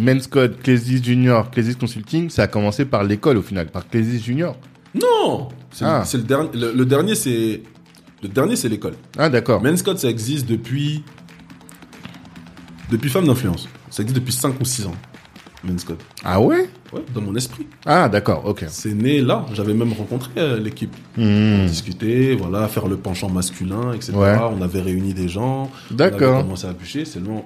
[0.00, 4.24] Men's Code, Clésis Junior, Clésis Consulting, ça a commencé par l'école au final, par Clésis
[4.24, 4.56] Junior.
[4.94, 6.02] Non C'est Ah.
[6.06, 6.48] c'est le, dernier.
[6.54, 7.62] Le, le dernier, c'est.
[8.22, 8.94] Le dernier, c'est l'école.
[9.18, 9.62] Ah d'accord.
[9.62, 11.04] Men's Code, ça existe depuis.
[12.90, 13.68] Depuis Femme d'influence.
[13.90, 14.94] Ça existe depuis 5 ou 6 ans.
[15.62, 15.98] Men's Code.
[16.24, 16.68] Ah ouais?
[16.92, 17.66] Ouais, dans mon esprit.
[17.84, 18.64] Ah d'accord, ok.
[18.68, 19.44] C'est né là.
[19.52, 20.94] J'avais même rencontré euh, l'équipe.
[21.16, 21.66] Hmm.
[21.66, 24.12] Discuter, voilà, faire le penchant masculin, etc.
[24.14, 24.36] Ouais.
[24.40, 25.70] On avait réuni des gens.
[25.90, 26.34] On D'accord.
[26.36, 27.04] avait commencé à bûcher.
[27.04, 27.44] Seulement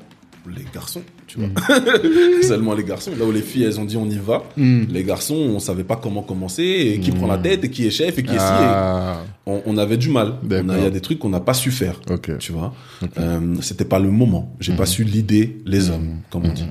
[0.49, 1.49] les garçons, tu vois.
[1.69, 2.43] Hmm.
[2.43, 3.13] Seulement les garçons.
[3.19, 4.43] Là où les filles, elles ont dit on y va.
[4.57, 4.85] Hmm.
[4.91, 6.63] Les garçons, on savait pas comment commencer,
[6.95, 7.15] et qui Hmm.
[7.17, 9.97] prend la tête, et qui est chef, et qui est et- Ah, On, on avait
[9.97, 10.35] du mal.
[10.49, 12.01] Il y a des trucs qu'on n'a pas su faire.
[12.11, 12.39] ok.
[12.39, 12.75] Tu vois,
[13.19, 14.55] Euh, c'était pas le moment.
[14.61, 16.67] J'ai pas su l'idée les hommes, comme on dit.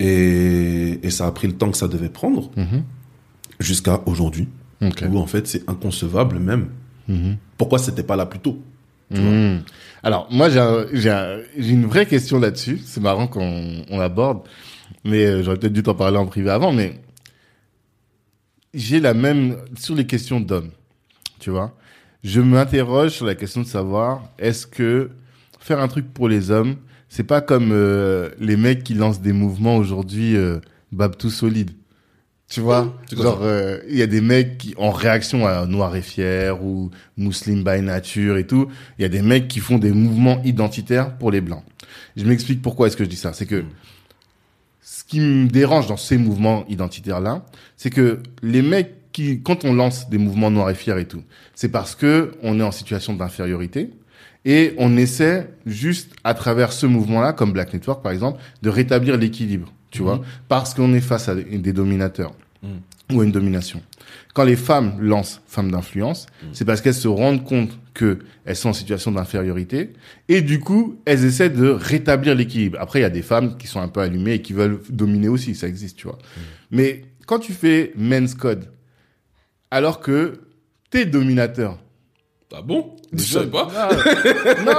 [0.00, 2.82] Et, et ça a pris le temps que ça devait prendre Mhm.
[3.60, 4.48] jusqu'à aujourd'hui,
[4.82, 6.66] où en fait c'est inconcevable même.
[7.08, 7.36] Mhm.
[7.58, 8.58] Pourquoi c'était pas là plus tôt?
[9.14, 9.62] Tu vois Hmm.
[10.02, 10.58] Alors, moi, j'ai
[11.10, 12.78] un- une vraie question là-dessus.
[12.84, 14.40] C'est marrant qu'on on l'aborde,
[15.04, 17.00] mais euh, j'aurais peut-être dû t'en parler en privé avant, mais
[18.74, 20.70] j'ai la même sur les questions d'hommes,
[21.38, 21.76] tu vois.
[22.22, 25.10] Je m'interroge sur la question de savoir est-ce que
[25.60, 26.76] faire un truc pour les hommes,
[27.08, 30.58] c'est pas comme euh, les mecs qui lancent des mouvements aujourd'hui euh,
[30.92, 31.70] Babtou solide.
[32.48, 32.94] Tu vois,
[33.42, 37.64] euh, il y a des mecs qui en réaction à Noir et Fier ou Muslim
[37.64, 41.30] by Nature et tout, il y a des mecs qui font des mouvements identitaires pour
[41.30, 41.64] les blancs.
[42.16, 43.64] Je m'explique pourquoi est-ce que je dis ça, c'est que
[44.82, 47.44] ce qui me dérange dans ces mouvements identitaires là,
[47.76, 51.22] c'est que les mecs qui quand on lance des mouvements Noir et Fier et tout,
[51.54, 53.90] c'est parce que on est en situation d'infériorité
[54.44, 59.16] et on essaie juste à travers ce mouvement-là, comme Black Network par exemple, de rétablir
[59.16, 62.32] l'équilibre, tu vois, parce qu'on est face à des dominateurs
[63.12, 63.80] ou à une domination.
[64.34, 68.70] Quand les femmes lancent femmes d'influence, c'est parce qu'elles se rendent compte que elles sont
[68.70, 69.92] en situation d'infériorité
[70.28, 72.78] et du coup, elles essaient de rétablir l'équilibre.
[72.80, 75.28] Après, il y a des femmes qui sont un peu allumées et qui veulent dominer
[75.28, 76.18] aussi, ça existe, tu vois.
[76.70, 78.64] Mais quand tu fais men's code,
[79.70, 80.40] alors que
[80.90, 81.78] t'es dominateur,
[82.52, 82.96] Ah bon?
[83.12, 83.68] Je savais pas.
[84.66, 84.72] non,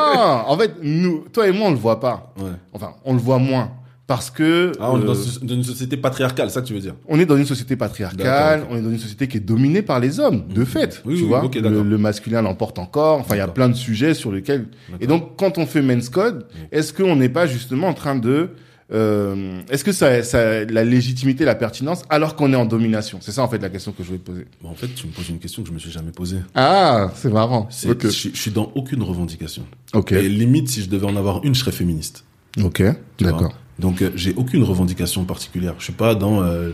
[0.52, 2.34] en fait, nous, toi et moi, on le voit pas.
[2.38, 2.52] Ouais.
[2.74, 3.72] Enfin, on le voit moins.
[4.08, 6.74] Parce que Ah, on est euh, dans ce- dans une société patriarcale, ça que tu
[6.74, 9.40] veux dire on est dans une société patriarcale, on est dans une société qui est
[9.40, 11.02] dominée par les hommes, de fait.
[11.06, 13.20] Oui, tu oui, vois, le, masculin l'emporte encore.
[13.20, 14.68] Enfin, il y a plein de sujets sur lesquels.
[15.02, 18.50] Et donc, quand on fait men's code, est-ce qu'on n'est pas justement en train de
[18.94, 23.18] euh, est-ce que ça, ça la légitimité, la pertinence, alors qu'on est en domination?
[23.20, 24.46] C'est ça en fait la question que je voulais te poser.
[24.62, 26.38] Bon, En fait, tu me poses une question que je me suis jamais posée.
[26.54, 27.66] Ah, c'est marrant.
[27.72, 28.04] C'est- Ok.
[28.04, 29.64] je, je suis dans aucune revendication.
[29.96, 30.12] Ok.
[30.12, 32.26] Et limite, si je devais en avoir une, je serais féministe.
[32.64, 32.84] Ok.
[33.20, 33.54] D'accord.
[33.80, 35.76] Donc, euh, j'ai aucune revendication particulière.
[35.80, 36.42] Je suis pas dans.
[36.44, 36.72] euh,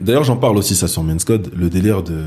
[0.00, 2.24] D'ailleurs, j'en parle aussi ça sur Men's Code, le délire de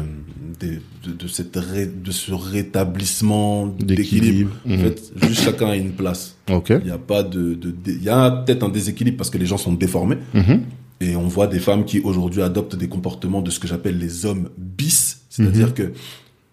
[0.59, 4.51] de, de, de cette ré- de ce rétablissement d'équilibre.
[4.65, 4.77] En Mhm.
[4.79, 6.35] fait, juste chacun a une place.
[6.49, 6.69] Ok.
[6.69, 7.57] Il n'y a pas de,
[7.87, 10.17] il y a peut-être un déséquilibre parce que les gens sont déformés.
[10.33, 10.61] Mhm.
[11.01, 14.25] Et on voit des femmes qui aujourd'hui adoptent des comportements de ce que j'appelle les
[14.25, 15.23] hommes bis.
[15.29, 15.91] C'est-à-dire que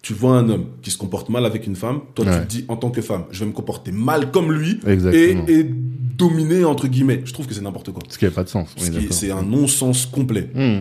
[0.02, 2.40] tu vois un homme qui se comporte mal avec une femme, toi Ouais.
[2.40, 4.90] tu te dis en tant que femme, je vais me comporter mal comme lui et,
[4.90, 5.44] Exactement.
[5.46, 5.62] et
[6.22, 7.22] dominer entre guillemets.
[7.24, 8.02] Je trouve que c'est n'importe quoi.
[8.08, 8.74] Ce qui n'a pas de sens.
[8.80, 9.08] Oui.
[9.10, 10.48] C'est un non-sens complet.
[10.54, 10.80] Hmm.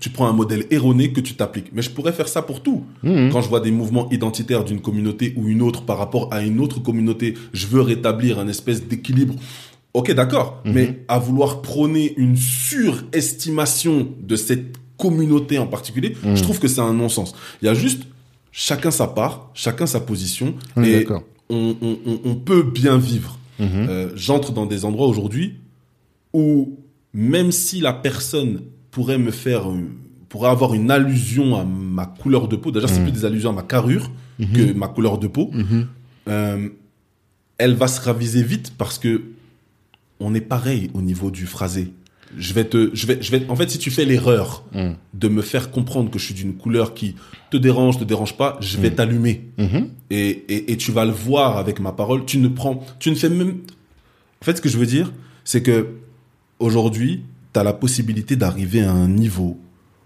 [0.00, 1.70] Tu prends un modèle erroné que tu t'appliques.
[1.72, 2.82] Mais je pourrais faire ça pour tout.
[3.04, 3.30] Mhm.
[3.30, 6.58] Quand je vois des mouvements identitaires d'une communauté ou une autre par rapport à une
[6.58, 9.34] autre communauté, je veux rétablir un espèce d'équilibre.
[9.92, 10.60] Ok, d'accord.
[10.64, 10.72] Mhm.
[10.72, 16.80] Mais à vouloir prôner une surestimation de cette communauté en particulier, je trouve que c'est
[16.80, 17.34] un non-sens.
[17.62, 18.02] Il y a juste
[18.50, 20.54] chacun sa part, chacun sa position.
[20.82, 21.06] Et
[21.50, 23.38] on peut bien vivre.
[23.58, 23.68] Mhm.
[23.88, 25.54] Euh, J'entre dans des endroits aujourd'hui
[26.32, 26.78] où
[27.12, 29.78] même si la personne pourrait me faire, euh,
[30.28, 33.52] pourrait avoir une allusion à ma couleur de peau, déjà c'est plus des allusions à
[33.54, 34.10] ma carrure
[34.40, 35.86] que ma couleur de peau, Mhm.
[36.28, 36.68] euh,
[37.58, 39.22] elle va se raviser vite parce que
[40.18, 41.92] on est pareil au niveau du phrasé.
[42.36, 44.96] Je vais te, je vais, je vais, en fait, si tu fais l'erreur Mhm.
[45.14, 47.14] de me faire comprendre que je suis d'une couleur qui
[47.50, 49.88] te dérange, te dérange pas, je vais t'allumer Mhm.
[50.10, 52.24] et, et, et tu vas le voir avec ma parole.
[52.24, 53.58] Tu ne prends, tu ne fais même.
[54.42, 55.12] En fait, ce que je veux dire,
[55.44, 55.88] c'est que
[56.58, 57.22] aujourd'hui,
[57.52, 59.58] tu as la possibilité d'arriver à un niveau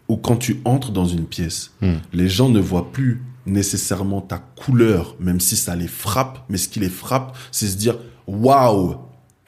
[0.08, 1.92] où quand tu entres dans une pièce, Mm.
[2.12, 6.68] les gens ne voient plus nécessairement ta couleur, même si ça les frappe, mais ce
[6.68, 7.96] qui les frappe, c'est se dire
[8.26, 8.96] waouh,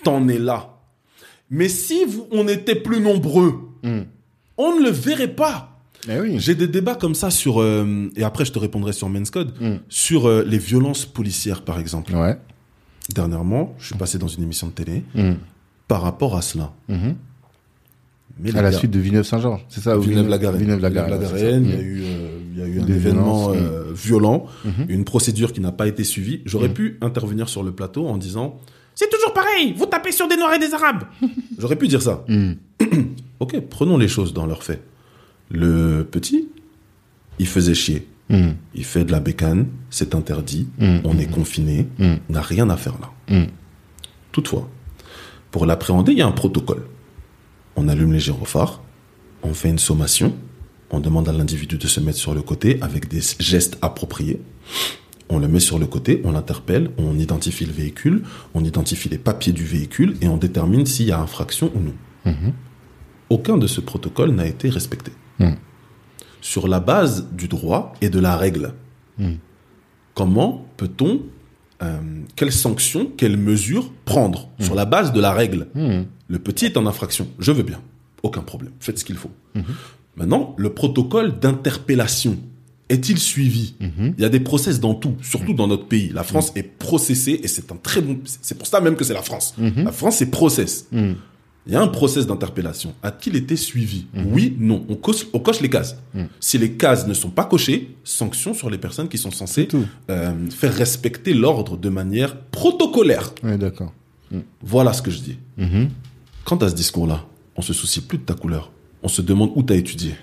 [0.04, 0.69] t'en es là.
[1.50, 4.00] Mais si vous, on était plus nombreux, Mm.
[4.58, 5.78] on ne le verrait pas.
[6.08, 6.36] Eh oui.
[6.38, 9.52] J'ai des débats comme ça sur, euh, et après je te répondrai sur Men's Code,
[9.60, 9.76] Mm.
[9.88, 12.14] sur euh, les violences policières par exemple.
[12.14, 12.38] Ouais.
[13.14, 15.32] Dernièrement, je suis passé dans une émission de télé Mm.
[15.88, 16.72] par rapport à cela.
[18.38, 20.60] Mais À la gars, suite de Villeneuve-Saint-Jean, c'est ça Villeneuve-la-Garenne.
[20.60, 21.64] Villeneuve-la-Garenne.
[21.66, 23.52] Il y a eu, euh, il y a eu un événement
[23.92, 24.46] violent,
[24.88, 26.40] une procédure qui n'a pas été suivie.
[26.46, 28.58] J'aurais pu intervenir sur le plateau en disant
[29.00, 31.04] c'est toujours pareil, vous tapez sur des Noirs et des Arabes.
[31.58, 32.22] J'aurais pu dire ça.
[32.28, 32.52] Mm.
[33.40, 34.82] Ok, prenons les choses dans leurs faits.
[35.50, 36.50] Le petit,
[37.38, 38.06] il faisait chier.
[38.28, 38.50] Mm.
[38.74, 40.98] Il fait de la bécane, c'est interdit, Mm.
[41.04, 42.14] on est confiné, Mm.
[42.28, 43.10] on n'a rien à faire là.
[43.34, 43.46] Mm.
[44.32, 44.68] Toutefois,
[45.50, 46.82] pour l'appréhender, il y a un protocole.
[47.76, 48.82] On allume les gyrophares,
[49.42, 50.34] on fait une sommation,
[50.90, 54.42] on demande à l'individu de se mettre sur le côté avec des gestes appropriés.
[55.30, 58.24] On le met sur le côté, on l'interpelle, on identifie le véhicule,
[58.54, 61.94] on identifie les papiers du véhicule et on détermine s'il y a infraction ou non.
[62.32, 62.52] Mhm.
[63.30, 65.12] Aucun de ce protocole n'a été respecté.
[65.38, 65.52] Mm.
[66.40, 68.74] Sur la base du droit et de la règle,
[69.18, 69.34] Mm.
[70.14, 71.20] comment peut-on,
[71.82, 71.98] euh,
[72.34, 75.68] quelles sanctions, quelles mesures prendre sur la base de la règle?
[75.74, 77.80] Le petit est en infraction, je veux bien,
[78.24, 79.30] aucun problème, faites ce qu'il faut.
[79.54, 79.64] Mhm.
[80.16, 82.36] Maintenant, le protocole d'interpellation
[82.90, 84.14] est-il suivi Mhm.
[84.18, 86.10] Il y a des process dans tout, surtout dans notre pays.
[86.12, 88.18] La France est processée et c'est un très bon.
[88.24, 89.54] C'est pour ça même que c'est la France.
[89.56, 89.84] Mhm.
[89.84, 90.86] La France, c'est process.
[90.92, 91.12] Mm.
[91.66, 92.94] Il y a un process d'interpellation.
[93.02, 94.84] A-t-il été suivi Oui, non.
[94.88, 95.96] On coche, on coche les cases.
[96.14, 96.28] Mhm.
[96.40, 99.68] Si les cases ne sont pas cochées, sanction sur les personnes qui sont censées
[100.10, 103.32] euh, faire respecter l'ordre de manière protocolaire.
[103.42, 103.92] Ouais, d'accord.
[104.62, 105.38] Voilà ce que je dis.
[105.58, 105.90] Mhm.
[106.44, 107.26] Quant à ce discours-là,
[107.56, 108.72] on se soucie plus de ta couleur.
[109.02, 110.14] On se demande où tu as étudié.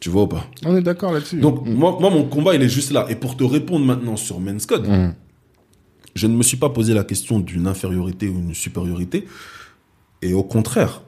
[0.00, 1.40] Tu vois ou pas On est d'accord là-dessus.
[1.40, 3.06] Donc, moi, moi, mon combat, il est juste là.
[3.08, 5.14] Et pour te répondre maintenant sur Men's Code, Mm.
[6.14, 9.26] je ne me suis pas posé la question d'une infériorité ou une supériorité.
[10.22, 11.02] Et au contraire,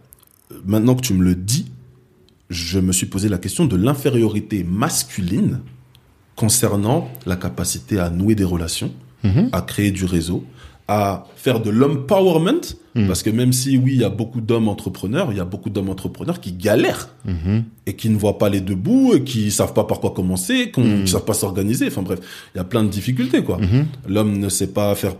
[0.64, 1.70] maintenant que tu me le dis,
[2.50, 5.60] je me suis posé la question de l'infériorité masculine
[6.36, 8.92] concernant la capacité à nouer des relations,
[9.24, 9.48] Mhm.
[9.52, 10.44] à créer du réseau,
[10.86, 12.60] à faire de l'empowerment.
[13.06, 15.70] Parce que même si, oui, il y a beaucoup d'hommes entrepreneurs, il y a beaucoup
[15.70, 17.64] d'hommes entrepreneurs qui galèrent Mhm.
[17.86, 20.70] et qui ne voient pas les deux bouts, et qui savent pas par quoi commencer,
[20.72, 21.00] qui Mm.
[21.02, 21.86] ne savent pas s'organiser.
[21.86, 22.18] Enfin bref,
[22.54, 23.58] il y a plein de difficultés quoi.
[23.58, 23.86] Mhm.
[24.08, 25.14] L'homme ne sait pas faire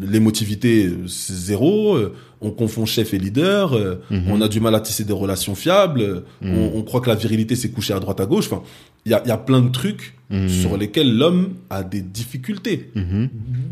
[0.00, 1.94] l'émotivité, c'est zéro.
[1.96, 3.74] euh, On confond chef et leader.
[3.74, 4.22] euh, Mhm.
[4.30, 6.22] On a du mal à tisser des relations fiables.
[6.40, 6.54] Mm.
[6.56, 8.46] On, on croit que la virilité c'est coucher à droite à gauche.
[8.50, 8.62] Enfin,
[9.04, 10.48] il y a, y a plein de trucs Mm.
[10.48, 12.92] sur lesquels l'homme a des difficultés,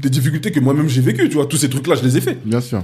[0.03, 1.29] des difficultés que moi-même j'ai vécues.
[1.31, 2.39] Tu vois, tous ces trucs-là, je les ai faits.
[2.45, 2.83] Bien sûr.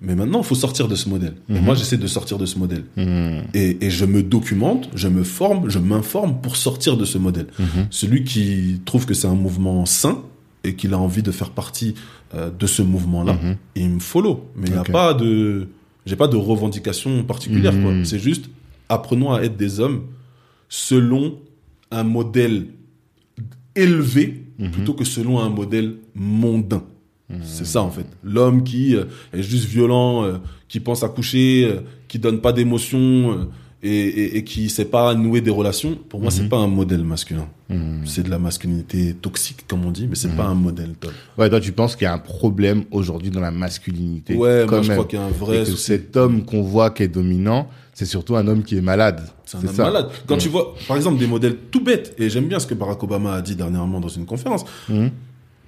[0.00, 1.34] Mais maintenant, il faut sortir de ce modèle.
[1.48, 1.60] Et Mhm.
[1.64, 2.84] moi, j'essaie de sortir de ce modèle.
[2.96, 3.46] Mm.
[3.54, 7.46] Et, et je me documente, je me forme, je m'informe pour sortir de ce modèle.
[7.58, 7.86] Mhm.
[7.90, 10.22] Celui qui trouve que c'est un mouvement sain
[10.64, 11.94] et qu'il a envie de faire partie
[12.34, 13.56] euh, de ce mouvement-là, Mhm.
[13.76, 14.50] il me follow.
[14.56, 15.68] Mais il n'y a pas de,
[16.04, 17.72] j'ai pas de revendication particulière.
[17.72, 18.04] Mhm.
[18.04, 18.50] C'est juste,
[18.88, 20.02] apprenons à être des hommes
[20.68, 21.38] selon
[21.92, 22.66] un modèle
[23.74, 24.70] élevé Mhm.
[24.70, 26.82] plutôt que selon un modèle mondain.
[27.42, 28.06] C'est ça en fait.
[28.22, 30.34] L'homme qui euh, est juste violent, euh,
[30.68, 33.48] qui pense à coucher, euh, qui donne pas d'émotion
[33.82, 35.98] et, et, et qui sait pas nouer des relations.
[36.08, 37.48] Pour moi, c'est pas un modèle masculin.
[37.68, 38.02] Mhm.
[38.06, 41.10] C'est de la masculinité toxique comme on dit, mais c'est pas un modèle top.
[41.36, 44.34] Ouais, toi, tu penses qu'il y a un problème aujourd'hui dans la masculinité.
[44.36, 46.62] Ouais, quand moi je crois qu'il y a un Et vrai que cet homme qu'on
[46.62, 49.20] voit qui est dominant, c'est surtout un homme qui est malade.
[49.44, 49.82] C'est un homme ça.
[49.84, 50.08] malade.
[50.28, 50.40] Quand Mhm.
[50.40, 53.34] tu vois, par exemple, des modèles tout bêtes, et j'aime bien ce que Barack Obama
[53.34, 54.64] a dit dernièrement dans une conférence.
[54.88, 55.10] Mhm.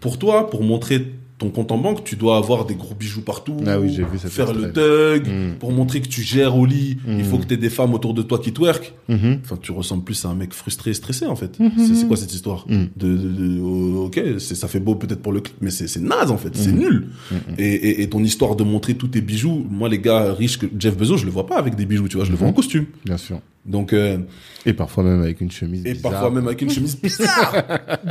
[0.00, 1.04] Pour toi, pour montrer
[1.38, 4.18] ton compte en banque, tu dois avoir des gros bijoux partout, Ah oui, j'ai vu
[4.18, 5.54] cette faire le thug, Mhm.
[5.60, 7.42] pour montrer que tu gères au lit, il faut Mhm.
[7.42, 8.92] que tu aies des femmes autour de toi qui twerk.
[9.08, 9.38] Mhm.
[9.44, 11.58] Enfin, tu ressembles plus à un mec frustré et stressé, en fait.
[11.60, 11.70] Mhm.
[11.94, 12.88] C'est- quoi cette histoire Mhm.
[12.96, 16.00] de, de- de- oh, Ok, c'est- ça fait beau peut-être pour le clip, mais c'est
[16.00, 16.50] naze, en fait.
[16.56, 16.78] C'est Mhm.
[16.78, 17.06] nul.
[17.30, 17.38] Mhm.
[17.58, 20.66] Et, et, et ton histoire de montrer tous tes bijoux, moi, les gars riches que
[20.78, 22.52] Jeff Bezos, je le vois pas avec des bijoux, tu vois, je le vois en
[22.52, 22.86] costume.
[23.04, 23.40] Bien sûr.
[23.68, 24.18] Donc, euh,
[24.66, 26.10] Et parfois même avec une chemise et bizarre.
[26.12, 27.54] parfois même avec une chemise bizarre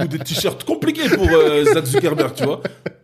[0.01, 2.61] ou des t-shirts compliqués pour euh, Zach Zuckerberg, tu vois.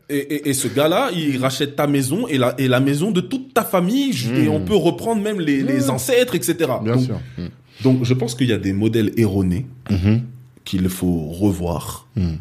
[0.08, 3.22] Et, et, et ce gars-là, il rachète ta maison et la, et la maison de
[3.22, 6.56] toute ta famille, et on peut reprendre même les, les ancêtres, etc.
[6.84, 7.20] Bien donc, sûr.
[7.38, 7.50] Mhm.
[7.84, 10.22] donc, je pense qu'il y a des modèles erronés Mhm.
[10.64, 12.08] qu'il faut revoir.
[12.16, 12.38] Mhm.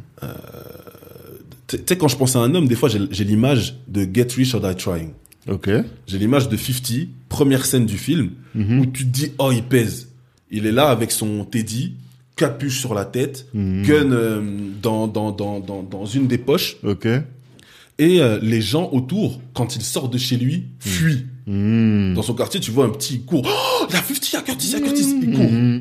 [1.68, 4.54] Tu sais, quand je pense à un homme, des fois, j'ai l'image de Get Rich
[4.54, 5.12] or Die Trying.
[5.48, 5.68] Ok.
[6.06, 8.80] J'ai l'image de 50, première scène du film, Mhm.
[8.80, 10.08] où tu te dis, oh, il pèse.
[10.50, 11.94] Il est là avec son Teddy,
[12.36, 13.82] capuche sur la tête, Mhm.
[13.82, 14.42] gun euh,
[14.82, 17.06] dans, dans, dans, dans, dans une des poches, Ok.
[17.06, 21.26] et euh, les gens autour, quand il sort de chez lui, fuient.
[21.46, 22.14] Mhm.
[22.14, 23.42] Dans son quartier, tu vois un petit, il court.
[23.44, 25.14] Oh, il a 50, il y a Curtis, il y a Curtis.
[25.22, 25.30] Il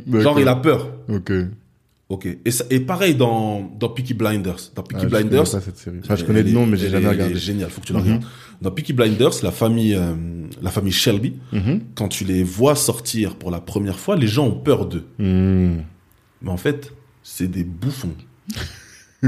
[0.10, 0.22] court.
[0.22, 0.90] Genre, il a peur.
[1.08, 1.32] Ok.
[2.12, 2.28] Ok.
[2.44, 4.58] Et, ça, et pareil dans, dans Peaky Blinders.
[4.76, 5.98] Dans Ah, Peaky je connais Blinders, cette série.
[6.04, 7.38] Enfin, je connais le nom, mais j'ai jamais regardé.
[7.38, 8.06] Géniale, faut que tu la Mhm.
[8.06, 8.24] regardes.
[8.62, 10.14] Dans Peaky Blinders, la famille, euh,
[10.62, 11.80] la famille Shelby, Mhm.
[11.96, 15.06] quand tu les vois sortir pour la première fois, les gens ont peur d'eux.
[15.20, 15.84] Mhm.
[16.42, 16.92] Mais en fait,
[17.24, 18.16] c'est des bouffons.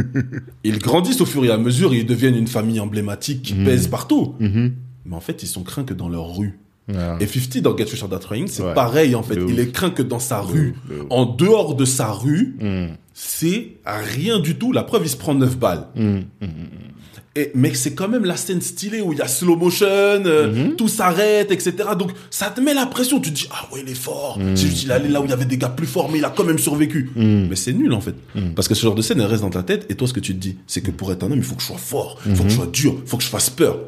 [0.66, 3.66] ils grandissent au fur et à mesure et ils deviennent une famille emblématique qui Mhm.
[3.66, 4.36] pèse partout.
[4.40, 6.60] Mais en fait, ils sont craints que dans leur rue.
[7.20, 8.74] Et 50 dans Get Rich or Die Trying, c'est Ouais.
[8.74, 9.38] pareil en fait.
[9.48, 10.76] Il est craint que dans sa rue.
[11.10, 12.90] En dehors de sa rue, Mhm.
[13.14, 14.72] c'est rien du tout.
[14.72, 15.88] La preuve, il se prend 9 balles.
[15.96, 16.26] Mhm.
[16.42, 16.50] Mhm.
[17.36, 20.70] Et, mais c'est quand même la scène stylée où il y a slow motion, euh,
[20.78, 21.74] tout s'arrête, etc.
[21.98, 23.20] Donc ça te met la pression.
[23.20, 24.38] Tu te dis ah ouais il est fort.
[24.54, 26.20] C'est juste il est allé là où il y avait des gars plus forts, mais
[26.20, 27.10] il a quand même survécu.
[27.16, 28.14] Mais c'est nul en fait,
[28.56, 29.88] parce que ce genre de scène elle reste dans ta tête.
[29.90, 31.56] Et toi ce que tu te dis, c'est que pour être un homme il faut
[31.56, 33.50] que je sois fort, il faut que je sois dur, il faut que je fasse
[33.50, 33.80] peur.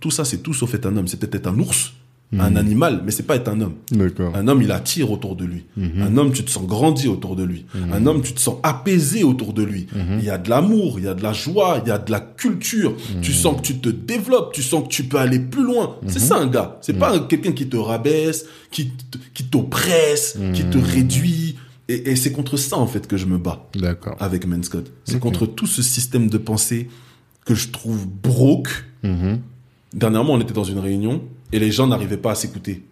[0.00, 1.06] Tout ça c'est tout sauf être un homme.
[1.06, 1.92] C'est peut-être être un ours,
[2.38, 3.74] un animal, mais c'est pas être un homme.
[3.90, 4.34] D'accord.
[4.34, 5.64] Un homme, il attire autour de lui.
[5.76, 7.66] Un homme, tu te sens grandi autour de lui.
[7.92, 9.86] Un homme, tu te sens apaisé autour de lui.
[10.18, 12.10] Il y a de l'amour, il y a de la joie, il y a de
[12.10, 12.94] la culture.
[13.20, 15.96] Tu sens que tu te développes, tu sens que tu peux aller plus loin.
[16.06, 16.78] C'est ça un gars.
[16.80, 18.92] C'est pas quelqu'un qui te rabaisse, qui
[19.34, 21.56] qui t'oppresse, qui te réduit.
[21.88, 24.16] Et, et c'est contre ça en fait que je me bats D'accord.
[24.20, 24.90] avec Men Scott.
[25.04, 26.88] C'est contre tout ce système de pensée
[27.44, 28.84] que je trouve broke.
[29.02, 29.40] Mhm.
[29.92, 31.22] Dernièrement, on était dans une réunion
[31.52, 32.82] et les gens n'arrivaient pas à s'écouter.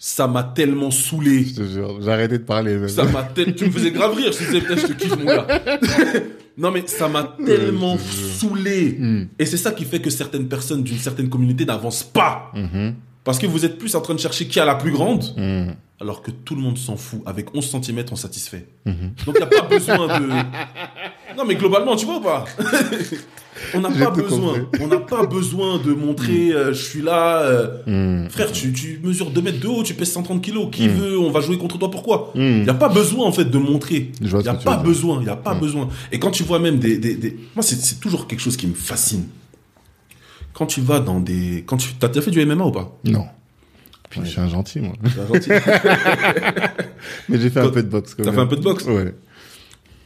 [0.00, 1.44] Ça m'a tellement saoulé.
[1.44, 2.76] Je te jure, j'ai arrêté de parler.
[2.78, 2.88] même.
[2.88, 4.30] Ça m'a Tu me faisais grave rire.
[4.32, 5.46] Je te disais, putain, je te kiffe, mon gars.
[6.58, 8.96] non, mais ça m'a tellement saoulé.
[9.38, 12.52] Et c'est ça qui fait que certaines personnes d'une certaine communauté n'avancent pas.
[12.54, 12.94] Mhm.
[13.24, 15.74] Parce que vous êtes plus en train de chercher qui a la plus grande, Mhm.
[16.00, 17.20] Alors que tout le monde s'en fout.
[17.26, 18.66] Avec 11 cm, on satisfait.
[18.86, 19.12] Mhm.
[19.26, 20.26] Donc, il n'y a pas besoin de...
[21.36, 22.44] Non, mais globalement, tu vois ou pas?
[23.74, 24.60] On n'a pas besoin.
[24.60, 24.80] compris.
[24.82, 27.38] On n'a pas besoin de montrer, euh, je suis là...
[27.42, 28.30] euh, Mhm.
[28.30, 30.68] Frère, tu, tu mesures 2 mètres de haut, tu pèses 130 kilos.
[30.70, 31.90] Qui veut On va jouer contre toi.
[31.90, 32.30] Pourquoi?
[32.36, 34.12] Il n'y a pas besoin, en fait, de montrer.
[34.20, 35.18] Il n'y a pas besoin.
[35.20, 35.88] Il n'y a pas besoin.
[36.12, 36.98] Et quand tu vois même des...
[36.98, 39.24] des, des- Moi, c'est c'est toujours quelque chose qui me fascine.
[40.52, 41.64] Quand tu vas dans des...
[41.66, 41.94] Quand tu...
[41.98, 42.96] T'as déjà fait du MMA ou pas?
[43.04, 43.26] Non.
[44.10, 44.26] Puis Ouais.
[44.26, 44.94] je suis un gentil, moi.
[45.04, 45.50] Un gentil.
[47.28, 48.14] Mais j'ai fait un peu de boxe.
[48.14, 49.14] quand t'as fait un peu de boxe Ouais.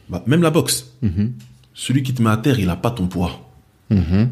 [0.09, 0.91] Bah, même la boxe.
[1.01, 1.33] Mhm.
[1.73, 3.49] Celui qui te met à terre, il n'a pas ton poids.
[3.89, 4.29] Mhm.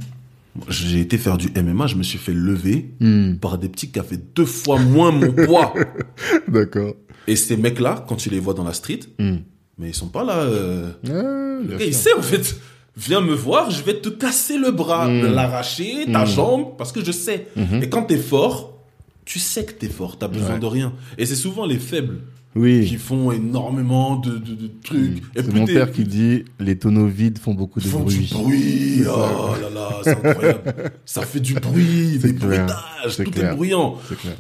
[0.68, 3.38] J'ai été faire du MMA, je me suis fait lever Mhm.
[3.40, 5.74] par des petits qui avaient deux fois moins mon poids.
[6.48, 6.94] D'accord.
[7.28, 10.38] Et ces mecs-là, quand tu les vois dans la street, mais ils sont pas là...
[10.40, 11.10] euh, Ah,
[11.62, 12.04] Le bien gars, il sûr.
[12.04, 12.56] sait en fait.
[12.98, 15.34] Viens me voir, je vais te casser le bras, Mm.
[15.34, 17.48] l'arracher, ta jambe, parce que je sais.
[17.82, 18.81] Et quand t'es fort,
[19.26, 20.60] tu sais que t'es fort, t'as besoin Ouais.
[20.60, 20.94] de rien.
[21.18, 22.22] Et c'est souvent les faibles
[22.54, 25.20] qui font énormément de, de, de trucs.
[25.36, 28.18] Et C'est mon père qui dit les tonneaux vides font beaucoup de font bruit.
[28.28, 29.04] du bruit.
[29.08, 30.92] Oh là là, c'est incroyable.
[31.06, 33.54] ça fait du bruit, des bruitages, tout clair.
[33.54, 33.96] est bruyant.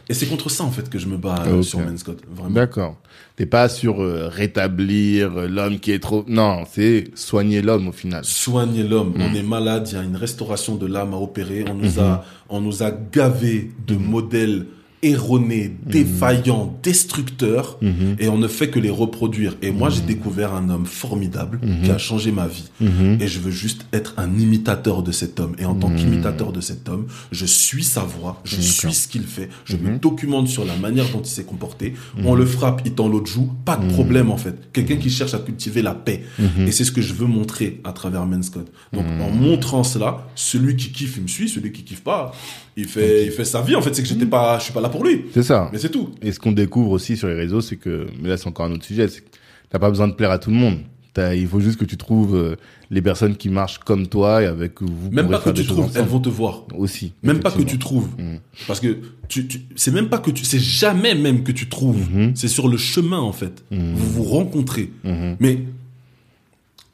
[0.09, 1.63] Et c'est contre ça en fait que je me bats Ok.
[1.63, 2.49] sur Men Scott, vraiment.
[2.53, 2.97] D'accord.
[3.41, 6.23] T'es pas sur euh, rétablir euh, l'homme qui est trop.
[6.27, 8.23] Non, c'est soigner l'homme au final.
[8.23, 9.13] soigner l'homme.
[9.15, 9.21] Mm.
[9.21, 11.65] On est malade, il y a une restauration de l'âme à opérer.
[11.67, 12.01] On nous Mm-hmm.
[12.01, 14.67] a, on nous a gavé de modèles
[15.03, 18.15] erronés, défaillants, destructeurs, Mhm.
[18.19, 19.55] et on ne fait que les reproduire.
[19.61, 22.69] Et moi, j'ai découvert un homme formidable qui a changé ma vie.
[22.79, 23.17] Mhm.
[23.19, 25.55] Et je veux juste être un imitateur de cet homme.
[25.57, 29.23] Et en tant qu'imitateur de cet homme, je suis sa voix, je suis ce qu'il
[29.23, 31.93] fait, je me documente sur la manière dont il s'est comporté.
[32.23, 34.71] On le frappe, il tend l'autre joue, pas de problème en fait.
[34.71, 36.23] Quelqu'un qui cherche à cultiver la paix.
[36.67, 38.71] Et c'est ce que je veux montrer à travers Men Scott.
[38.93, 42.31] Donc en montrant cela, celui qui kiffe, il me suit, celui qui kiffe pas,
[42.77, 43.75] il fait, il fait sa vie.
[43.75, 45.25] En fait, c'est que j'étais pas, je suis pas là pour lui.
[45.33, 45.69] C'est ça.
[45.73, 46.09] Mais c'est tout.
[46.21, 48.71] Et ce qu'on découvre aussi sur les réseaux, c'est que, mais là c'est encore un
[48.71, 49.29] autre sujet, c'est que
[49.69, 50.77] t'as pas besoin de plaire à tout le monde.
[51.13, 52.55] T'as- il faut juste que tu trouves euh,
[52.89, 56.05] les personnes qui marchent comme toi et avec vous Même pas que tu trouves, elles
[56.05, 56.63] vont te voir.
[56.77, 57.11] aussi.
[57.21, 58.07] Même pas que tu trouves.
[58.17, 58.37] Mm.
[58.65, 62.09] Parce que tu, tu c'est même pas que tu, c'est jamais même que tu trouves.
[62.13, 62.31] Mhm.
[62.35, 63.61] C'est sur le chemin, en fait.
[63.71, 63.93] Mhm.
[63.95, 64.89] Vous vous rencontrez.
[65.03, 65.35] Mhm.
[65.41, 65.59] Mais,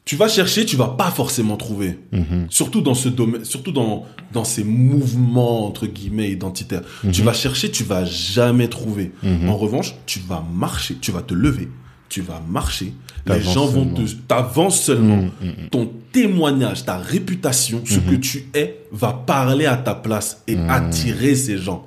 [0.07, 1.99] tu vas chercher, tu vas pas forcément trouver.
[2.13, 2.47] Mhm.
[2.49, 6.81] Surtout dans ce domaine, surtout dans, dans ces mouvements, entre guillemets, identitaires.
[7.11, 9.11] Tu vas chercher, tu vas jamais trouver.
[9.21, 9.49] Mhm.
[9.49, 11.67] En revanche, tu vas marcher, tu vas te lever,
[12.07, 12.93] tu vas marcher.
[13.25, 15.17] Les gens vont te, t'avances seulement.
[15.17, 15.31] Mhm.
[15.41, 15.69] Mhm.
[15.71, 21.35] Ton témoignage, ta réputation, ce que tu es, va parler à ta place et attirer
[21.35, 21.85] ces gens.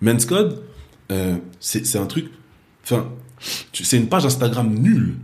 [0.00, 0.62] Men's Code,
[1.12, 2.30] euh, c'est c'est un truc.
[2.84, 3.06] Enfin,
[3.74, 5.16] c'est une page Instagram nulle.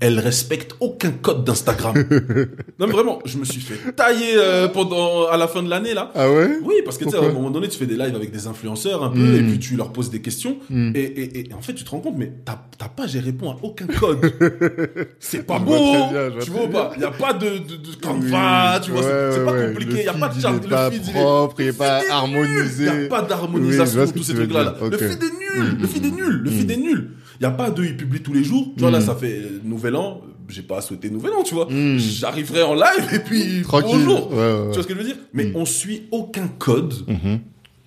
[0.00, 1.94] Elle respecte aucun code d'Instagram.
[2.78, 5.92] non, mais vraiment, je me suis fait tailler euh, pendant à la fin de l'année
[5.94, 6.12] là.
[6.14, 6.58] Ah ouais?
[6.62, 8.46] Oui, parce que tu sais, à un moment donné, tu fais des lives avec des
[8.46, 9.34] influenceurs un peu, Mm.
[9.36, 10.92] et puis tu leur poses des questions, Mm.
[10.94, 12.58] et, et, et en fait, tu te rends compte, mais ta,
[12.96, 14.18] page, elle répond à aucun code.
[15.20, 17.94] c'est pas beau, très bien, tu vois pas Il n'y a pas de, de, de
[18.00, 20.90] Canva, tu vois, c'est- Ouais, pas compliqué, il n'y a pas de charte, le pas
[20.90, 22.84] feed, il est- propre, il est pas harmonisé.
[22.86, 24.52] Il n'y a pas Oui, d'harmonisation, que tous ces dire.
[24.52, 24.74] là.
[24.80, 26.54] Le feed est nul, Mm, le feed est nul, le mm.
[26.54, 27.10] feed est nul.
[27.40, 28.68] Il n'y a pas de, il publie tous les jours.
[28.76, 31.66] Tu vois, là, ça fait euh, Nouvel An, j'ai pas souhaité Nouvel An, tu vois.
[31.70, 31.98] Mm.
[31.98, 33.90] J'arriverai en live, et puis, Tranquille.
[34.04, 34.30] bonjour.
[34.32, 34.66] Ouais, ouais, ouais.
[34.68, 35.16] Tu vois ce que je veux dire?
[35.32, 35.56] Mais Mm.
[35.56, 37.40] on suit aucun code Mhm.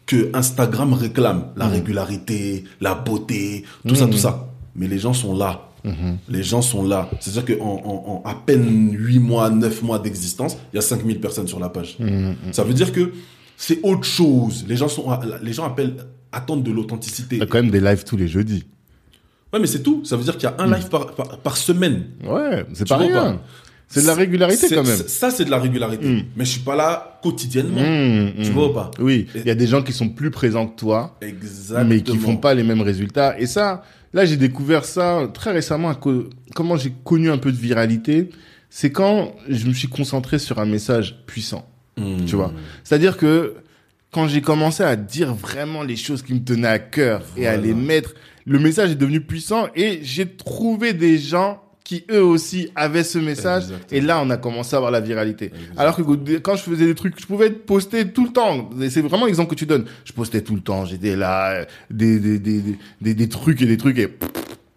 [0.06, 1.48] que Instagram réclame.
[1.56, 4.50] La régularité, la beauté, tout ça, tout ça.
[4.76, 5.70] Mais les gens sont là.
[5.86, 6.18] Mhm.
[6.30, 7.10] Les gens sont là.
[7.20, 11.20] C'est-à-dire qu'en en, en à peine 8 mois, 9 mois d'existence, il y a 5000
[11.20, 11.98] personnes sur la page.
[12.52, 13.12] Ça veut dire que
[13.58, 14.66] c'est autre chose.
[14.68, 15.06] Les gens sont,
[15.42, 15.96] les gens appellent,
[16.34, 17.40] attendent de l'authenticité.
[17.40, 18.66] T'as quand même des lives tous les jeudis.
[19.54, 20.04] Ouais, mais c'est tout.
[20.04, 22.06] Ça veut dire qu'il y a un live par, par, par semaine.
[22.26, 23.40] Ouais, c'est pas rien.
[23.88, 24.98] C'est de la régularité quand même.
[25.08, 26.08] Ça, c'est de la régularité.
[26.08, 26.24] Mm.
[26.36, 27.82] Mais je suis pas là quotidiennement.
[27.82, 28.90] Mmh, Tu vois ou pas?
[28.98, 31.88] Oui, il y a des gens qui sont plus présents que toi, Exactement.
[31.88, 33.40] mais qui font pas les mêmes résultats.
[33.40, 35.94] Et ça, là, j'ai découvert ça très récemment.
[36.56, 38.32] Comment j'ai connu un peu de viralité,
[38.72, 41.70] c'est quand je me suis concentré sur un message puissant.
[41.98, 42.26] Mm.
[42.26, 42.52] Tu vois?
[42.84, 43.54] C'est-à-dire que
[44.14, 47.58] quand j'ai commencé à dire vraiment les choses qui me tenaient à cœur et à
[47.58, 48.14] les mettre,
[48.46, 53.18] le message est devenu puissant et j'ai trouvé des gens qui eux aussi avaient ce
[53.20, 53.88] message Exactement.
[53.92, 55.46] et là on a commencé à avoir la viralité.
[55.48, 55.80] Exactement.
[55.80, 58.70] Alors que quand je faisais des trucs, je pouvais poster tout le temps.
[58.90, 59.86] C'est vraiment l'exemple que tu donnes.
[60.06, 63.62] Je postais tout le temps, j'étais là, euh, des, des, des, des, des, des trucs
[63.62, 64.08] et des trucs et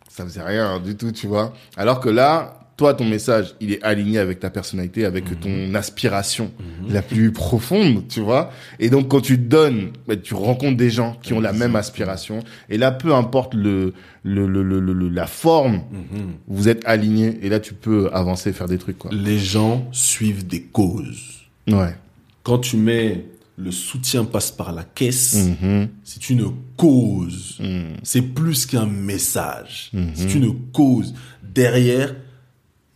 [0.09, 1.53] ça faisait rien du tout, tu vois.
[1.77, 5.37] Alors que là, toi, ton message, il est aligné avec ta personnalité, avec Mhm.
[5.39, 6.53] ton aspiration
[6.91, 8.51] la plus profonde, tu vois.
[8.79, 12.41] Et donc, quand tu donnes, bah, tu rencontres des gens qui ont la même aspiration.
[12.69, 16.33] Et là, peu importe le, le, le, le, le- la forme, Mhm.
[16.49, 17.39] vous êtes alignés.
[17.43, 19.11] Et là, tu peux avancer, faire des trucs, quoi.
[19.13, 21.47] Les gens suivent des causes.
[21.69, 21.95] Ouais.
[22.43, 23.25] Quand tu mets
[23.57, 25.89] le soutien passe par la caisse, Mhm.
[26.05, 27.57] c'est une cause.
[27.59, 27.97] Mhm.
[28.03, 29.89] C'est plus qu'un message.
[29.95, 30.11] Mhm.
[30.15, 31.15] C'est une cause.
[31.43, 32.15] Derrière,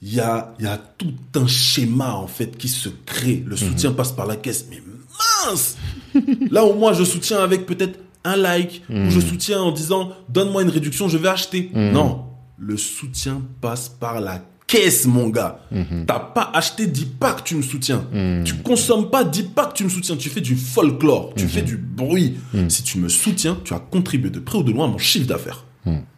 [0.02, 3.42] il y a, y a tout un schéma, en fait, qui se crée.
[3.46, 4.66] Le soutien passe par la caisse.
[4.70, 4.80] Mais
[5.46, 5.76] mince!
[6.50, 10.62] Là, au moins, je soutiens avec peut-être un like, ou je soutiens en disant, donne-moi
[10.62, 11.70] une réduction, je vais acheter.
[11.74, 12.24] Non.
[12.58, 15.60] Le soutien passe par la caisse, mon gars.
[16.06, 18.04] T'as pas acheté, dis pas que tu me soutiens.
[18.44, 20.16] Tu consommes pas, dis pas que tu me soutiens.
[20.16, 22.36] Tu fais du folklore, tu fais du bruit.
[22.68, 25.26] Si tu me soutiens, tu as contribué de près ou de loin à mon chiffre
[25.26, 25.64] d'affaires.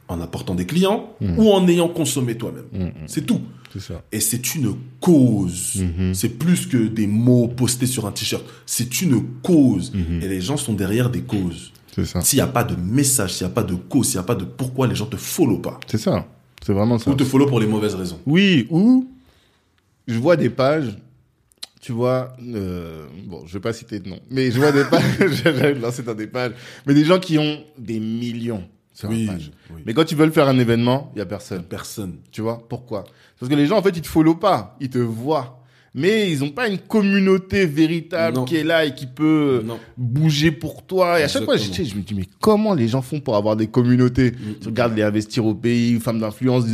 [0.08, 2.92] En apportant des clients ou en ayant consommé toi-même.
[3.06, 3.40] C'est tout.
[3.78, 4.02] Ça.
[4.12, 5.82] Et c'est une cause.
[6.12, 8.44] C'est plus que des mots postés sur un t-shirt.
[8.66, 9.92] C'est une cause.
[10.20, 11.72] Et les gens sont derrière des causes.
[11.94, 12.20] C'est ça.
[12.22, 14.26] S'il n'y a pas de message, s'il n'y a pas de cause, s'il n'y a
[14.26, 15.78] pas de pourquoi, les gens te follow pas.
[15.86, 16.26] C'est ça.
[16.64, 17.10] C'est vraiment ça.
[17.10, 18.18] Ou te follow pour les mauvaises raisons.
[18.24, 19.08] Oui, ou
[20.06, 20.96] je vois des pages,
[21.80, 25.02] tu vois, euh, bon, je vais pas citer de nom, mais je vois des pages,
[25.44, 26.52] j'allais lancer dans des pages,
[26.86, 28.64] mais des gens qui ont des millions
[29.08, 29.50] Oui, une page.
[29.74, 29.82] oui.
[29.86, 31.62] Mais quand ils veulent faire un événement, il y a personne.
[31.64, 32.16] Personne.
[32.30, 33.04] Tu vois, pourquoi?
[33.38, 35.58] Parce que les gens, en fait, ils te follow pas, ils te voient.
[35.94, 38.44] Mais ils ont pas une communauté véritable Non.
[38.46, 39.78] qui est là et qui peut Non.
[39.98, 41.20] bouger pour toi.
[41.20, 43.66] Et à chaque fois, je, me dis, mais comment les gens font pour avoir des
[43.66, 44.30] communautés?
[44.30, 44.54] Mm.
[44.62, 46.64] Tu regardes les investir au pays, femmes d'influence,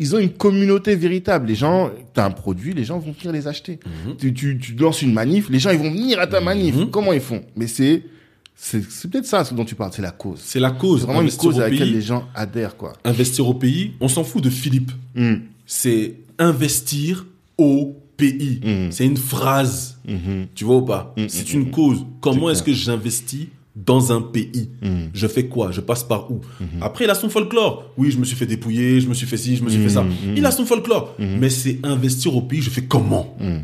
[0.00, 1.46] ils- ont une communauté véritable.
[1.46, 3.78] Les gens, tu as un produit, les gens vont venir les acheter.
[4.06, 4.16] Mhm.
[4.16, 6.74] Tu, tu, tu lances une manif, les gens, ils vont venir à ta manif.
[6.74, 6.90] Mhm.
[6.90, 7.42] Comment ils font?
[7.54, 8.02] Mais c'est
[8.58, 10.40] c'est peut-être ça dont tu parles, c'est la cause.
[10.42, 11.00] C'est la cause.
[11.00, 12.94] C'est vraiment une cause au à laquelle les gens adhèrent, quoi.
[13.04, 14.92] Investir au pays, on s'en fout de Philippe.
[15.14, 15.34] Mm.
[15.66, 17.26] C'est investir
[17.58, 18.60] au pays.
[18.64, 18.90] Mm.
[18.90, 19.98] C'est une phrase.
[20.08, 20.46] Mhm.
[20.54, 21.14] Tu vois ou pas?
[21.28, 22.04] C'est une cause.
[22.20, 24.70] Comment est-ce que j'investis dans un pays?
[25.12, 25.70] Je fais quoi?
[25.70, 26.40] Je passe par où?
[26.80, 27.92] Après, il a son folklore.
[27.98, 29.90] Oui, je me suis fait dépouiller, je me suis fait ci, je me suis fait
[29.90, 30.04] ça.
[30.34, 31.14] Il a son folklore.
[31.18, 33.36] Mais c'est investir au pays, je fais comment?
[33.38, 33.58] Mm.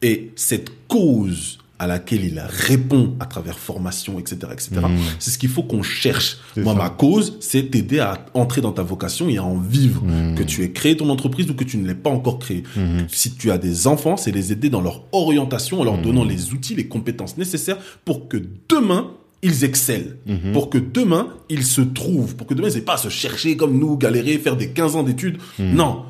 [0.00, 4.98] Et cette cause à laquelle il répond à travers formation, etc., etc., Mhm.
[5.18, 6.38] c'est ce qu'il faut qu'on cherche.
[6.56, 6.78] Moi, ça.
[6.78, 10.02] ma cause, c'est t'aider à entrer dans ta vocation et à en vivre.
[10.04, 10.34] Mhm.
[10.34, 12.64] Que tu aies créé ton entreprise ou que tu ne l'aies pas encore créée.
[12.76, 13.06] Mhm.
[13.08, 16.52] Si tu as des enfants, c'est les aider dans leur orientation en leur donnant les
[16.52, 18.38] outils, les compétences nécessaires pour que
[18.68, 19.12] demain,
[19.42, 20.14] ils excellent.
[20.52, 22.34] Pour que demain, ils se trouvent.
[22.34, 24.96] Pour que demain, ils n'aient pas à se chercher comme nous, galérer, faire des 15
[24.96, 25.38] ans d'études.
[25.60, 26.02] Non.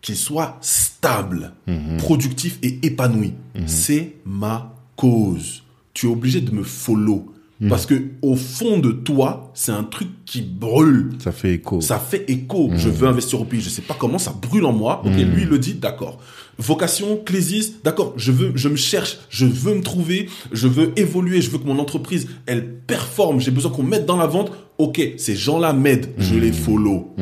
[0.00, 1.52] Qu'ils soient stables,
[1.98, 3.32] productifs et épanouis.
[3.66, 5.62] C'est ma cause.
[5.94, 7.26] Tu es obligé de me follow.
[7.60, 7.68] Mhm.
[7.68, 11.10] Parce que au fond de toi, c'est un truc qui brûle.
[11.18, 11.80] Ça fait écho.
[11.80, 12.70] Ça fait écho.
[12.76, 13.60] Je veux investir au pays.
[13.60, 15.02] Je sais pas comment ça brûle en moi.
[15.04, 16.18] Ok, lui il le dit, d'accord.
[16.58, 18.14] Vocation, clésis, d'accord.
[18.16, 19.18] Je veux, je me cherche.
[19.28, 20.28] Je veux me trouver.
[20.52, 21.40] Je veux évoluer.
[21.40, 23.40] Je veux que mon entreprise, elle performe.
[23.40, 24.52] J'ai besoin qu'on mette dans la vente.
[24.78, 26.10] Ok, ces gens-là m'aident.
[26.18, 27.14] Je les follow.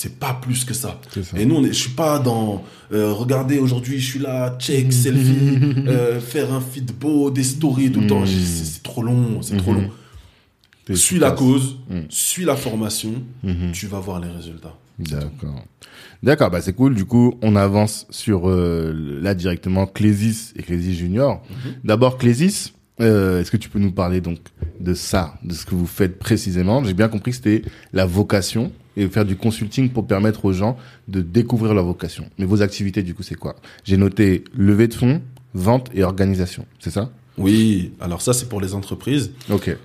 [0.00, 1.00] C'est pas plus que ça.
[1.36, 4.92] Et nous, on est, je suis pas dans, euh, regardez, aujourd'hui, je suis là, check,
[4.92, 5.58] selfie,
[5.88, 8.24] euh, faire un feed beau, des stories tout le temps.
[8.24, 9.90] J'ai- C'est trop long, c'est trop long.
[10.84, 12.02] T'es Suis la cause, Mm.
[12.10, 13.72] suis la formation, Mhm.
[13.72, 14.76] tu vas voir les résultats.
[15.00, 15.64] D'accord.
[16.22, 16.94] D'accord, bah c'est cool.
[16.94, 21.42] Du coup, on avance sur euh, là directement Clésis et Clésis Junior.
[21.82, 24.38] D'abord Clésis, euh, est-ce que tu peux nous parler donc
[24.78, 26.84] de ça, de ce que vous faites précisément?
[26.84, 30.76] J'ai bien compris que c'était la vocation et faire du consulting pour permettre aux gens
[31.06, 32.28] de découvrir leur vocation.
[32.38, 33.56] Mais vos activités du coup, c'est quoi?
[33.84, 35.22] J'ai noté levée de fonds,
[35.54, 36.66] vente et organisation.
[36.80, 37.10] C'est ça?
[37.38, 39.30] Oui, alors ça, c'est pour les entreprises.
[39.48, 39.76] Ok.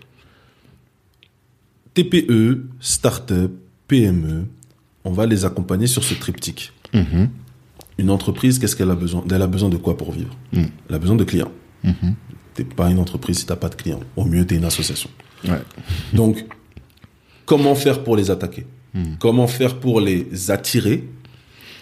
[1.93, 3.51] TPE, start-up,
[3.87, 4.47] PME,
[5.03, 6.73] on va les accompagner sur ce triptyque.
[6.93, 7.29] Mhm.
[7.99, 9.23] Une entreprise, qu'est-ce qu'elle a besoin?
[9.29, 10.35] Elle a besoin de quoi pour vivre?
[10.51, 10.63] Mm.
[10.89, 11.51] Elle a besoin de clients.
[11.83, 12.15] Mhm.
[12.55, 13.99] T'es pas une entreprise si t'as pas de clients.
[14.15, 15.11] Au mieux, t'es une association.
[15.45, 15.61] Ouais.
[16.13, 16.43] Donc,
[17.45, 18.65] comment faire pour les attaquer?
[18.93, 19.03] Mm.
[19.19, 21.07] Comment faire pour les attirer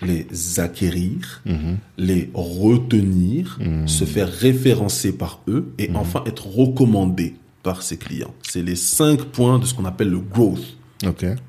[0.04, 1.44] les acquérir,
[2.00, 8.34] les retenir, se faire référencer par eux et enfin être recommandé par ses clients.
[8.42, 10.76] C'est les cinq points de ce qu'on appelle le growth.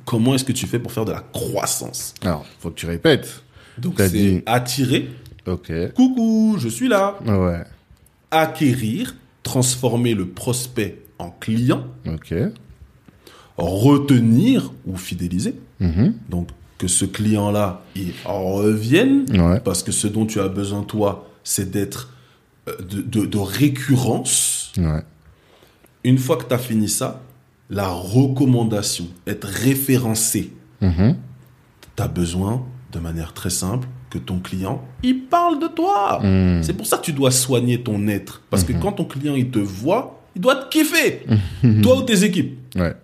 [0.05, 3.42] Comment est-ce que tu fais pour faire de la croissance Alors, faut que tu répètes.
[3.79, 5.09] Donc c'est dit- attirer,
[5.46, 5.72] Ok.
[5.94, 7.18] coucou, je suis là.
[7.27, 7.64] Ouais.
[8.31, 12.35] Acquérir, transformer le prospect en client, Ok.
[13.57, 15.55] Retenir ou fidéliser.
[15.81, 16.15] Mhm.
[16.29, 19.61] Donc que ce client-là, il revienne Ouais.
[19.61, 22.11] parce que ce dont tu as besoin toi, c'est d'être
[22.69, 24.73] euh, de, de- de récurrence.
[24.79, 25.03] Ouais.
[26.05, 27.21] Une fois que tu as fini ça,
[27.71, 31.17] la recommandation, être référencé, Mhm.
[31.97, 36.21] tu as besoin de manière très simple que ton client, il parle de toi.
[36.23, 36.62] Mm.
[36.62, 38.43] C'est pour ça que tu dois soigner ton être.
[38.51, 41.23] Parce que quand ton client, il te voit, il doit te kiffer.
[41.83, 42.59] toi ou tes équipes.
[42.77, 42.95] Ouais.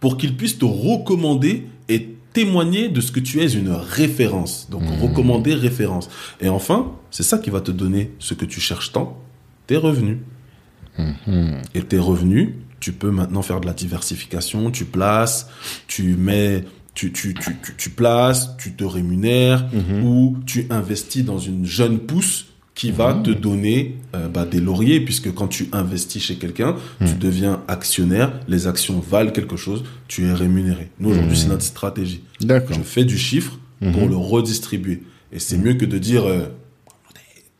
[0.00, 4.68] Pour qu'il puisse te recommander et témoigner de ce que tu es une référence.
[4.70, 6.08] Donc, recommander référence.
[6.40, 9.20] Et enfin, c'est ça qui va te donner ce que tu cherches tant,
[9.66, 10.18] tes revenus.
[11.74, 15.48] Et tes revenus, tu peux maintenant faire de la diversification, tu places,
[15.86, 19.68] tu mets, tu, tu, tu, tu, tu places, tu te rémunères
[20.02, 22.47] ou tu investis dans une jeune pousse
[22.78, 27.14] qui va te donner euh, bah, des lauriers puisque quand tu investis chez quelqu'un, tu
[27.14, 30.88] deviens actionnaire, les actions valent quelque chose, tu es rémunéré.
[31.00, 32.22] Nous aujourd'hui, c'est notre stratégie.
[32.40, 32.76] D'accord.
[32.76, 35.02] Je fais du chiffre pour le redistribuer.
[35.32, 36.46] Et c'est mieux que de dire euh,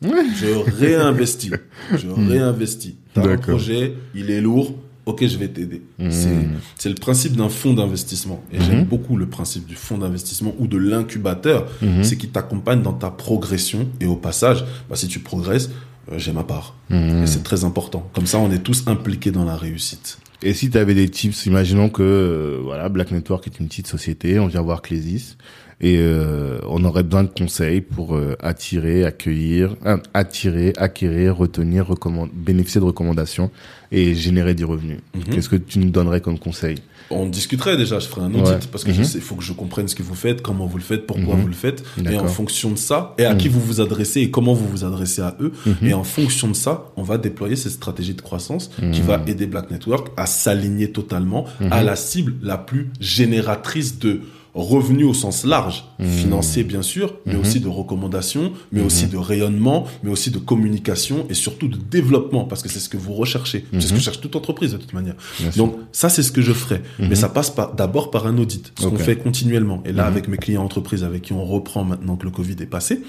[0.03, 1.51] je réinvestis.
[1.97, 2.95] Je réinvestis.
[3.13, 4.77] T'as un projet, il est lourd.
[5.09, 5.81] Ok, je vais t'aider.
[6.11, 6.29] C'est-
[6.77, 8.43] C'est le principe d'un fonds d'investissement.
[8.53, 11.67] Et j'aime beaucoup le principe du fonds d'investissement ou de l'incubateur.
[12.03, 13.89] C'est qu'il t'accompagne dans ta progression.
[14.01, 15.71] Et au passage, bah, si tu progresses,
[16.13, 16.75] euh, j'ai ma part.
[16.91, 18.09] Et c'est très important.
[18.13, 20.19] Comme ça, on est tous impliqués dans la réussite.
[20.43, 23.87] Et si tu avais des tips, imaginons que euh, voilà, Black Network est une petite
[23.89, 25.37] société, on vient voir Clésis
[25.81, 31.87] et euh, on aurait besoin de conseils pour euh, attirer, accueillir, euh, attirer, acquérir, retenir,
[32.33, 33.51] bénéficier de recommandations
[33.93, 34.99] et générer des revenus.
[35.31, 36.77] Qu'est-ce que tu nous donnerais comme conseil?
[37.11, 38.59] On discuterait déjà, je ferai un audit Ouais.
[38.71, 38.97] parce que Mhm.
[38.97, 41.07] je sais, il faut que je comprenne ce que vous faites, comment vous le faites,
[41.07, 41.41] pourquoi Mhm.
[41.41, 42.25] vous le faites, et en.
[42.25, 42.29] Mhm.
[42.29, 45.35] fonction de ça, et à qui vous vous adressez et comment vous vous adressez à
[45.41, 49.07] eux, et en fonction de ça, on va déployer cette stratégie de croissance qui Mhm.
[49.07, 54.21] va aider Black Network à s'aligner totalement à la cible la plus génératrice de
[54.55, 59.87] revenus au sens large, financier bien sûr, mais aussi de recommandations, mais aussi de rayonnement,
[60.03, 63.65] mais aussi de communication et surtout de développement, parce que c'est ce que vous recherchez.
[63.73, 65.15] C'est ce que cherche toute entreprise de toute manière.
[65.37, 65.51] Sûr.
[65.57, 66.83] Donc ça, c'est ce que je ferai.
[66.99, 69.83] Mais ça passe d'abord par un audit, ce qu'on fait continuellement.
[69.85, 72.67] Et là, avec mes clients entreprises avec qui on reprend maintenant que le Covid est
[72.67, 73.03] passé,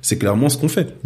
[0.00, 0.96] c'est clairement ce qu'on fait.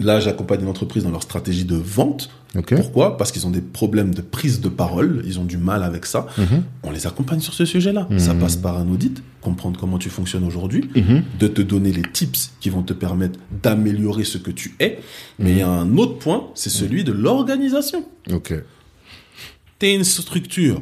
[0.00, 0.04] Hmm.
[0.06, 2.30] Là, j'accompagne une entreprise dans leur stratégie de vente.
[2.76, 3.16] Pourquoi?
[3.16, 6.26] Parce qu'ils ont des problèmes de prise de parole, ils ont du mal avec ça.
[6.36, 6.62] Mhm.
[6.82, 8.06] On les accompagne sur ce sujet-là.
[8.18, 11.22] Ça passe par un audit, comprendre comment tu fonctionnes aujourd'hui, Mhm.
[11.38, 14.98] de te donner les tips qui vont te permettre d'améliorer ce que tu es.
[15.38, 18.04] Mais il y a un autre point, c'est celui de l'organisation.
[18.30, 18.52] Ok.
[19.78, 20.80] tu es une structure,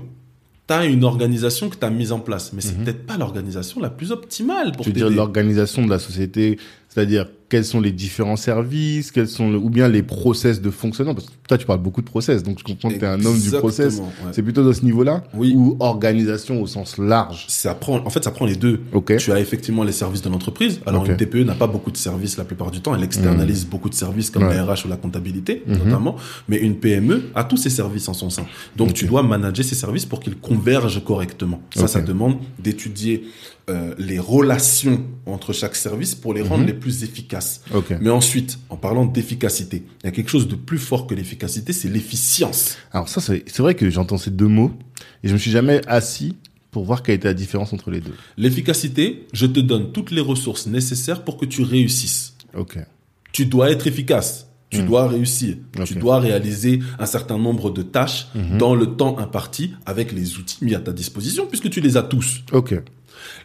[0.69, 3.81] tu as une organisation que tu as mise en place, mais c'est peut-être pas l'organisation
[3.81, 7.93] la plus optimale pour Tu veux dire l'organisation de la société, c'est-à-dire quels sont les
[7.93, 11.15] différents services, quels sont le- ou bien les process de fonctionnement.
[11.15, 13.23] Parce que toi, tu parles beaucoup de process, donc je comprends que tu es un
[13.25, 13.99] homme du process.
[13.99, 14.05] ouais.
[14.33, 15.53] C'est plutôt dans ce niveau-là Oui.
[15.57, 17.45] ou organisation au sens large?
[17.49, 18.81] Ça prend, en fait, ça prend les deux.
[18.93, 19.17] Ok.
[19.19, 20.81] Tu as effectivement les services de l'entreprise.
[20.87, 21.09] Alors, Ok.
[21.09, 21.11] Hmm.
[21.11, 22.95] une TPE n'a pas beaucoup de services la plupart du temps.
[22.95, 24.55] Elle externalise beaucoup de services comme Ouais.
[24.55, 26.17] la RH ou la comptabilité, notamment.
[26.49, 28.47] Mais une PME a tous ses services en son sein.
[28.77, 31.61] Donc, tu dois manager ces services pour qu'ils convergent correctement.
[31.75, 33.25] Ça, ça demande d'étudier
[33.71, 37.63] euh, les relations entre chaque service pour les rendre les plus efficaces.
[38.01, 41.73] Mais ensuite, en parlant d'efficacité, il y a quelque chose de plus fort que l'efficacité,
[41.73, 42.77] c'est l'efficience.
[42.93, 44.73] Alors ça, c'est vrai que j'entends ces deux mots
[45.23, 46.37] et je me suis jamais assis
[46.71, 48.15] pour voir quelle était la différence entre les deux.
[48.37, 52.35] L'efficacité, je te donne toutes les ressources nécessaires pour que tu réussisses.
[52.55, 52.79] Ok.
[53.33, 54.51] Tu dois être efficace.
[54.71, 55.57] Tu dois réussir.
[55.85, 58.29] Tu dois réaliser un certain nombre de tâches
[58.59, 62.03] dans le temps imparti avec les outils mis à ta disposition puisque tu les as
[62.03, 62.43] tous.
[62.53, 62.75] Ok.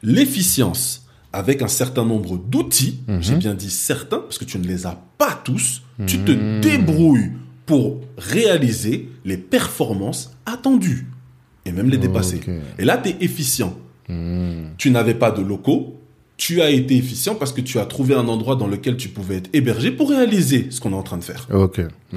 [0.03, 3.21] L'efficience avec un certain nombre d'outils, Mhm.
[3.21, 7.31] j'ai bien dit certains parce que tu ne les as pas tous, tu te débrouilles
[7.65, 11.07] pour réaliser les performances attendues
[11.65, 12.39] et même les dépasser.
[12.77, 13.75] Et là, tu es efficient.
[14.07, 14.67] Hmm.
[14.77, 15.99] Tu n'avais pas de locaux,
[16.37, 19.37] tu as été efficient parce que tu as trouvé un endroit dans lequel tu pouvais
[19.37, 21.47] être hébergé pour réaliser ce qu'on est en train de faire.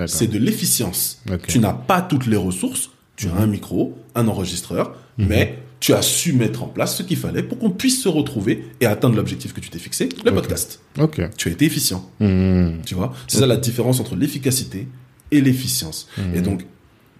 [0.07, 1.23] C'est de l'efficience.
[1.49, 5.27] Tu n'as pas toutes les ressources, tu as un micro, un enregistreur, Mhm.
[5.29, 8.65] mais tu as su mettre en place ce qu'il fallait pour qu'on puisse se retrouver
[8.81, 10.81] et atteindre l'objectif que tu t'es fixé, le podcast.
[10.99, 11.21] Ok.
[11.37, 12.81] Tu as été efficient, Hmm.
[12.85, 13.13] tu vois.
[13.29, 14.89] C'est ça la différence entre l'efficacité
[15.31, 16.09] et l'efficience.
[16.19, 16.35] Mhm.
[16.35, 16.67] Et donc,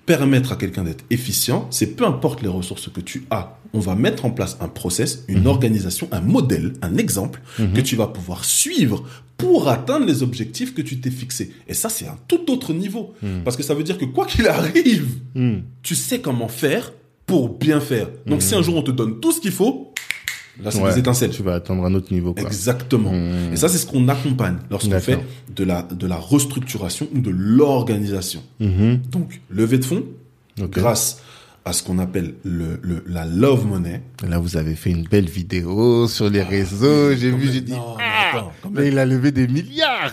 [0.07, 3.95] permettre à quelqu'un d'être efficient, c'est peu importe les ressources que tu as, on va
[3.95, 8.47] mettre en place un process, une organisation, un modèle, un exemple que tu vas pouvoir
[8.47, 9.05] suivre
[9.37, 11.53] pour atteindre les objectifs que tu t'es fixés.
[11.69, 13.15] Et ça, c'est un tout autre niveau.
[13.45, 15.59] Parce que ça veut dire que quoi qu'il arrive, Hmm.
[15.83, 16.93] tu sais comment faire
[17.29, 18.09] pour bien faire.
[18.27, 19.93] Donc si un jour on te donne tout ce qu'il faut,
[20.61, 21.31] là c'est Ouais, des étincelles.
[21.31, 22.43] Tu vas atteindre un autre niveau, quoi.
[22.43, 23.13] Exactement.
[23.13, 23.53] Hmm.
[23.53, 25.21] Et ça, c'est ce qu'on accompagne lorsqu'on fait
[25.55, 28.43] de la, de la restructuration ou de l'organisation.
[28.59, 29.03] Mhm.
[29.11, 30.05] Donc, levée de fonds,
[30.59, 31.23] grâce
[31.69, 34.01] à ce qu'on appelle le, le, la love money.
[34.27, 37.15] Là, vous avez fait une belle vidéo sur les réseaux.
[37.15, 40.13] J'ai vu, j'ai dit, Non, ah, mais il a levé des milliards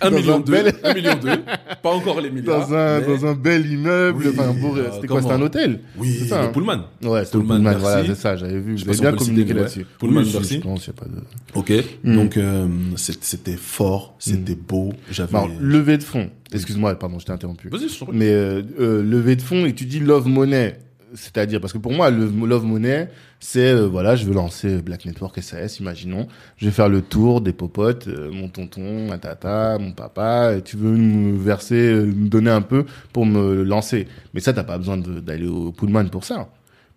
[0.00, 1.42] Un million deux, bel- un million deux,
[1.82, 2.68] pas encore les milliards.
[2.68, 4.24] dans un, mais- dans un bel immeuble.
[4.26, 5.22] Oui, enfin, euh, c'était quoi?
[5.22, 5.80] C'était un hôtel?
[5.98, 6.48] Oui, C'est ça, hein.
[6.52, 6.84] Pullman.
[7.02, 8.78] Ouais, c'était Pullman, Pullman, voilà, c'est ça, j'avais vu.
[8.78, 9.80] Si bien communiqué là-dessus.
[9.80, 9.86] ouais.
[9.98, 10.54] Pullman, Oui, merci.
[10.54, 11.20] Je pense, y a pas de...
[11.54, 11.72] Ok.
[12.04, 12.14] Hmm.
[12.14, 14.92] Donc, euh, c'était fort, c'était beau.
[15.10, 15.32] J'avais.
[15.32, 16.30] Bon, levée de fonds.
[16.52, 17.68] Excuse-moi, pardon, je t'ai interrompu.
[17.70, 18.04] Vas-y, je.
[18.12, 18.62] Mais euh,
[19.02, 20.76] levée de fonds et tu dis love money,
[21.14, 23.08] c'est-à-dire parce que pour moi le love money
[23.40, 26.28] c'est euh, voilà je veux lancer Black Network SAS imaginons.
[26.56, 30.54] Je vais faire le tour des popotes euh, mon tonton ma tata mon papa.
[30.56, 34.06] Et tu veux me verser euh, me donner un peu pour me lancer.
[34.34, 36.48] Mais ça t'as pas besoin d'aller au Pullman pour ça.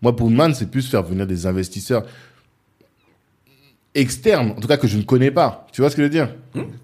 [0.01, 2.05] Moi Pullman c'est plus faire venir des investisseurs
[3.93, 5.67] externes en tout cas que je ne connais pas.
[5.71, 6.29] Tu vois ce que je veux dire?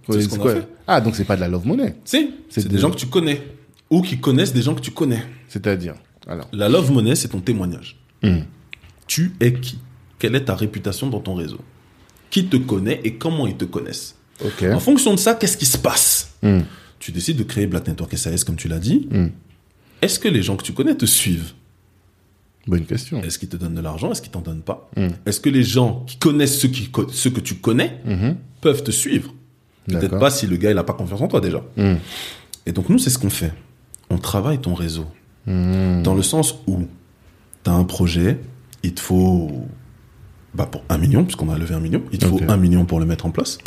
[0.09, 0.55] C'est ce qu'on a quoi?
[0.55, 0.67] fait.
[0.87, 1.95] ah donc c'est pas de la love money.
[2.05, 3.41] Si, C'est c'est de- des gens que tu connais.
[3.89, 5.21] Ou qui connaissent des gens que tu connais.
[5.49, 5.95] c'est-à-dire?
[6.27, 7.97] Alors La love money, c'est ton témoignage.
[8.23, 8.41] Hmm.
[9.07, 9.79] Tu es qui?
[10.19, 11.59] Quelle est ta réputation dans ton réseau?
[12.29, 14.15] Qui te connaît et comment ils te connaissent?
[14.71, 16.33] En fonction de ça, qu'est-ce qui se passe?
[16.41, 16.61] Hmm.
[16.99, 19.07] Tu décides de créer Black Network SAS, comme tu l'as dit.
[19.11, 19.27] Hmm.
[20.01, 21.53] Est-ce que les gens que tu connais te suivent?
[22.67, 23.21] Bonne question.
[23.23, 24.11] Est-ce qu'ils te donnent de l'argent?
[24.11, 24.89] Est-ce qu'ils t'en donnent pas?
[25.25, 28.01] Est-ce que les gens qui connaissent ceux, qui, co- ceux que tu connais
[28.61, 29.33] peuvent te suivre?
[29.87, 30.19] Peut-être D'accord.
[30.19, 31.63] pas si le gars il a pas confiance en toi déjà.
[32.67, 33.51] Et donc nous, c'est ce qu'on fait.
[34.11, 35.07] On travaille ton réseau.
[35.47, 36.03] Hmm.
[36.03, 36.87] Dans le sens où
[37.63, 38.39] tu as un projet,
[38.83, 39.51] il te faut
[40.53, 42.99] bah pour un million, puisqu'on a levé un million, il te faut un million pour
[42.99, 43.57] le mettre en place.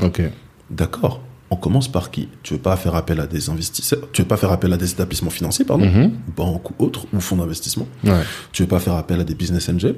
[0.71, 1.21] D'accord.
[1.51, 2.29] On commence par qui?
[2.43, 4.91] Tu veux pas faire appel à des investisseurs Tu veux pas faire appel à des
[4.91, 6.13] établissements financiers, pardon Mhm.
[6.37, 8.23] Banques ou autres, ou fonds d'investissement Ouais.
[8.53, 9.97] Tu veux pas faire appel à des business angels.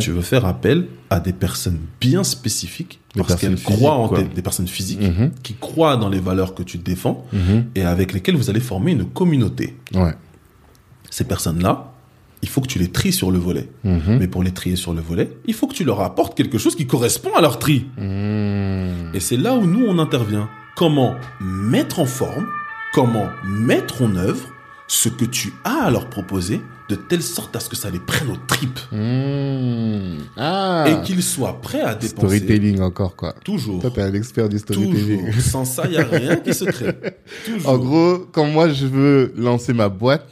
[0.00, 4.24] Tu veux faire appel à des personnes bien spécifiques, Des parce qu'elles croient en tes-
[4.24, 5.30] des personnes physiques, Mhm.
[5.42, 7.64] qui croient dans les valeurs que tu défends, Mhm.
[7.74, 9.74] et avec lesquelles vous allez former une communauté.
[9.94, 10.12] Ouais.
[11.12, 11.92] Ces personnes-là,
[12.40, 13.68] il faut que tu les tries sur le volet.
[13.84, 14.16] Mhm.
[14.18, 16.74] Mais pour les trier sur le volet, il faut que tu leur apportes quelque chose
[16.74, 17.84] qui correspond à leur tri.
[17.98, 19.14] Hmm.
[19.14, 20.48] Et c'est là où nous, on intervient.
[20.74, 22.46] Comment mettre en forme,
[22.94, 24.48] comment mettre en œuvre
[24.88, 27.98] ce que tu as à leur proposer, de telle sorte à ce que ça les
[28.00, 28.80] prenne aux tripes.
[28.90, 30.16] Hmm.
[30.38, 30.86] Ah.
[30.88, 32.38] Et qu'ils soient prêts à dépenser.
[32.38, 33.34] Storytelling encore, quoi.
[33.44, 33.82] Toujours.
[33.82, 35.26] Toi, t'es un expert du storytelling.
[35.26, 35.42] Toujours.
[35.42, 36.96] Sans ça, il n'y a rien qui se crée.
[37.44, 37.68] Toujours.
[37.70, 40.26] En gros, quand moi je veux lancer ma boîte,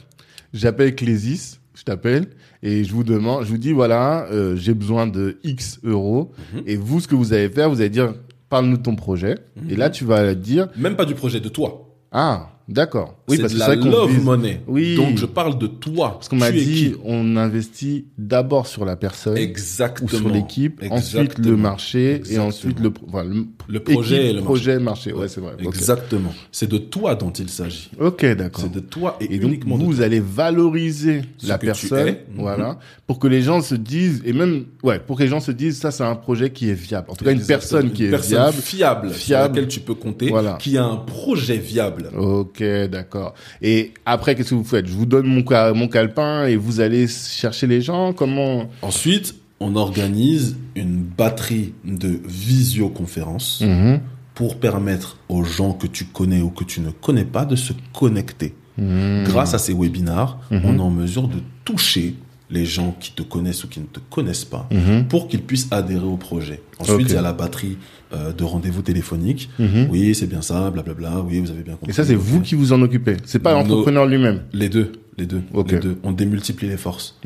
[0.53, 2.27] j'appelle Clésis, je t'appelle,
[2.63, 6.63] et je vous demande, je vous dis voilà, euh, j'ai besoin de X euros, Mhm.
[6.67, 8.15] et vous, ce que vous allez faire, vous allez dire,
[8.49, 9.37] parle-nous de ton projet,
[9.69, 11.89] et là tu vas dire, Même pas du projet de toi.
[12.13, 13.16] ah, d'accord.
[13.28, 14.61] Oui, parce que c'est love vise- money.
[14.66, 14.94] Oui.
[14.96, 16.12] Donc je parle de toi.
[16.14, 20.09] Parce qu'on m'a dit, on investit d'abord sur la personne Exactement.
[20.11, 21.56] ou sur l'équipe, ensuite le Exactement.
[21.59, 22.46] marché et Exactement.
[22.46, 25.12] ensuite le, enfin, le, Le projet équipe, et le projet marché.
[25.12, 25.52] Ouais, c'est vrai.
[25.61, 26.33] Exactement.
[26.50, 27.90] C'est de toi dont il s'agit.
[28.00, 28.64] Ok, d'accord.
[28.64, 30.04] C'est de toi et, Et donc, de vous, toi.
[30.04, 32.12] allez valoriser Ce la personne, es.
[32.30, 32.40] Mhm.
[32.40, 35.52] voilà, pour que les gens se disent, et même, ouais, pour que les gens se
[35.52, 37.09] disent, ça, c'est un projet qui est viable.
[37.11, 38.52] En tout cas, une personne qui est viable.
[38.54, 39.54] fiable, sur fiable.
[39.56, 40.59] laquelle tu peux compter, Voilà.
[40.61, 42.11] qui a un projet viable.
[42.16, 43.35] Ok, d'accord.
[43.62, 44.87] Et après, qu'est-ce que vous faites?
[44.87, 45.44] Je vous donne mon,
[45.75, 48.12] mon calepin et vous allez chercher les gens?
[48.12, 48.68] Comment?
[48.83, 54.01] Ensuite, on organise une batterie de visioconférences Mhm.
[54.35, 57.73] pour permettre aux gens que tu connais ou que tu ne connais pas de se
[57.92, 58.55] connecter.
[58.79, 59.25] Mhm.
[59.25, 60.61] Grâce à ces webinars, Mhm.
[60.64, 62.14] on est en mesure de toucher
[62.51, 65.07] les gens qui te connaissent ou qui ne te connaissent pas Mhm.
[65.09, 66.61] pour qu'ils puissent adhérer au projet.
[66.79, 67.77] Ensuite, il y a la batterie
[68.13, 69.49] euh, de rendez-vous téléphoniques.
[69.61, 69.87] Mhm.
[69.91, 71.21] Oui, c'est bien ça, blablabla.
[71.21, 71.91] Oui, vous avez bien compris.
[71.91, 73.17] Et ça, c'est vous qui vous en occupez.
[73.25, 74.41] C'est pas l'entrepreneur lui-même.
[74.53, 75.97] Les deux, les deux, les deux.
[76.03, 77.17] On démultiplie les forces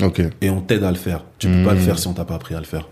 [0.43, 1.25] et on t'aide à le faire.
[1.39, 1.65] Tu peux Mhm.
[1.65, 2.87] pas le faire si on t'a pas appris à le faire.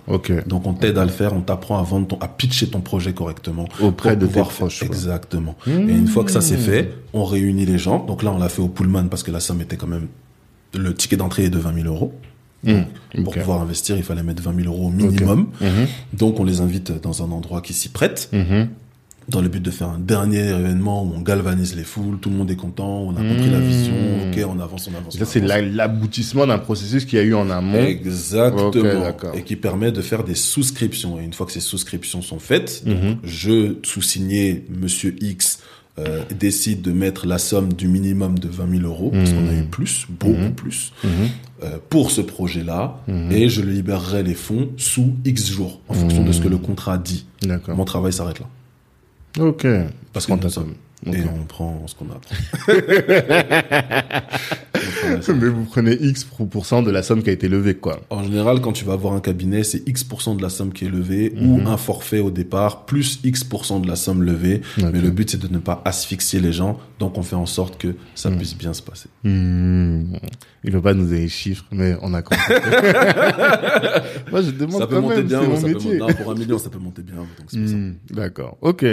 [0.47, 3.13] Donc on t'aide à le faire, on t'apprend à vendre ton, à pitcher ton projet
[3.13, 4.83] correctement Auprès de tes proches.
[4.83, 5.55] Exactement.
[5.67, 5.71] Mmh.
[5.91, 8.07] Et une fois que ça c'est fait, on réunit les gens.
[8.07, 10.07] Donc là, on l'a fait au Pullman parce que la somme était quand même
[10.75, 12.13] le ticket d'entrée est de 20 000 euros.
[12.65, 13.25] Mhm.
[13.25, 15.49] Pour pouvoir investir, il fallait mettre 20 000 euros au minimum.
[15.61, 15.87] Mhm.
[16.13, 18.69] Donc on les invite dans un endroit qui s'y prête, Mhm.
[19.29, 22.37] dans le but de faire un dernier événement où on galvanise les foules, tout le
[22.37, 23.95] monde est content, on a compris la vision,
[24.31, 25.17] ok, on avance, on avance.
[25.19, 27.79] Ça, c'est l'aboutissement d'un processus qu'il y a eu en amont.
[27.79, 29.13] Exactement.
[29.35, 31.21] Et qui permet de faire des souscriptions.
[31.21, 35.59] Et une fois que ces souscriptions sont faites, donc, je sous-signé Monsieur X
[35.99, 39.53] euh, décide de mettre la somme du minimum de 20 000 euros, parce qu'on a
[39.53, 40.55] eu plus, beaucoup Mhm.
[40.55, 41.11] plus, Mhm.
[41.65, 42.99] euh, pour ce projet-là,
[43.31, 46.97] et je libérerai les fonds sous X jours, en fonction de ce que le contrat
[46.99, 47.27] dit.
[47.69, 48.47] Mon travail s'arrête là.
[49.45, 49.67] Ok.
[50.13, 50.75] Parce que nous sommes-
[51.07, 52.15] Et on prend ce qu'on a.
[52.15, 52.21] Mon
[55.01, 56.27] travail, c'est- Mais vous prenez X
[56.85, 58.01] de la somme qui a été levée, quoi.
[58.11, 60.89] En général, quand tu vas voir un cabinet, c'est X% de la somme qui est
[60.91, 61.51] levée Mhm.
[61.65, 64.63] ou un forfait au départ, plus X% de la somme levée.
[64.79, 66.79] Mais le but, c'est de ne pas asphyxier les gens.
[66.99, 68.37] Donc, on fait en sorte que ça Mhm.
[68.39, 69.09] puisse bien se passer.
[69.25, 70.05] Hmm.
[70.65, 72.39] Il veut pas nous donner les chiffres, mais on a compris.
[74.31, 75.99] Moi, je demande ça peut quand monter même, bien, mon ça peut métier.
[75.99, 77.17] non, pour un million, ça peut monter bien.
[77.53, 78.85] Hmm, D'accord, ok.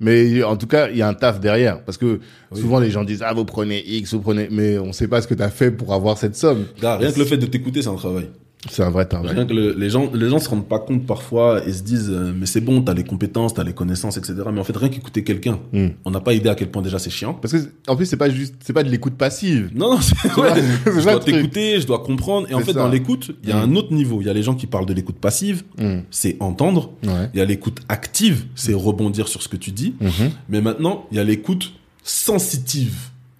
[0.00, 1.82] Mais en tout cas, il y a un taf derrière.
[1.84, 2.60] Parce que Oui.
[2.60, 4.48] souvent, les gens disent, ah, vous prenez X, vous prenez...
[4.50, 6.64] Mais on sait pas ce que tu as fait pour avoir cette somme.
[6.80, 8.30] Gars, rien que le fait de t'écouter, c'est un travail.
[8.68, 9.34] C'est un vrai travail.
[9.36, 12.10] Rien que le- les gens, les gens se rendent pas compte parfois et se disent,
[12.10, 14.34] euh, mais c'est bon, t'as les compétences, t'as les connaissances, etc.
[14.52, 15.88] Mais en fait, rien qu'écouter quelqu'un, Hmm.
[16.04, 17.34] on n'a pas idée à quel point déjà c'est chiant.
[17.34, 19.70] Parce que, en plus, c'est pas juste, c'est pas de l'écoute passive.
[19.76, 20.48] Non, non, c'est ouais,
[20.86, 22.48] je dois t'écouter, je dois comprendre.
[22.50, 22.80] Et en fait, ça.
[22.80, 23.70] dans l'écoute, il y a Mm.
[23.70, 24.20] un autre niveau.
[24.20, 26.00] Il y a les gens qui parlent de l'écoute passive, Hmm.
[26.10, 26.90] c'est entendre.
[27.04, 27.30] Ouais.
[27.34, 29.94] Il y a l'écoute active, c'est rebondir sur ce que tu dis.
[30.48, 32.96] Mais maintenant, il y a l'écoute sensitive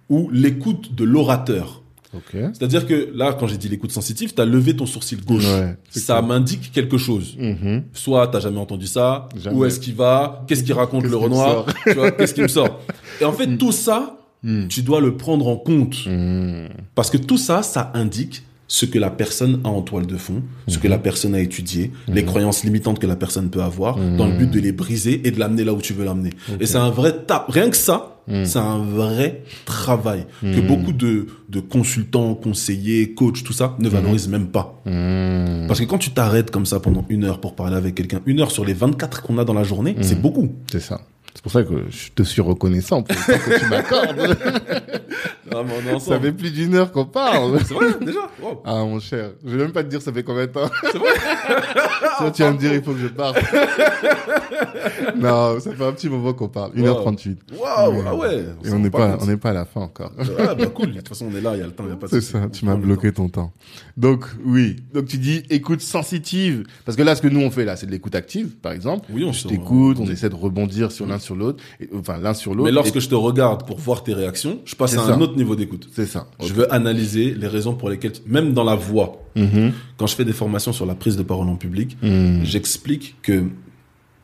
[0.09, 1.78] ou l'écoute de l'orateur.
[2.13, 2.31] Ok.
[2.53, 5.45] C'est-à-dire que là, quand j'ai dit l'écoute sensitive, t'as levé ton sourcil gauche.
[5.45, 7.35] Ouais, Ça m'indique quelque chose.
[7.37, 7.83] Mhm.
[7.93, 9.55] Soit t'as jamais entendu ça, Jamais.
[9.55, 12.41] où est-ce qu'il va, qu'est-ce qu'il raconte Qu'est-ce le Renoir, sort tu vois, qu'est-ce qui
[12.41, 12.79] me sort.
[13.21, 14.67] Et en fait, tout ça, Hmm.
[14.69, 15.97] tu dois le prendre en compte.
[16.07, 16.67] Hmm.
[16.95, 20.43] Parce que tout ça, ça indique ce que la personne a en toile de fond,
[20.67, 24.27] ce que la personne a étudié, les croyances limitantes que la personne peut avoir, dans
[24.27, 26.29] le but de les briser et de l'amener là où tu veux l'amener.
[26.61, 27.49] Et c'est un vrai tap.
[27.49, 33.53] Rien que ça, c'est un vrai travail que beaucoup de, de consultants, conseillers, coachs, tout
[33.53, 34.81] ça, ne valorisent même pas.
[34.85, 35.67] Hmm.
[35.67, 38.39] Parce que quand tu t'arrêtes comme ça pendant une heure pour parler avec quelqu'un, une
[38.39, 40.49] heure sur les 24 qu'on a dans la journée, c'est beaucoup.
[40.71, 41.01] C'est ça.
[41.33, 44.37] C'est pour ça que je te suis reconnaissant pour le temps que tu m'accordes.
[45.53, 47.59] Ah, mais on est ça fait plus d'une heure qu'on parle.
[47.65, 48.19] C'est vrai, déjà?
[48.41, 48.61] Wow.
[48.65, 49.31] Ah, mon cher.
[49.45, 50.69] Je vais même pas te dire ça fait combien de temps.
[50.91, 51.09] C'est vrai?
[52.17, 53.37] Sinon, tu vas me dire, il faut que je parte.
[55.17, 56.71] non, ça fait un petit moment qu'on parle.
[56.73, 57.37] 1h38.
[57.57, 58.45] Waouh, ah ouais.
[58.63, 60.11] Et on n'est pas, on n'est pas à la fin encore.
[60.39, 61.89] Ah bah cool, de toute façon on est là, il y a le temps, il
[61.89, 63.51] y a pas de C'est ça, tu m'as bloqué ton temps.
[63.97, 64.77] Donc, oui.
[64.93, 66.63] Donc, tu dis écoute sensitive.
[66.85, 69.07] Parce que là, ce que nous, on fait là, c'est de l'écoute active, par exemple.
[69.11, 71.63] Oui, on t'écoute, on essaie de rebondir sur l'un sur l'autre.
[71.97, 72.65] Enfin, l'un sur l'autre.
[72.65, 75.13] Mais lorsque Et- je te regarde pour voir tes réactions, je passe à ça.
[75.13, 75.89] un autre niveau d'écoute.
[75.93, 76.27] C'est ça.
[76.41, 79.71] Je veux analyser les raisons pour lesquelles, même dans la voix, Mhm.
[79.97, 82.41] quand je fais des formations sur la prise de parole en public, Mhm.
[82.43, 83.45] j'explique que...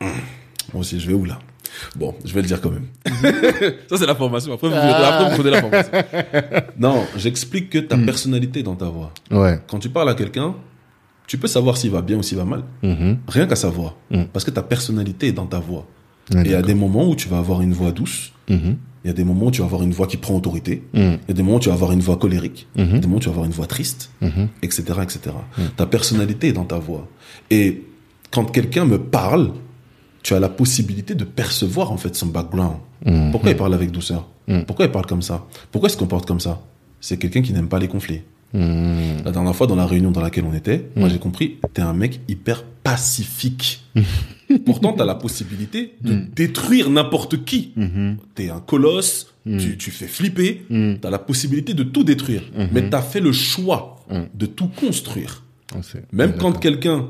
[0.72, 1.38] Moi aussi, je vais où là?
[1.94, 2.86] Bon, je vais le dire quand même.
[3.88, 4.52] Ça, c'est la formation.
[4.54, 5.08] Après, vous, Ah.
[5.14, 5.92] après, vous prenez la formation.
[6.78, 9.12] Non, j'explique que ta personnalité est dans ta voix.
[9.30, 9.60] Ouais.
[9.68, 10.54] Quand tu parles à quelqu'un,
[11.26, 12.62] tu peux savoir s'il va bien ou s'il va mal.
[12.82, 13.18] Mhm.
[13.28, 13.96] Rien qu'à sa voix.
[14.10, 14.24] Mm.
[14.32, 15.86] Parce que ta personnalité est dans ta voix.
[16.32, 18.32] Ouais, Et il y a des moments où tu vas avoir une voix douce.
[19.06, 20.82] Il y a des moments où tu vas avoir une voix qui prend autorité.
[20.92, 21.18] Mhm.
[21.22, 22.66] Il y a des moments où tu vas avoir une voix colérique.
[22.74, 24.10] Il y a des moments où tu vas avoir une voix triste,
[24.62, 25.20] etc., etc.
[25.76, 27.06] Ta personnalité est dans ta voix.
[27.48, 27.84] Et
[28.32, 29.52] quand quelqu'un me parle,
[30.24, 32.78] tu as la possibilité de percevoir en fait son background.
[33.04, 33.30] Mhm.
[33.30, 34.26] Pourquoi il parle avec douceur?
[34.48, 34.62] Mm.
[34.62, 35.46] Pourquoi il parle comme ça?
[35.70, 36.62] Pourquoi il se comporte comme ça?
[37.00, 38.22] C'est quelqu'un qui n'aime pas les conflits.
[38.52, 41.92] La dernière fois, dans la réunion dans laquelle on était, moi j'ai compris, t'es un
[41.92, 43.84] mec hyper pacifique.
[44.64, 47.72] Pourtant, t'as la possibilité de détruire n'importe qui.
[47.76, 48.16] Mhm.
[48.34, 50.94] T'es un colosse, tu, tu fais flipper, Mm.
[51.00, 52.42] t'as la possibilité de tout détruire.
[52.72, 54.20] Mais t'as fait le choix Mm.
[54.34, 55.42] de tout construire.
[55.74, 56.04] On sait.
[56.12, 57.08] Même quand quelqu'un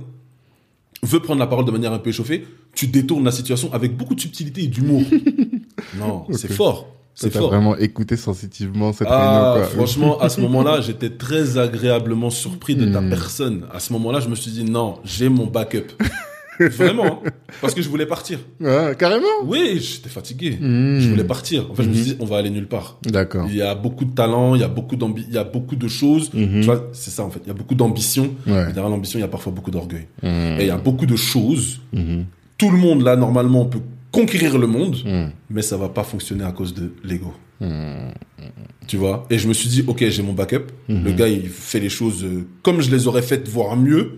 [1.02, 4.14] veut prendre la parole de manière un peu échauffée, tu détournes la situation avec beaucoup
[4.14, 5.02] de subtilité et d'humour.
[5.98, 6.88] non, c'est fort.
[7.14, 7.48] C'est fort.
[7.48, 9.76] vraiment écouté sensitivement cette Ah, réunion, quoi.
[9.76, 13.64] franchement, à ce moment-là, j'étais très agréablement surpris de ta personne.
[13.72, 15.92] À ce moment-là, je me suis dit, non, j'ai mon backup.
[16.58, 17.30] Vraiment, hein.
[17.60, 18.38] parce que je voulais partir.
[18.60, 19.26] Ouais, carrément.
[19.44, 20.58] Oui, j'étais fatigué.
[20.60, 21.00] Hmm.
[21.00, 21.70] Je voulais partir.
[21.70, 22.98] En fait, je me suis dit, on va aller nulle part.
[23.04, 23.46] D'accord.
[23.48, 25.88] Il y a beaucoup de talent, il y a beaucoup il y a beaucoup de
[25.88, 26.32] choses.
[26.32, 26.60] Mhm.
[26.60, 27.40] Tu vois, c'est ça en fait.
[27.44, 28.34] Il y a beaucoup d'ambition.
[28.46, 28.66] Ouais.
[28.66, 30.06] Derrière l'ambition, il y a parfois beaucoup d'orgueil.
[30.22, 31.80] Et il y a beaucoup de choses.
[32.58, 33.80] Tout le monde là, normalement, peut
[34.12, 34.96] conquérir le monde,
[35.50, 37.34] mais ça va pas fonctionner à cause de l'ego.
[38.86, 39.26] Tu vois?
[39.30, 40.66] Et je me suis dit, ok, j'ai mon backup.
[40.88, 44.12] Le gars, il fait les choses euh, comme je les aurais faites, voire mieux.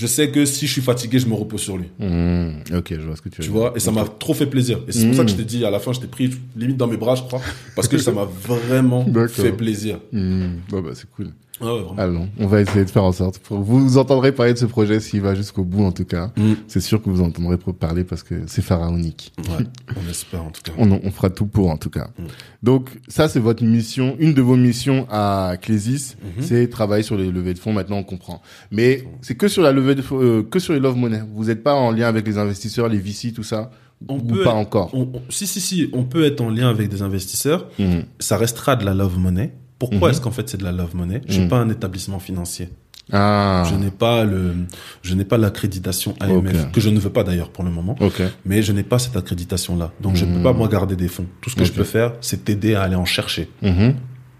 [0.00, 1.84] Je sais que si je suis fatigué, je me repose sur lui.
[1.98, 2.62] Mhm.
[2.74, 4.80] Ok, je vois ce que tu veux Tu vois Et ça m'a trop fait plaisir.
[4.88, 6.78] Et c'est pour ça que je t'ai dit, à la fin, je t'ai pris limite
[6.78, 7.42] dans mes bras, je crois.
[7.76, 9.98] Parce que ça m'a vraiment fait plaisir.
[10.12, 11.32] Bah, c'est cool.
[11.60, 11.82] Ah ouais.
[11.98, 13.40] Allons, on va essayer de faire en sorte.
[13.50, 16.32] Vous entendrez parler de ce projet s'il va jusqu'au bout, en tout cas.
[16.36, 16.52] Mm.
[16.68, 19.32] C'est sûr que vous entendrez parler parce que c'est pharaonique.
[19.38, 19.64] Ouais,
[20.06, 20.72] on espère en tout cas.
[20.78, 22.08] On, on fera tout pour, en tout cas.
[22.18, 22.22] Mm.
[22.62, 24.16] Donc, ça, c'est votre mission.
[24.18, 26.42] Une de vos missions à Clésis, Mhm.
[26.42, 27.72] c'est travailler sur les levées de fonds.
[27.72, 28.40] Maintenant, on comprend.
[28.70, 31.22] Mais c'est que sur la levée de fonds, euh, que sur les love money.
[31.34, 33.70] Vous n'êtes pas en lien avec les investisseurs, les VC, tout ça?
[34.08, 34.90] On ou peut pas être- encore?
[34.94, 37.68] On- on- si, si, si, on peut être en lien avec des investisseurs.
[37.78, 38.04] Mhm.
[38.18, 39.52] Ça restera de la love money.
[39.80, 40.10] Pourquoi Mhm.
[40.12, 41.20] est-ce qu'en fait c'est de la love money?
[41.26, 41.48] Je suis Mhm.
[41.48, 42.68] pas un établissement financier.
[43.12, 44.54] Ah, Je n'ai pas le,
[45.02, 47.96] je n'ai pas l'accréditation AMF que je ne veux pas d'ailleurs pour le moment.
[47.98, 48.22] ok.
[48.44, 49.90] Mais je n'ai pas cette accréditation là.
[50.00, 50.36] Donc je ne Mhm.
[50.36, 51.26] peux pas moi garder des fonds.
[51.40, 53.50] Tout ce que je peux faire, c'est t'aider à aller en chercher.
[53.62, 53.94] Mhm.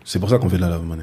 [0.05, 1.03] C'est pour ça qu'on fait de la love money.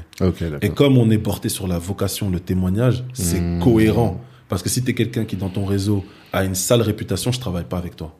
[0.62, 3.60] Et comme on est porté sur la vocation, le témoignage, c'est Mhm.
[3.60, 4.20] cohérent.
[4.48, 7.38] Parce que si tu es quelqu'un qui dans ton réseau a une sale réputation, je
[7.40, 8.16] travaille pas avec toi.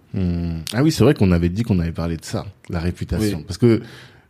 [0.74, 3.38] Ah oui, c'est vrai qu'on avait dit qu'on avait parlé de ça, la réputation.
[3.38, 3.44] Oui.
[3.46, 3.80] Parce que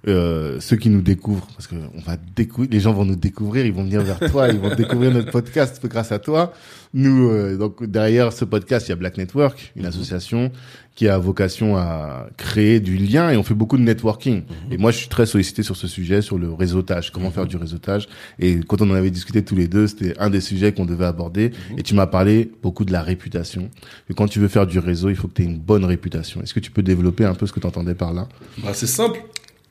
[0.06, 3.66] euh, ceux qui nous découvrent, parce que on va découvrir, les gens vont nous découvrir,
[3.66, 6.52] ils vont venir vers toi, ils vont découvrir notre podcast grâce à toi.
[6.94, 9.88] Nous, euh, donc derrière ce podcast, il y a Black Network, une Mhm.
[9.88, 10.52] association
[10.94, 14.42] qui a vocation à créer du lien et on fait beaucoup de networking.
[14.42, 14.72] Mhm.
[14.72, 17.32] Et moi, je suis très sollicité sur ce sujet, sur le réseautage, comment Mhm.
[17.34, 18.08] faire du réseautage.
[18.38, 21.04] Et quand on en avait discuté tous les deux, c'était un des sujets qu'on devait
[21.04, 21.50] aborder.
[21.72, 21.78] Mhm.
[21.78, 23.68] Et tu m'as parlé beaucoup de la réputation.
[24.10, 26.40] Et quand tu veux faire du réseau, il faut que tu aies une bonne réputation.
[26.42, 28.26] Est-ce que tu peux développer un peu ce que tu entendais par là?
[28.62, 29.20] Bah, c'est simple.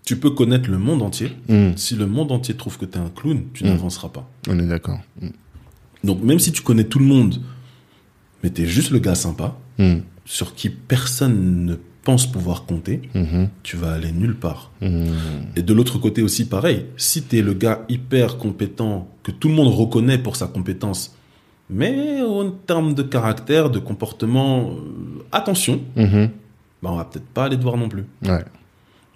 [0.07, 1.33] Tu peux connaître le monde entier.
[1.49, 3.71] Hmm, Si le monde entier trouve que tu es un clown, tu Mhm.
[3.71, 4.25] n'avanceras pas.
[4.47, 4.99] On est d'accord.
[5.21, 5.31] Hmm,
[6.05, 7.41] Donc même si tu connais tout le monde,
[8.41, 13.01] mais tu es juste le gars sympa, hmm, sur qui personne ne pense pouvoir compter,
[13.63, 14.71] tu vas aller nulle part.
[14.81, 15.57] hmm.
[15.57, 16.85] Et de l'autre côté aussi, pareil.
[16.95, 21.13] Si tu es le gars hyper compétent, que tout le monde reconnaît pour sa compétence,
[21.69, 27.57] mais en termes de caractère, de comportement, euh, attention, bah, on va peut-être pas aller
[27.57, 28.05] te voir non plus.
[28.23, 28.45] Ouais.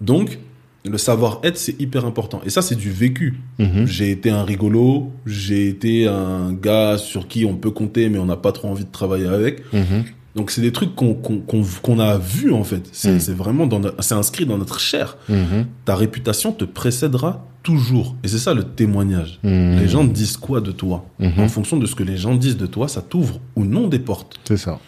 [0.02, 0.38] Donc,
[0.84, 2.42] le savoir-être, c'est hyper important.
[2.46, 3.40] Et ça, c'est du vécu.
[3.60, 3.86] Mhm.
[3.86, 8.26] J'ai été un rigolo, j'ai été un gars sur qui on peut compter, mais on
[8.26, 9.62] n'a pas trop envie de travailler avec.
[9.74, 10.06] Mhm.
[10.36, 12.88] Donc, c'est des trucs qu'on a vus, en fait.
[12.94, 15.18] C'est c'est vraiment dans no- c'est inscrit dans notre chair.
[15.30, 15.66] Mhm.
[15.86, 18.16] Ta réputation te précédera toujours.
[18.24, 19.40] Et c'est ça le témoignage.
[19.44, 19.78] Mhm.
[19.80, 21.06] Les gens disent quoi de toi?
[21.20, 21.34] Mhm.
[21.42, 24.00] En fonction de ce que les gens disent de toi, ça t'ouvre ou non des
[24.00, 24.40] portes.
[24.46, 24.80] C'est ça.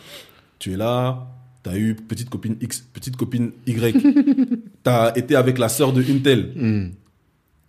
[0.60, 1.28] Tu es là,
[1.62, 3.96] t'as eu petite copine X, petite copine Y.
[4.84, 6.52] t'as été avec la sœur de une telle.
[6.56, 6.90] Hmm.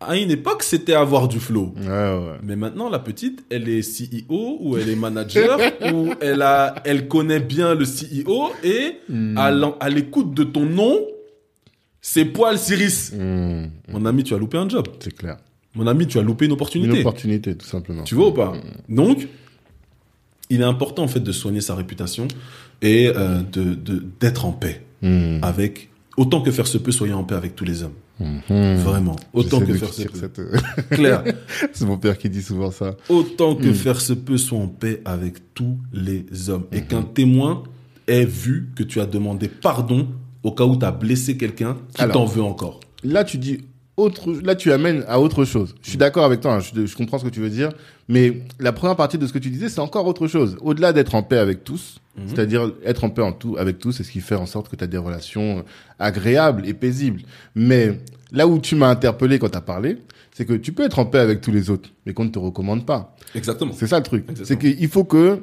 [0.01, 1.73] À une époque, c'était avoir du flow.
[1.81, 2.39] Ouais, ouais.
[2.43, 5.59] Mais maintenant, la petite, elle est CEO ou elle est manager
[5.95, 9.39] ou elle a, elle connaît bien le CEO et Hmm.
[9.39, 10.99] à l'écoute de ton nom,
[12.03, 13.13] c'est poil Cyrus.
[13.13, 13.67] Hmm.
[13.89, 14.87] Mon ami, tu as loupé un job.
[15.01, 15.37] C'est clair.
[15.75, 17.01] Mon ami, tu as loupé une Une opportunité.
[17.01, 18.03] opportunité, tout simplement.
[18.05, 18.53] Tu vois ou pas
[18.89, 19.27] Donc,
[20.51, 22.29] il est important en fait de soigner sa réputation
[22.83, 23.75] et euh, de
[24.21, 24.83] d'être en paix
[25.43, 27.93] avec autant que faire se peut, soyez en paix avec tous les hommes.
[28.21, 28.77] Mhm.
[28.77, 30.19] Vraiment, autant que faire se peut.
[30.19, 31.25] cette- Clair.
[31.73, 32.95] C'est mon père qui dit souvent ça.
[33.09, 33.75] autant que Mm.
[33.75, 36.65] faire se peut, sois en paix avec tous les hommes.
[36.73, 36.87] Et Mhm.
[36.87, 37.63] qu'un témoin
[38.07, 40.09] ait vu que tu as demandé pardon
[40.43, 42.79] au cas où tu as blessé quelqu'un qui t'en veut encore.
[43.03, 43.59] Là, tu dis
[43.97, 45.75] autre, là, tu amènes à autre chose.
[45.83, 47.71] Je suis d'accord avec toi, hein, je, je comprends ce que tu veux dire,
[48.09, 50.57] mais la première partie de ce que tu disais, c'est encore autre chose.
[50.61, 52.23] Au-delà d'être en paix avec tous, Mhm.
[52.29, 54.77] c'est-à-dire être en paix en tout, avec tous, c'est ce qui fait en sorte que
[54.77, 55.63] tu as des relations euh,
[55.99, 57.23] agréables et paisibles.
[57.55, 57.99] Mais
[58.31, 59.99] là où tu m'as interpellé quand tu as parlé,
[60.33, 62.39] c'est que tu peux être en paix avec tous les autres, mais qu'on ne te
[62.39, 63.17] recommande pas.
[63.35, 63.73] Exactement.
[63.75, 64.27] C'est ça le truc.
[64.45, 65.41] C'est qu'il faut que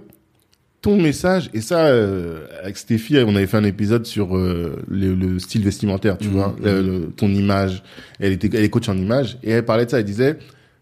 [0.81, 5.13] ton message, et ça, euh, avec Stéphie, on avait fait un épisode sur euh, le,
[5.13, 7.83] le style vestimentaire, tu Mhm, vois, le- ton image.
[8.19, 9.99] Elle était, elle est coach en image, et elle parlait de ça.
[9.99, 10.39] Elle disait,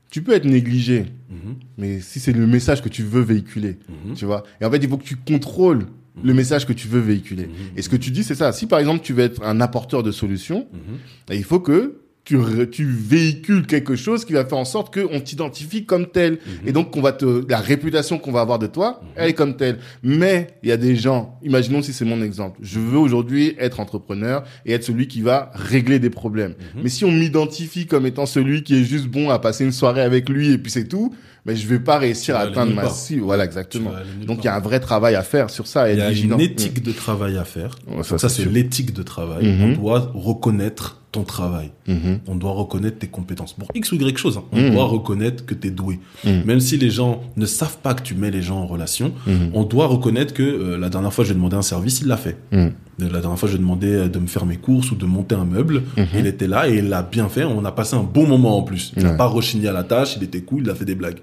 [0.10, 4.16] tu peux être négligé, Mhm, mais si c'est le message que tu veux véhiculer, mhm,
[4.16, 4.44] tu vois.
[4.60, 5.86] Et en fait, il faut que tu contrôles
[6.24, 7.46] le message que tu veux véhiculer.
[7.46, 7.78] Mhm.
[7.78, 8.52] Et ce que tu dis, c'est ça.
[8.52, 11.36] Si par exemple, tu veux être un apporteur de solutions, mhm.
[11.36, 15.86] il faut que tu, tu véhicules quelque chose qui va faire en sorte qu'on t'identifie
[15.86, 16.38] comme tel.
[16.66, 19.58] Et donc, qu'on va te, la réputation qu'on va avoir de toi, elle est comme
[19.58, 19.80] telle.
[20.04, 22.60] Mais il y a des gens, imaginons si c'est mon exemple.
[22.62, 26.52] Je veux aujourd'hui être entrepreneur et être celui qui va régler des problèmes.
[26.76, 26.84] Mhm.
[26.84, 30.02] Mais si on m'identifie comme étant celui qui est juste bon à passer une soirée
[30.02, 31.16] avec lui et puis c'est tout,
[31.46, 33.24] mais je vais pas réussir à atteindre ma cible.
[33.24, 33.92] Voilà, exactement.
[34.26, 35.92] Donc, il y a un vrai travail à faire sur ça.
[35.92, 37.76] Il y a une éthique de travail à faire.
[37.88, 38.04] Mm.
[38.04, 39.48] Ça, c'est l'éthique de travail.
[39.48, 39.64] Mhm.
[39.64, 41.72] On doit reconnaître ton travail.
[41.88, 42.20] Mhm.
[42.28, 43.54] On doit reconnaître tes compétences.
[43.54, 44.44] Pour X ou Y chose, hein.
[44.52, 44.72] on Mhm.
[44.74, 46.00] doit reconnaître que tu es doué.
[46.24, 46.44] Mhm.
[46.46, 49.12] Même si les gens ne savent pas que tu mets les gens en relation,
[49.54, 52.08] on doit reconnaître que euh, la dernière fois, je lui ai demandé un service, il
[52.08, 52.38] l'a fait.
[52.52, 52.72] Mhm.
[53.00, 55.06] La dernière fois, je lui ai demandé euh, de me faire mes courses ou de
[55.06, 55.84] monter un meuble.
[56.18, 57.44] Il était là et il l'a bien fait.
[57.44, 58.92] On a passé un bon moment en plus.
[58.98, 61.20] Il n'a pas rechigné à la tâche, il était cool, il a fait des blagues.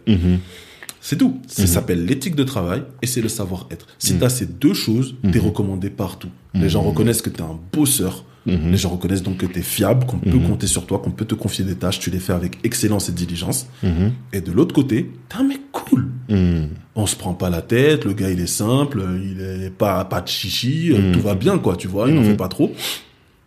[1.07, 1.11] Mhm.
[1.11, 1.41] C'est tout.
[1.47, 1.69] Ça Mhm.
[1.69, 3.87] s'appelle l'éthique de travail et c'est le savoir-être.
[3.99, 4.19] Si Mhm.
[4.19, 6.29] tu as ces deux choses, t'es recommandé partout.
[6.55, 6.89] Les gens Mhm.
[6.89, 8.25] reconnaissent que tu es un bosseur.
[8.47, 8.71] Mhm.
[8.71, 10.49] Les gens reconnaissent donc que tu es fiable, qu'on peut Mhm.
[10.49, 13.13] compter sur toi, qu'on peut te confier des tâches, tu les fais avec excellence et
[13.13, 13.67] diligence.
[13.83, 14.13] Mhm.
[14.33, 16.09] Et de l'autre côté, t'es un mec cool.
[16.29, 16.69] Mhm.
[16.97, 20.21] On se prend pas la tête, le gars il est simple, il est pas, pas
[20.21, 21.13] de chichi, euh, Mhm.
[21.13, 22.29] tout va bien quoi, tu vois, il n'en Mhm.
[22.31, 22.73] fait pas trop.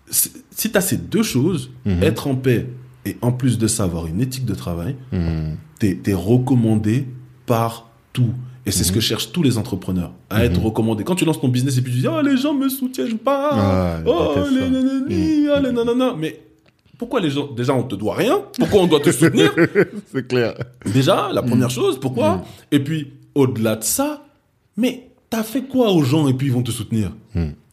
[0.10, 2.04] Si t'as ces deux choses, Mhm.
[2.04, 2.68] être en paix
[3.06, 5.56] et en plus de ça avoir une éthique de travail, Mhm.
[5.80, 7.06] t'es es recommandé
[7.50, 8.34] partout.
[8.66, 11.04] Et c'est ce que cherchent tous les entrepreneurs, à être recommandés.
[11.04, 13.50] Quand tu lances ton business et puis tu dis, oh, les gens me soutiennent pas.
[13.52, 16.14] Ah, oh, les nanani, oh, les nanana.
[16.16, 16.40] Mais
[17.00, 18.42] pourquoi les gens, déjà, on te doit rien?
[18.60, 19.52] Pourquoi on doit te soutenir?
[20.14, 20.54] C'est clair.
[20.94, 22.44] Déjà, la première chose, pourquoi?
[22.72, 24.24] Et puis, au-delà de ça,
[24.78, 27.12] mais t'as fait quoi aux gens et puis ils vont te soutenir?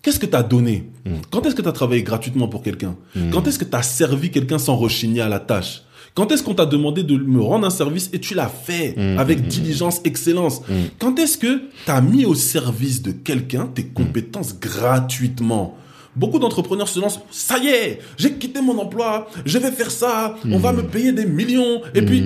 [0.00, 0.88] Qu'est-ce que t'as donné?
[1.30, 2.96] Quand est-ce que t'as travaillé gratuitement pour quelqu'un?
[3.32, 5.82] Quand est-ce que t'as servi quelqu'un sans rechigner à la tâche?
[6.16, 9.46] Quand est-ce qu'on t'a demandé de me rendre un service et tu l'as fait avec
[9.46, 10.62] diligence, excellence
[10.98, 15.76] Quand est-ce que t'as mis au service de quelqu'un tes compétences gratuitement?
[16.16, 20.34] Beaucoup d'entrepreneurs se lancent, ça y est, j'ai quitté mon emploi, je vais faire ça,
[20.50, 21.82] on va me payer des millions.
[21.94, 22.24] Et puis,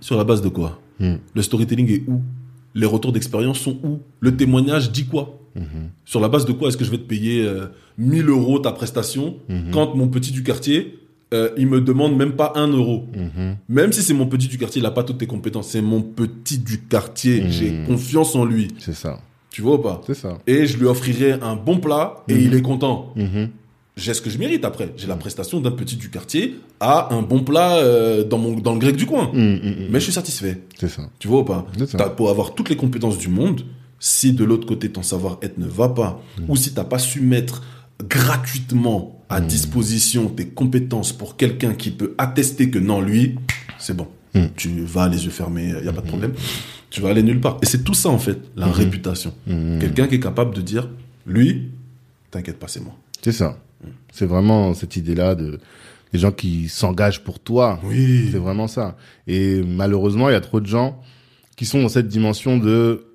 [0.00, 0.80] sur la base de quoi?
[1.34, 2.22] Le storytelling est où?
[2.74, 3.98] Les retours d'expérience sont où?
[4.20, 5.36] Le témoignage dit quoi?
[6.04, 7.66] Sur la base de quoi est-ce que je vais te payer euh,
[7.98, 9.34] 1000 euros ta prestation
[9.72, 10.96] quand mon petit du quartier,
[11.32, 13.06] euh, il me demande même pas 1 euro
[13.68, 15.68] Même si c'est mon petit du quartier, il a pas toutes tes compétences.
[15.68, 17.44] C'est mon petit du quartier.
[17.50, 18.68] J'ai confiance en lui.
[18.78, 19.20] C'est ça.
[19.50, 20.00] Tu vois ou pas?
[20.06, 20.38] C'est ça.
[20.46, 23.48] Et je lui offrirai un bon plat et il est content Mhm.
[23.96, 24.92] j'ai ce que je mérite après.
[24.96, 28.72] J'ai la prestation d'un petit du quartier à un bon plat euh, dans, mon, dans
[28.72, 29.30] le grec du coin.
[29.34, 30.62] Mais je suis satisfait.
[30.78, 31.02] C'est ça.
[31.18, 31.66] Tu vois ou pas?
[31.96, 33.62] T'as beau avoir toutes les compétences du monde,
[33.98, 37.62] si de l'autre côté ton savoir-être ne va pas, ou si t'as pas su mettre
[38.08, 43.36] gratuitement à disposition tes compétences pour quelqu'un qui peut attester que non, lui,
[43.78, 44.08] c'est bon.
[44.34, 44.46] Mm.
[44.56, 46.32] Tu vas les yeux fermés, il y a pas de problème.
[46.90, 47.58] Tu vas aller nulle part.
[47.62, 49.32] Et c'est tout ça en fait, la réputation.
[49.46, 50.88] Quelqu'un qui est capable de dire,
[51.26, 51.70] lui,
[52.30, 52.94] t'inquiète pas, c'est moi.
[53.22, 53.58] C'est ça.
[54.12, 55.58] C'est vraiment cette idée-là de
[56.12, 57.80] les gens qui s'engagent pour toi.
[57.84, 58.30] Oui.
[58.32, 58.96] C'est vraiment ça.
[59.28, 61.00] Et malheureusement, il y a trop de gens
[61.56, 63.09] qui sont dans cette dimension de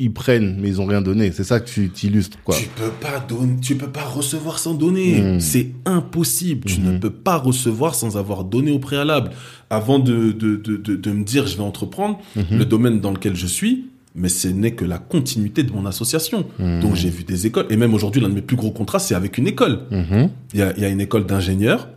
[0.00, 1.30] ils prennent mais ils ont rien donné.
[1.32, 2.56] C'est ça que tu illustres quoi.
[2.56, 5.20] Tu peux pas donner, tu peux pas recevoir sans donner.
[5.36, 5.40] Mm.
[5.40, 6.64] C'est impossible.
[6.66, 9.30] Tu ne peux pas recevoir sans avoir donné au préalable.
[9.70, 12.58] Avant de, de, de, de, de me dire je vais entreprendre, Mhm.
[12.58, 13.86] le domaine dans lequel je suis,
[14.16, 16.46] mais ce n'est que la continuité de mon association.
[16.58, 17.66] Donc j'ai vu des écoles.
[17.70, 19.80] Et même aujourd'hui, l'un de mes plus gros contrats, c'est avec une école.
[19.92, 21.88] Il y a, y a une école d'ingénieurs.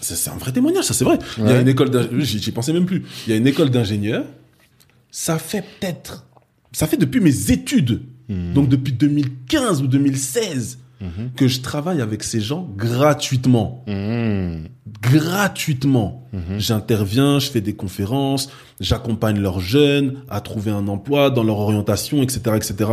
[0.00, 1.18] C'est un vrai témoignage, ça c'est vrai.
[1.38, 3.04] Il y a une école d'ingénieurs, j'y pensais même plus.
[3.26, 4.24] Il y a une école d'ingénieurs.
[5.10, 6.24] Ça fait peut-être,
[6.74, 10.78] ça fait depuis mes études, donc depuis 2015 ou 2016,
[11.36, 13.84] que je travaille avec ces gens gratuitement.
[15.02, 16.26] Gratuitement.
[16.58, 18.50] J'interviens, je fais des conférences,
[18.80, 22.90] j'accompagne leurs jeunes à trouver un emploi dans leur orientation, etc., etc.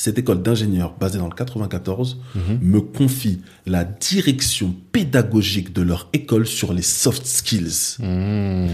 [0.00, 2.18] cette école d'ingénieurs basée dans le 94
[2.62, 7.98] me confie la direction pédagogique de leur école sur les soft skills.
[7.98, 8.68] Mhm.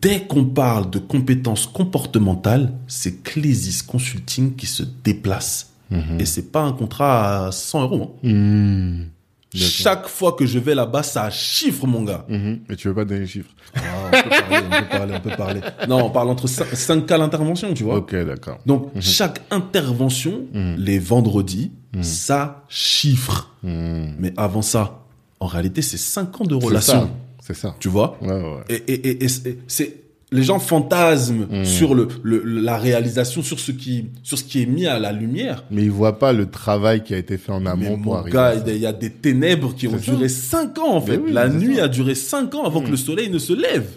[0.00, 5.72] Dès qu'on parle de compétences comportementales, c'est Clésis Consulting qui se déplace.
[6.20, 8.16] Et c'est pas un contrat à 100 euros.
[8.22, 9.06] hein.
[9.52, 9.60] Mhm.
[9.60, 12.24] Chaque fois que je vais là-bas, ça chiffre, mon gars.
[12.28, 12.60] Mhm.
[12.68, 13.50] Mais tu veux pas donner les chiffres.
[13.74, 15.60] Ah, on peut parler, on peut parler, on peut parler.
[15.88, 17.96] Non, on parle entre 5, cas l'intervention, tu vois.
[17.96, 18.58] Ok, d'accord.
[18.66, 20.46] Donc, chaque intervention,
[20.78, 23.54] les vendredis, ça chiffre.
[23.62, 24.14] Mhm.
[24.18, 25.04] Mais avant ça,
[25.40, 27.10] en réalité, c'est 5 ans de relation.
[27.42, 27.74] C'est ça.
[27.80, 28.18] Tu vois?
[28.20, 28.62] Ouais, ouais.
[28.68, 29.28] Et, et, et, et
[29.66, 29.96] c'est
[30.32, 34.66] les gens fantasment sur le, le- la réalisation, sur ce qui sur ce qui est
[34.66, 35.64] mis à la lumière.
[35.70, 38.22] Mais ils voient pas le travail qui a été fait en Mais amont pour mon
[38.22, 40.12] gars, il y a des ténèbres qui ont ça.
[40.12, 41.18] duré 5 ans en Mais fait.
[41.18, 41.84] oui, la nuit ça.
[41.84, 43.88] a duré 5 ans avant que le soleil ne se lève.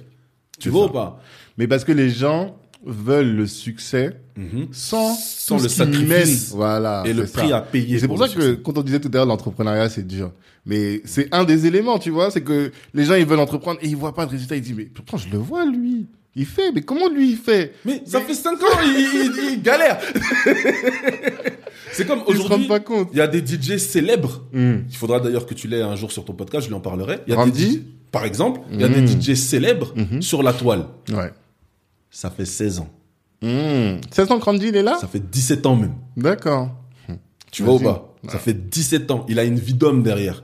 [0.60, 0.90] Tu vois ça.
[0.90, 1.22] ou pas?
[1.58, 2.56] Mais parce que les gens
[2.86, 4.70] veulent le succès Mhm.
[4.72, 6.52] sans, Sans le sacrifice.
[6.56, 7.04] Voilà.
[7.06, 8.00] Et le prix à payer.
[8.00, 10.32] C'est pour ça que quand on disait tout à l'heure l'entrepreneuriat c'est dur.
[10.66, 13.88] Mais c'est un des éléments, tu vois, c'est que les gens ils veulent entreprendre et
[13.88, 16.08] ils voient pas de résultat, ils disent mais pourtant je le vois lui.
[16.36, 19.62] Il fait, mais comment lui il fait Mais ça fait 5 ans, il, il- il
[19.62, 20.00] galère.
[21.92, 23.10] c'est comme aujourd'hui, pas compte.
[23.12, 24.44] il y a des DJ célèbres.
[24.54, 24.84] Hum.
[24.90, 27.20] Il faudra d'ailleurs que tu l'aies un jour sur ton podcast, je lui en parlerai.
[27.28, 27.82] Il y a Randy des DJ
[28.12, 29.06] par exemple, il y a Mm.
[29.06, 30.86] des DJ célèbres sur la toile.
[31.12, 31.32] Ouais.
[32.12, 32.90] Ça fait 16 ans.
[33.42, 34.02] Mmh.
[34.12, 34.98] 16 ans que Randy il est là?
[35.02, 35.94] Ça fait 17 ans même.
[36.16, 36.70] D'accord.
[37.52, 38.16] Tu vois ou pas?
[38.30, 39.26] Ça fait 17 ans.
[39.30, 40.44] Il a une vie d'homme derrière.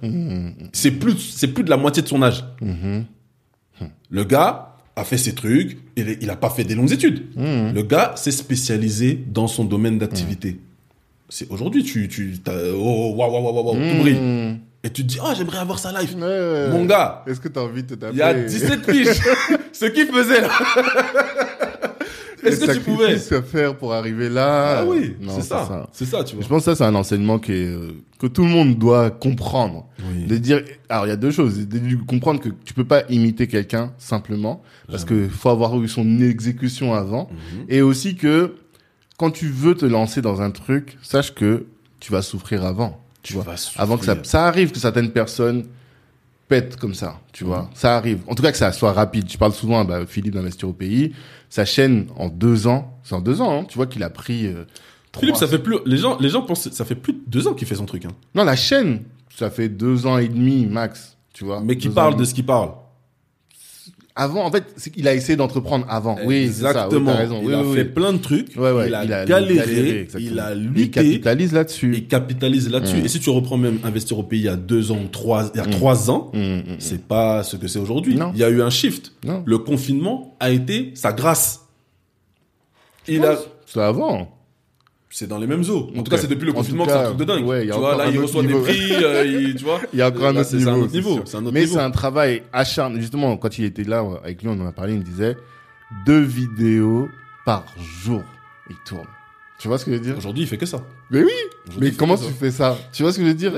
[0.74, 2.44] C'est plus, c'est plus de la moitié de son âge.
[4.12, 4.68] Le gars
[5.00, 5.78] a fait ses trucs.
[5.95, 7.24] Il, est- il a pas fait des longues études.
[7.38, 10.60] Le gars s'est spécialisé dans son domaine d'activité.
[11.30, 14.20] C'est aujourd'hui, tu, tu, t'as- oh, waouh, waouh, waouh, waouh, tout brille.
[14.20, 14.60] Mmh.
[14.84, 16.16] Et tu te dis, oh, j'aimerais avoir sa life.
[16.16, 16.70] Ouais.
[16.72, 19.08] Mon gars, Est-ce que t'as envie de taper il y a 17 piges.
[19.74, 20.50] Ce qu'il faisait là.
[22.44, 24.80] Est-ce que tu pouvais à faire pour arriver là?
[24.80, 25.88] Ah oui, c'est ça.
[25.92, 26.44] C'est ça, tu vois.
[26.44, 29.10] Je pense que ça, c'est un enseignement qui est, euh, que tout le monde doit
[29.12, 29.88] comprendre.
[30.12, 30.26] Oui.
[30.26, 31.68] De dire, alors il y a deux choses.
[31.68, 36.20] De comprendre que tu peux pas imiter quelqu'un simplement, parce que faut avoir eu son
[36.22, 37.30] exécution avant.
[37.32, 37.66] Mhm.
[37.70, 38.56] Et aussi que
[39.18, 41.66] quand tu veux te lancer dans un truc, sache que
[42.00, 43.02] tu vas souffrir avant.
[43.22, 43.44] Tu, Tu vois.
[43.44, 43.82] vas souffrir.
[43.82, 45.66] Avant que ça, ça arrive que certaines personnes
[46.50, 47.70] pète comme ça, tu vois.
[47.74, 48.20] Ça arrive.
[48.28, 49.32] En tout cas, que ça soit rapide.
[49.32, 51.14] Je parle souvent à bah, Philippe d'investir au pays.
[51.50, 54.47] Sa chaîne, en deux ans, c'est en deux ans, hein, tu vois qu'il a pris...
[54.47, 54.66] euh,
[55.18, 55.78] Philippe, ça fait plus.
[55.86, 58.06] Les gens, les gens pensent, ça fait plus de deux ans qu'il fait son truc.
[58.06, 58.12] Hein.
[58.36, 59.04] Non, la chaîne,
[59.36, 61.62] ça fait deux ans et demi max, tu vois.
[61.62, 62.72] Mais qui parle de ce qu'il parle.
[64.22, 66.17] Avant, en fait, c'est qu'il a essayé d'entreprendre avant.
[66.26, 66.67] Oui, c'est ça.
[66.72, 67.15] Oui, Exactement.
[67.15, 67.39] raison.
[67.41, 68.53] Il Oui, a oui, fait plein de trucs.
[68.57, 70.07] Ouais, ouais, il, a il a galéré.
[70.20, 70.89] il a Il lutté.
[70.89, 71.93] capitalise là-dessus.
[71.95, 72.97] Il capitalise là-dessus.
[72.97, 73.05] Mm.
[73.05, 75.57] Et si tu reprends même investir au pays il y a deux ans trois, il
[75.57, 76.63] y a trois ans, hum, hum.
[76.80, 78.15] c'est pas ce que c'est aujourd'hui.
[78.15, 78.32] Non.
[78.34, 79.13] Il y a eu un shift.
[79.24, 79.41] Non.
[79.45, 81.61] Le confinement a été sa grâce.
[83.07, 84.30] Il a, C'est avant.
[85.10, 85.89] C'est dans les mêmes eaux.
[85.97, 87.26] En tout cas, c'est depuis le En confinement tout que c'est un cas, truc de
[87.26, 87.45] dingue.
[87.45, 89.80] ouais, il y a tu vois, là, il reçoit des prix, euh, il- tu vois.
[89.93, 90.62] Il y a encore un Là, autre niveau.
[90.66, 91.14] C'est un autre niveau.
[91.16, 93.01] un autre Mais c'est un travail acharné.
[93.01, 95.36] Justement, quand il était là, avec lui, on en a parlé, il me disait
[96.05, 97.10] deux vidéos
[97.45, 97.66] par
[98.03, 98.22] jour.
[98.70, 99.07] Il tourne.
[99.60, 100.16] Tu vois ce que je veux dire?
[100.18, 100.82] Aujourd'hui, il fait que ça.
[101.12, 101.32] Mais oui
[101.82, 102.30] Mais comment tu ça.
[102.39, 102.78] fais ça?
[102.93, 103.51] Tu vois ce que je veux dire?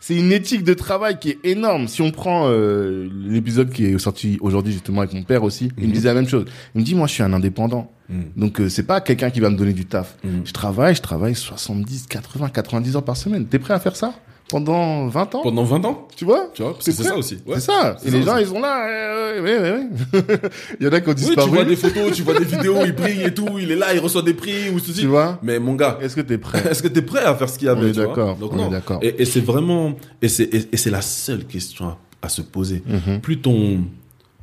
[0.00, 1.86] C'est une éthique de travail qui est énorme.
[1.86, 5.82] Si on prend euh, l'épisode qui est sorti aujourd'hui justement avec mon père aussi, il
[5.84, 5.92] me Mhm.
[5.92, 6.46] disait la même chose.
[6.74, 7.92] Il me dit moi je suis un indépendant.
[8.08, 8.22] Mm.
[8.36, 10.16] Donc euh, c'est pas quelqu'un qui va me donner du taf.
[10.24, 10.40] Mm.
[10.44, 13.46] Je travaille, je travaille 70, 80, 90 heures par semaine.
[13.46, 14.12] T'es prêt à faire ça
[14.50, 15.40] pendant 20 ans?
[15.42, 16.50] Pendant 20 ans, Tu vois?
[16.52, 17.36] Tu vois, C'est ça aussi.
[17.46, 17.54] Ouais.
[17.54, 17.96] C'est ça.
[18.04, 18.86] Et ça les gens, ils sont là.
[18.86, 20.20] euh, ouais, ouais,
[20.80, 21.50] il y en a qui ont Oui, tu disparu.
[21.50, 24.00] vois des photos, tu vois des vidéos, il brille et tout, il est là, il
[24.00, 25.00] reçoit des prix ou ceci.
[25.00, 25.38] Tu vois?
[25.42, 26.62] Mais mon gars, Est-ce que t'es prêt?
[26.70, 28.36] est-ce que t'es prêt à faire ce qu'il y avait d'accord,
[28.70, 28.98] d'accord.
[29.02, 32.42] Et, et c'est vraiment, et c'est et, et c'est la seule question à, à se
[32.42, 32.82] poser.
[32.86, 33.20] Mhm.
[33.22, 33.80] Plus ton,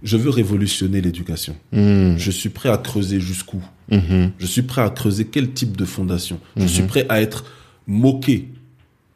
[0.04, 1.56] je veux révolutionner l'éducation.
[1.72, 2.16] Mhm.
[2.18, 3.62] Je suis prêt à creuser jusqu'où?
[3.92, 4.32] Mhm.
[4.40, 6.40] Je suis prêt à creuser quel type de fondation?
[6.58, 7.46] Je suis prêt à être
[7.88, 8.50] moqué.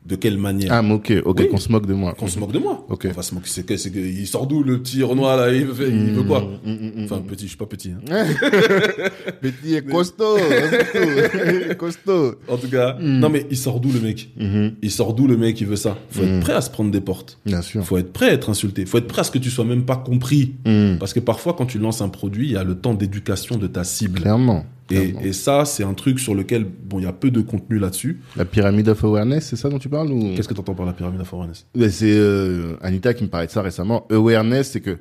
[0.05, 1.47] De quelle manière Ah, mais ok, ok, Oui.
[1.49, 2.13] qu'on se moque de moi.
[2.13, 2.85] Qu'on se moque de moi.
[2.89, 3.07] Ok.
[3.09, 3.49] On va se moquer.
[3.49, 6.21] C'est que, c'est que, il sort d'où le petit Renoir là il veut, il veut
[6.23, 7.03] quoi mhm, mhm.
[7.05, 7.91] Enfin petit, je suis pas petit.
[7.91, 7.99] hein.
[9.41, 12.35] Petit et costaud, costaud, costaud.
[12.47, 13.19] En tout cas, Mm.
[13.19, 14.73] non mais il sort d'où le mec Mhm.
[14.81, 16.25] Il sort d'où le mec qui veut ça Faut Mm.
[16.25, 17.39] être prêt à se prendre des portes.
[17.45, 17.83] Bien sûr.
[17.83, 18.85] Faut être prêt à être insulté.
[18.85, 20.53] Faut être prêt à ce que tu sois même pas compris.
[20.99, 23.67] Parce que parfois, quand tu lances un produit, il y a le temps d'éducation de
[23.67, 24.21] ta cible.
[24.21, 24.65] Clairement.
[24.91, 27.79] Et, et ça, c'est un truc sur lequel, bon, il y a peu de contenu
[27.79, 28.21] là-dessus.
[28.35, 30.35] La pyramide of awareness, c'est ça dont tu parles ou?
[30.35, 31.65] Qu'est-ce que tu entends par la pyramide of awareness?
[31.89, 34.05] C'est euh, Anita qui me parlait de ça récemment.
[34.11, 34.97] Awareness, c'est que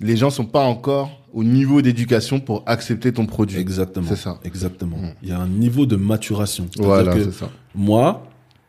[0.00, 3.58] les gens sont pas encore au niveau d'éducation pour accepter ton produit.
[3.58, 4.06] Exactement.
[4.08, 4.40] C'est ça.
[4.44, 4.96] Exactement.
[4.96, 5.10] Mm.
[5.22, 6.66] Il y a un niveau de maturation.
[6.78, 7.50] Voilà, c'est ça.
[7.74, 8.26] moi,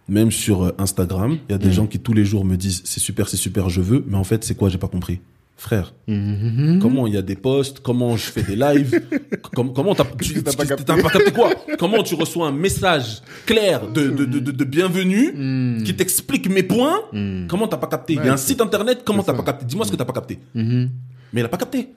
[0.10, 1.72] même sur euh, Instagram, il y a des Mm.
[1.72, 4.26] gens qui tous les jours me disent c'est super, c'est super, je veux, mais en
[4.26, 4.68] fait, c'est quoi?
[4.68, 5.22] J'ai pas compris.
[5.62, 6.80] Frère, Mhm.
[6.82, 9.00] comment il y a des posts, comment je fais des lives,
[9.56, 10.16] com- comment t'as pas
[10.56, 10.66] pas
[11.12, 11.52] capté quoi?
[11.78, 15.84] Comment tu reçois un message clair de, de, de, de, bienvenue Mhm.
[15.84, 17.02] qui t'explique mes points?
[17.14, 17.46] Mhm.
[17.48, 18.14] Comment t'as pas capté?
[18.14, 19.66] Il y a un site internet, comment t'as pas capté?
[19.66, 20.40] Dis-moi ce que t'as pas capté.
[20.56, 20.90] Mhm.
[21.32, 21.90] Mais il a pas capté.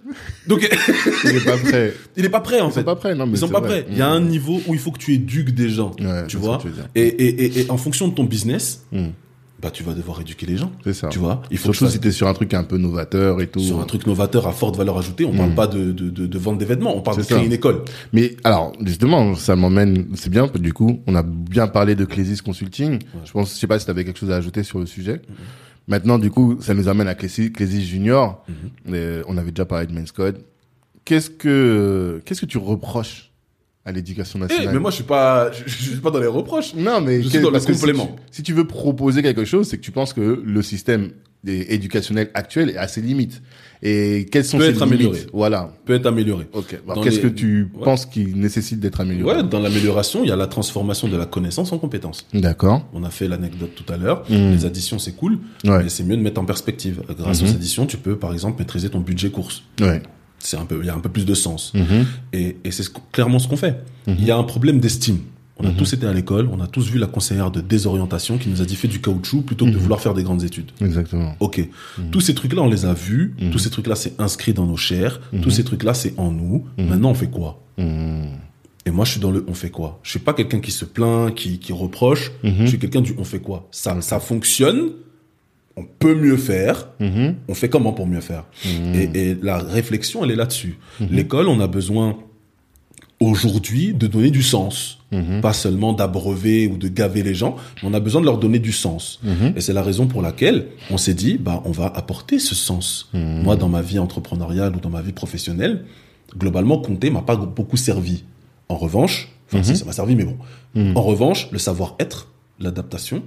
[0.47, 0.61] Donc,
[1.25, 1.95] Il est pas prêt.
[2.19, 2.81] il est pas prêt en Ils fait.
[2.81, 3.87] sont pas prêts, non mais Ils sont pas prêts.
[3.91, 5.93] Il y a un niveau où il faut que tu éduques des gens.
[6.01, 6.59] Ouais, tu vois?
[6.95, 8.85] et, et, et, et en fonction de ton business.
[9.63, 10.71] Bah, tu vas devoir éduquer les gens.
[10.85, 11.09] C'est ça.
[11.09, 13.47] Tu vois Il faut Surtout que si t'es sur un truc un peu novateur et
[13.47, 13.61] tout.
[13.61, 15.55] sur un truc novateur à forte valeur ajoutée, on parle Mm.
[15.55, 17.45] pas de, de, de, de vente des vêtements, on parle de créer ça.
[17.45, 17.83] une école.
[18.13, 22.43] Mais alors, justement, ça m'emmène, c'est bien, du coup, on a bien parlé de Clésis
[22.43, 22.99] Consulting.
[23.25, 25.23] Je pense, je sais pas si tu avais quelque chose à ajouter sur le sujet.
[25.87, 28.45] Maintenant, du coup, ça nous amène à Clésis, Clésis Junior.
[28.49, 28.55] Mhm.
[28.95, 30.39] Euh, on avait déjà parlé de Men's Code.
[31.05, 33.31] Qu'est-ce que, qu'est-ce que tu reproches
[33.87, 36.26] à l'éducation Eh, nationale mais moi, je suis pas, je, je suis pas dans les
[36.26, 36.74] reproches.
[36.74, 38.07] non, mais je suis dans le si complément.
[38.07, 41.11] tu- Si tu, veux proposer quelque chose, c'est que tu penses que le système
[41.47, 43.43] éducationnel actuel est à ses limites.
[43.82, 44.93] Et quelles sont Peut ses être limites?
[45.07, 45.26] Amélioré.
[45.35, 45.74] Voilà.
[45.85, 46.47] Peut être amélioré.
[46.55, 46.78] Ok.
[47.03, 47.85] Qu'est-ce les- que tu Ouais.
[47.85, 49.37] penses qui nécessite d'être amélioré?
[49.37, 52.26] Ouais, dans l'amélioration, il y a la transformation de la connaissance en compétence.
[52.32, 52.89] D'accord.
[52.95, 54.24] On a fait l'anecdote tout à l'heure.
[54.30, 54.53] Mm.
[54.53, 55.82] Les additions, c'est cool, Ouais.
[55.82, 57.03] mais c'est mieux de mettre en perspective.
[57.18, 57.49] Grâce Mhm.
[57.49, 59.62] aux additions, tu peux, par exemple, maîtriser ton budget course.
[59.82, 60.01] Ouais.
[60.47, 61.73] C'est un peu, il y a un peu plus de sens.
[61.75, 62.07] Mhm.
[62.33, 63.83] Et, et c'est ce clairement ce qu'on fait.
[64.07, 64.17] Mhm.
[64.19, 65.19] Il y a un problème d'estime.
[65.57, 65.77] On a Mhm.
[65.77, 68.65] tous été à l'école, on a tous vu la conseillère de désorientation qui nous a
[68.65, 70.73] dit fais du caoutchouc plutôt que de vouloir faire des grandes études.
[70.81, 71.35] Exactement.
[71.41, 71.67] Ok.
[72.11, 73.35] Tous ces trucs-là, on les a vus.
[73.53, 75.21] Tous ces trucs-là, c'est inscrit dans nos chairs.
[75.43, 76.65] Tous ces trucs-là, c'est en nous.
[76.77, 77.63] Maintenant, on fait quoi?
[78.87, 80.85] Et moi, je suis dans le on fait quoi Je suis pas quelqu'un qui se
[80.85, 82.33] plaint, qui, qui reproche.
[82.43, 84.91] Je suis quelqu'un du on fait quoi Ça, ça fonctionne.
[85.77, 86.89] On peut mieux faire.
[87.01, 87.35] Mhm.
[87.49, 88.45] On fait comment pour mieux faire?
[88.64, 88.95] Mhm.
[88.95, 90.79] et, et la réflexion, elle est là-dessus.
[91.01, 91.09] Mhm.
[91.11, 92.16] L'école, on a besoin
[93.20, 94.99] aujourd'hui de donner du sens.
[95.43, 98.59] Pas seulement d'abreuver ou de gaver les gens, mais on a besoin de leur donner
[98.59, 99.20] du sens.
[99.55, 103.11] Et c'est la raison pour laquelle on s'est dit, bah, on va apporter ce sens.
[103.12, 105.85] Moi, dans ma vie entrepreneuriale ou dans ma vie professionnelle,
[106.37, 108.25] globalement, compter m'a pas beaucoup servi.
[108.68, 110.37] En revanche, enfin, si, ça m'a servi, mais bon.
[110.97, 113.22] En revanche, le savoir-être, l'adaptation.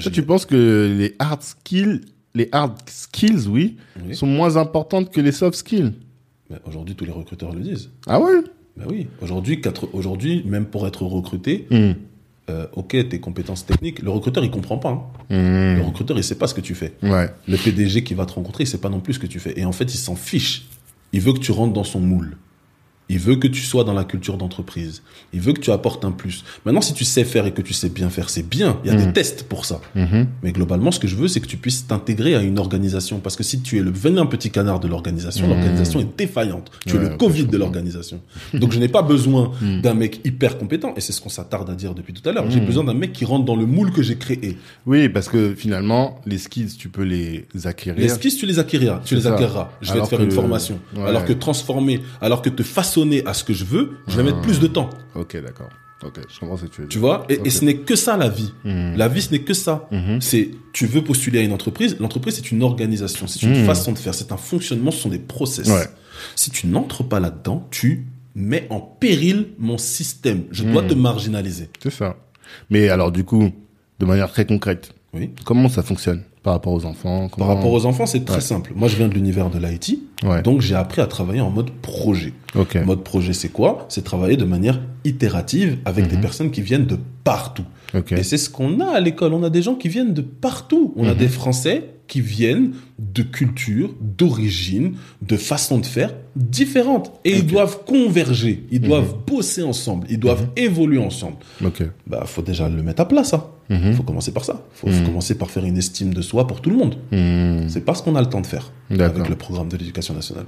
[0.00, 2.00] Toi, tu penses que les hard skills,
[2.34, 3.76] les hard skills, oui,
[4.06, 4.14] Oui.
[4.14, 5.92] sont moins importantes que les soft skills?
[6.66, 7.90] Aujourd'hui, tous les recruteurs le disent.
[8.06, 8.32] Ah ouais?
[8.76, 9.06] Ben oui.
[9.20, 9.60] Aujourd'hui,
[9.92, 11.94] aujourd'hui, même pour être recruté, Mhm.
[12.50, 14.90] euh, ok, tes compétences techniques, le recruteur, il comprend pas.
[14.90, 15.02] hein.
[15.34, 15.78] Hmm.
[15.78, 16.94] Le recruteur, il sait pas ce que tu fais.
[17.02, 17.28] Ouais.
[17.48, 19.58] Le PDG qui va te rencontrer, il sait pas non plus ce que tu fais.
[19.58, 20.66] Et en fait, il s'en fiche.
[21.12, 22.36] Il veut que tu rentres dans son moule.
[23.10, 25.02] Il veut que tu sois dans la culture d'entreprise.
[25.32, 26.44] Il veut que tu apportes un plus.
[26.66, 28.78] Maintenant, si tu sais faire et que tu sais bien faire, c'est bien.
[28.84, 29.80] Il y a des tests pour ça.
[29.94, 30.26] Mhm.
[30.42, 33.18] Mais globalement, ce que je veux, c'est que tu puisses t'intégrer à une organisation.
[33.20, 36.70] Parce que si tu es le vilain petit canard de l'organisation, l'organisation est défaillante.
[36.86, 38.20] Tu es le Covid de l'organisation.
[38.52, 39.52] Donc, je n'ai pas besoin
[39.82, 40.92] d'un mec hyper compétent.
[40.96, 42.50] Et c'est ce qu'on s'attarde à dire depuis tout à l'heure.
[42.50, 44.58] J'ai besoin d'un mec qui rentre dans le moule que j'ai créé.
[44.86, 47.98] Oui, parce que finalement, les skills, tu peux les acquérir.
[48.02, 49.00] Les skills, tu les acquériras.
[49.02, 49.70] Tu les acquériras.
[49.80, 50.78] Je vais Alors te faire que- une formation.
[50.94, 51.04] Ouais.
[51.06, 54.40] Alors que transformer, alors que te façonner à ce que je veux, je vais mettre
[54.40, 54.90] plus de temps.
[55.14, 55.68] Ok, d'accord.
[56.04, 57.00] Ok, je comprends ce que tu veux Tu dire.
[57.08, 58.52] vois et, et ce n'est que ça la vie.
[58.64, 58.96] Mhm.
[58.96, 59.88] La vie, ce n'est que ça.
[59.90, 60.20] Mhm.
[60.20, 61.96] C'est tu veux postuler à une entreprise.
[61.98, 63.66] L'entreprise, c'est une organisation, c'est une Mhm.
[63.66, 65.66] façon de faire, c'est un fonctionnement, ce sont des process.
[65.68, 65.86] Ouais.
[66.36, 70.44] Si tu n'entres pas là-dedans, tu mets en péril mon système.
[70.52, 71.68] Je dois te marginaliser.
[71.82, 72.16] C'est ça.
[72.70, 73.50] Mais alors, du coup,
[73.98, 75.30] de manière très concrète, Oui.
[75.44, 76.22] comment ça fonctionne?
[76.48, 78.40] Par rapport aux enfants Par rapport aux enfants, c'est très Ouais.
[78.40, 78.72] simple.
[78.74, 80.40] Moi, je viens de l'univers de l'IT, Ouais.
[80.40, 82.32] donc j'ai appris à travailler en mode projet.
[82.86, 83.84] Mode projet, c'est quoi?
[83.90, 87.64] C'est travailler de manière itérative avec des personnes qui viennent de partout.
[88.10, 89.34] Et c'est ce qu'on a à l'école.
[89.34, 90.94] On a des gens qui viennent de partout.
[90.96, 91.18] On a Mhm.
[91.18, 97.12] des Français qui viennent de cultures, d'origines, de façons de faire différentes.
[97.24, 98.64] Et ils doivent converger.
[98.70, 100.06] Ils doivent bosser ensemble.
[100.10, 101.36] Ils doivent évoluer ensemble.
[101.64, 101.82] Ok.
[102.06, 103.52] Bah, faut déjà le mettre à plat, ça.
[103.68, 103.92] Mhm.
[103.94, 104.64] Faut commencer par ça.
[104.72, 106.96] Faut, faut commencer par faire une estime de soi pour tout le monde.
[107.68, 110.46] C'est pas ce qu'on a le temps de faire avec le programme de l'éducation nationale.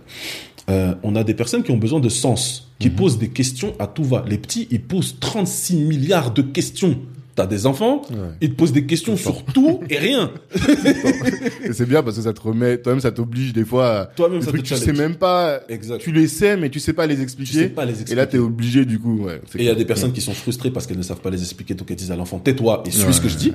[0.69, 3.87] Euh, on a des personnes qui ont besoin de sens, qui posent des questions à
[3.87, 4.25] tout va.
[4.27, 6.97] Les petits, ils posent 36 milliards de questions.
[7.41, 8.17] T'as des enfants, Ouais.
[8.43, 10.31] ils te posent des questions sur tout et rien.
[11.65, 14.49] Et c'est bien parce que ça te remet, toi-même, ça t'oblige des fois Toi-même, ça
[14.49, 15.99] trucs te tu sais même pas, Exact.
[16.01, 17.53] tu les sais, mais tu sais pas les Tu expliquer.
[17.53, 18.27] sais pas les Et là, expliquer.
[18.29, 19.41] t'es obligé, du coup, ouais.
[19.55, 21.41] Et il y a des personnes qui sont frustrées parce qu'elles ne savent pas les
[21.41, 23.53] expliquer, donc elles disent à l'enfant, tais-toi et suis ce que je dis.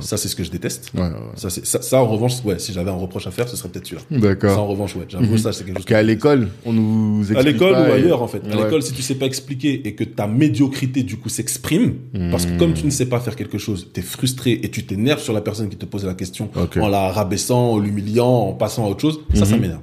[0.00, 0.92] Ça, c'est ce que je déteste.
[1.36, 3.68] Ça, c'est- ça, ça, en revanche, ouais, si j'avais un reproche à faire, ce serait
[3.70, 4.02] peut-être celui-là.
[4.10, 4.20] ouais.
[4.20, 4.58] Ça, D'accord.
[4.58, 7.72] en revanche, ouais, j'avoue, ça, c'est quelque chose Qu'à l'école, on nous explique À l'école
[7.72, 8.42] ou ailleurs, en fait.
[8.50, 11.94] À l'école, si tu sais pas expliquer et que ta médiocrité, du coup, s'exprime,
[12.30, 15.20] parce que comme tu ne sais pas faire quelque chose, t'es frustré et tu t'énerves
[15.20, 16.50] sur la personne qui te posait la question
[16.80, 19.80] en la rabaissant, en l'humiliant, en passant à autre chose, ça, ça m'énerve.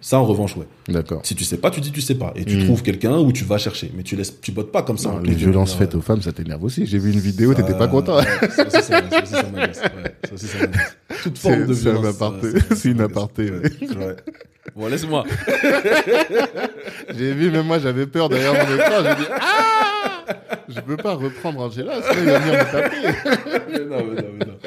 [0.00, 0.66] Ça, en revanche, ouais.
[0.88, 1.20] D'accord.
[1.24, 2.32] Si tu sais pas, tu dis tu sais pas.
[2.34, 3.92] Et tu trouves quelqu'un où tu vas chercher.
[3.96, 5.10] Mais tu laisses, tu bottes pas comme ça.
[5.10, 6.84] Non, les violences faites aux femmes, ça t'énerve aussi.
[6.84, 8.16] J'ai vu une vidéo, t'étais pas content.
[8.16, 9.80] ouais, ça aussi, ça- ça aussi, ça m'agace.
[9.80, 10.14] Ouais.
[11.22, 12.06] Toute forme C'est- de c'est violence.
[12.16, 12.50] aparté.
[12.50, 13.62] ça- ça- ça C'est une aparté, ouais.
[14.76, 15.24] Bon, laisse-moi.
[17.16, 19.02] J'ai vu, même moi, j'avais peur derrière mon écran.
[19.02, 19.92] J'ai dit, ah!
[20.68, 22.96] Je peux pas reprendre Angela, sinon il va venir me taper.
[23.72, 24.58] mais non, mais non, mais non.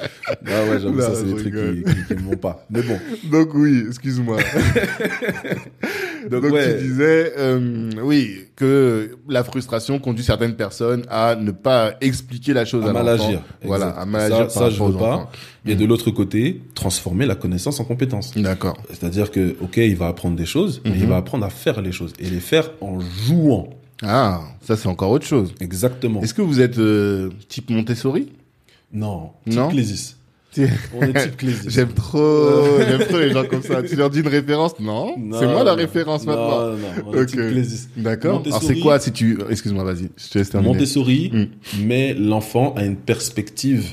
[0.48, 2.66] Ah ouais, j'avoue, ça, c'est des trucs qui, qui, qui me vont pas.
[2.70, 3.00] Mais bon.
[3.32, 4.38] Donc oui, excuse-moi.
[6.30, 6.78] Donc, Donc ouais.
[6.78, 12.64] tu disais, euh, oui, que la frustration conduit certaines personnes à ne pas expliquer la
[12.64, 13.42] chose à, à mal agir.
[13.64, 15.16] Voilà, à mal agir Ça, ça je veux pas.
[15.16, 15.30] enfants.
[15.66, 18.34] Et de l'autre côté, transformer la connaissance en compétence.
[18.38, 18.78] D'accord.
[18.90, 21.92] C'est-à-dire que, ok, il va apprendre des choses, mais il va apprendre à faire les
[21.92, 22.14] choses.
[22.20, 23.70] Et les faire en jouant.
[24.04, 25.54] Ah, ça c'est encore autre chose.
[25.60, 26.22] Exactement.
[26.22, 28.32] Est-ce que vous êtes euh, type Montessori?
[28.94, 29.32] Non.
[29.46, 29.68] Type Non?
[29.70, 30.18] Clésis.
[30.94, 31.64] On est type Clésis.
[31.70, 32.50] J'aime trop,
[32.80, 33.84] j'aime trop les gens comme ça.
[33.84, 34.80] Tu leur dis une référence?
[34.80, 36.62] Non, Non, c'est moi la référence non, maintenant.
[36.68, 37.28] Non, non, on est Ok.
[37.28, 37.90] type Clésis.
[37.98, 38.42] D'accord.
[38.46, 40.74] Alors c'est quoi si tu, excuse-moi, vas-y, je te laisse terminer.
[40.74, 41.86] Montessori Mm.
[41.86, 43.86] met l'enfant à une perspective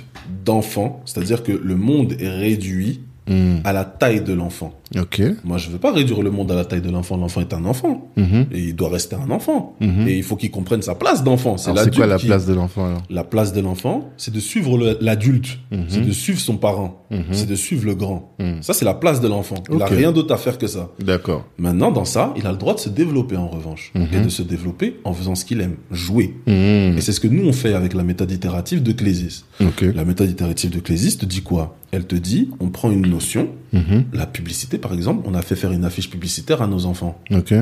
[0.45, 4.73] d'enfant, c'est-à-dire que le monde est réduit Hmm, à la taille de l'enfant.
[4.99, 5.23] Ok.
[5.45, 7.17] Moi, je veux pas réduire le monde à la taille de l'enfant.
[7.17, 8.09] L'enfant est un enfant.
[8.17, 8.47] Mhm.
[8.53, 9.77] Et il doit rester un enfant.
[9.81, 10.09] Mhm.
[10.09, 11.57] Et il faut qu'il comprenne sa place d'enfant.
[11.57, 13.03] C'est quoi la qui- place de l'enfant alors?
[13.11, 15.59] La place de l'enfant, c'est de suivre l'adulte.
[15.71, 15.85] Mhm.
[15.89, 17.05] C'est de suivre son parent.
[17.31, 18.35] C'est de suivre le grand.
[18.41, 18.63] Mhm.
[18.63, 19.57] Ça, c'est la place de l'enfant.
[19.73, 19.91] Il a Ok.
[19.93, 20.91] rien d'autre à faire que ça.
[20.99, 21.45] D'accord.
[21.59, 23.93] Maintenant, dans ça, il a le droit de se développer en revanche.
[23.95, 25.77] Et de se développer en faisant ce qu'il aime.
[25.91, 26.35] Jouer.
[26.47, 29.45] Hmm, Et c'est ce que nous, on fait avec la méthode itérative de Clésis.
[29.61, 29.83] Ok.
[29.95, 31.77] La méthode itérative de Clésis te dit quoi?
[31.93, 34.07] Elle te dit, on prend une notion, Mhm.
[34.15, 37.21] la publicité par exemple, on a fait faire une affiche publicitaire à nos enfants.
[37.31, 37.55] Ok.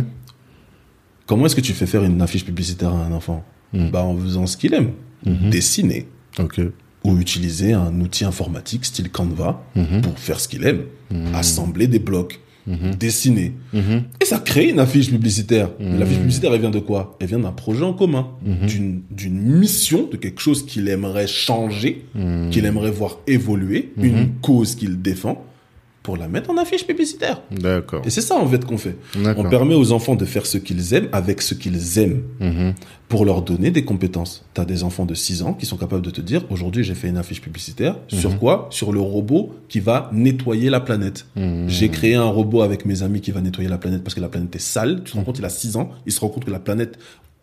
[1.27, 3.91] Comment est-ce que tu fais faire une affiche publicitaire à un enfant Mhm.
[3.91, 4.91] Bah en faisant ce qu'il aime.
[5.27, 5.51] Mhm.
[5.51, 6.09] Dessiner
[6.39, 6.61] Ok.
[7.05, 9.63] ou utiliser un outil informatique style Canva
[10.03, 10.83] pour faire ce qu'il aime.
[11.35, 12.41] Assembler des blocs,
[12.99, 13.53] Dessiner.
[13.73, 14.03] Mhm.
[14.21, 15.71] Et ça crée une affiche publicitaire.
[15.81, 15.99] Mhm.
[15.99, 17.17] L'affiche publicitaire, elle vient de quoi?
[17.21, 19.03] Elle vient d'un projet en commun, Mhm.
[19.11, 22.05] d'une mission, de quelque chose qu'il aimerait changer,
[22.51, 25.45] qu'il aimerait voir évoluer, une cause qu'il défend,
[26.03, 27.43] pour la mettre en affiche publicitaire.
[27.51, 28.03] D'accord.
[28.07, 28.97] Et c'est ça en fait qu'on fait.
[29.37, 32.75] On permet aux enfants de faire ce qu'ils aiment avec ce qu'ils aiment Mhm.
[33.09, 34.45] pour leur donner des compétences.
[34.55, 36.95] Tu as des enfants de 6 ans qui sont capables de te dire aujourd'hui j'ai
[36.95, 38.69] fait une affiche publicitaire sur quoi?
[38.71, 41.27] Sur le robot qui va nettoyer la planète.
[41.37, 41.69] Mhm.
[41.69, 44.29] J'ai créé un robot avec mes amis qui va nettoyer la planète parce que la
[44.29, 45.03] planète est sale.
[45.05, 46.99] Tu te rends compte, il a 6 ans, il se rend compte que la planète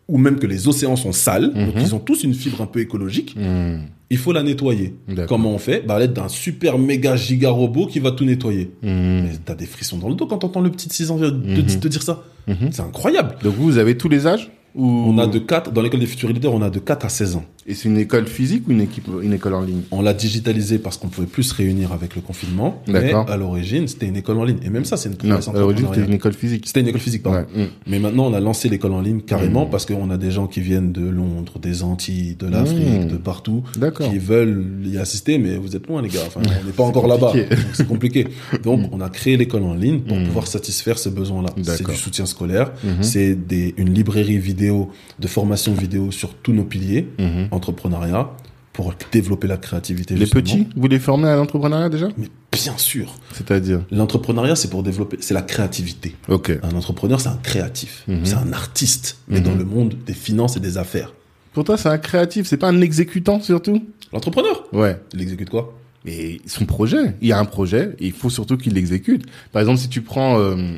[0.07, 1.81] ou même que les océans sont sales, donc Mhm.
[1.81, 3.79] ils ont tous une fibre un peu écologique, Hmm.
[4.09, 4.93] il faut la nettoyer.
[5.27, 5.83] Comment on fait?
[5.85, 8.71] Bah, À l'aide d'un super méga giga robot qui va tout nettoyer.
[8.83, 9.21] Hmm.
[9.23, 11.25] Mais t'as des frissons dans le dos quand t'entends le petit de 6 ans te,
[11.25, 11.65] Mhm.
[11.79, 12.23] te dire ça.
[12.71, 13.35] C'est incroyable.
[13.43, 14.85] Donc vous, vous avez tous les âges ou...
[14.85, 17.35] On a de 4, dans l'école des futurs leaders, on a de 4 à 16
[17.35, 17.43] ans.
[17.69, 20.79] Et c'est une école physique ou une, équipe, une école en ligne On l'a digitalisé
[20.79, 22.81] parce qu'on pouvait plus se réunir avec le confinement.
[22.87, 24.59] Mais à l'origine, c'était une école en ligne.
[24.63, 26.63] Et même ça, c'est une promesse à l'origine, c'était une école physique.
[26.65, 27.39] C'était une école physique, pardon.
[27.55, 27.63] Ouais.
[27.65, 27.67] hmm.
[27.87, 29.69] Mais maintenant, on a lancé l'école en ligne carrément Mm.
[29.69, 33.07] parce qu'on a des gens qui viennent de Londres, des Antilles, de l'Afrique, Mm.
[33.07, 34.09] de partout, D'accord.
[34.09, 36.21] qui veulent y assister, mais vous êtes loin, les gars.
[36.25, 37.33] Enfin, on n'est pas encore là-bas.
[37.73, 38.27] C'est compliqué.
[38.63, 40.23] Donc, on a créé l'école en ligne pour Mm.
[40.27, 41.49] pouvoir satisfaire ce besoin-là.
[41.63, 43.03] C'est du soutien scolaire, Mhm.
[43.03, 43.37] c'est
[43.77, 44.89] une librairie vidéo
[45.19, 47.47] de formation vidéo sur tous nos piliers, Mhm.
[47.57, 48.29] Entrepreneuriat,
[48.73, 50.13] pour développer la créativité.
[50.13, 50.41] Les justement.
[50.43, 52.09] petits, vous les formez à l'entrepreneuriat déjà?
[52.17, 53.15] Mais bien sûr.
[53.33, 53.81] C'est-à-dire?
[53.91, 56.15] L'entrepreneuriat, c'est pour développer, c'est la créativité.
[56.29, 56.51] Ok.
[56.61, 58.03] Un entrepreneur, c'est un créatif.
[58.07, 58.19] Mhm.
[58.25, 59.43] C'est un artiste, mais Mhm.
[59.45, 61.13] dans le monde des finances et des affaires.
[61.53, 63.83] Pour toi, c'est un créatif, c'est pas un exécutant surtout?
[64.13, 65.01] L'entrepreneur, Ouais.
[65.13, 65.73] il exécute quoi?
[66.05, 69.25] Mais son projet, il y a un projet, et il faut surtout qu'il l'exécute.
[69.51, 70.77] Par exemple, si tu prends, euh,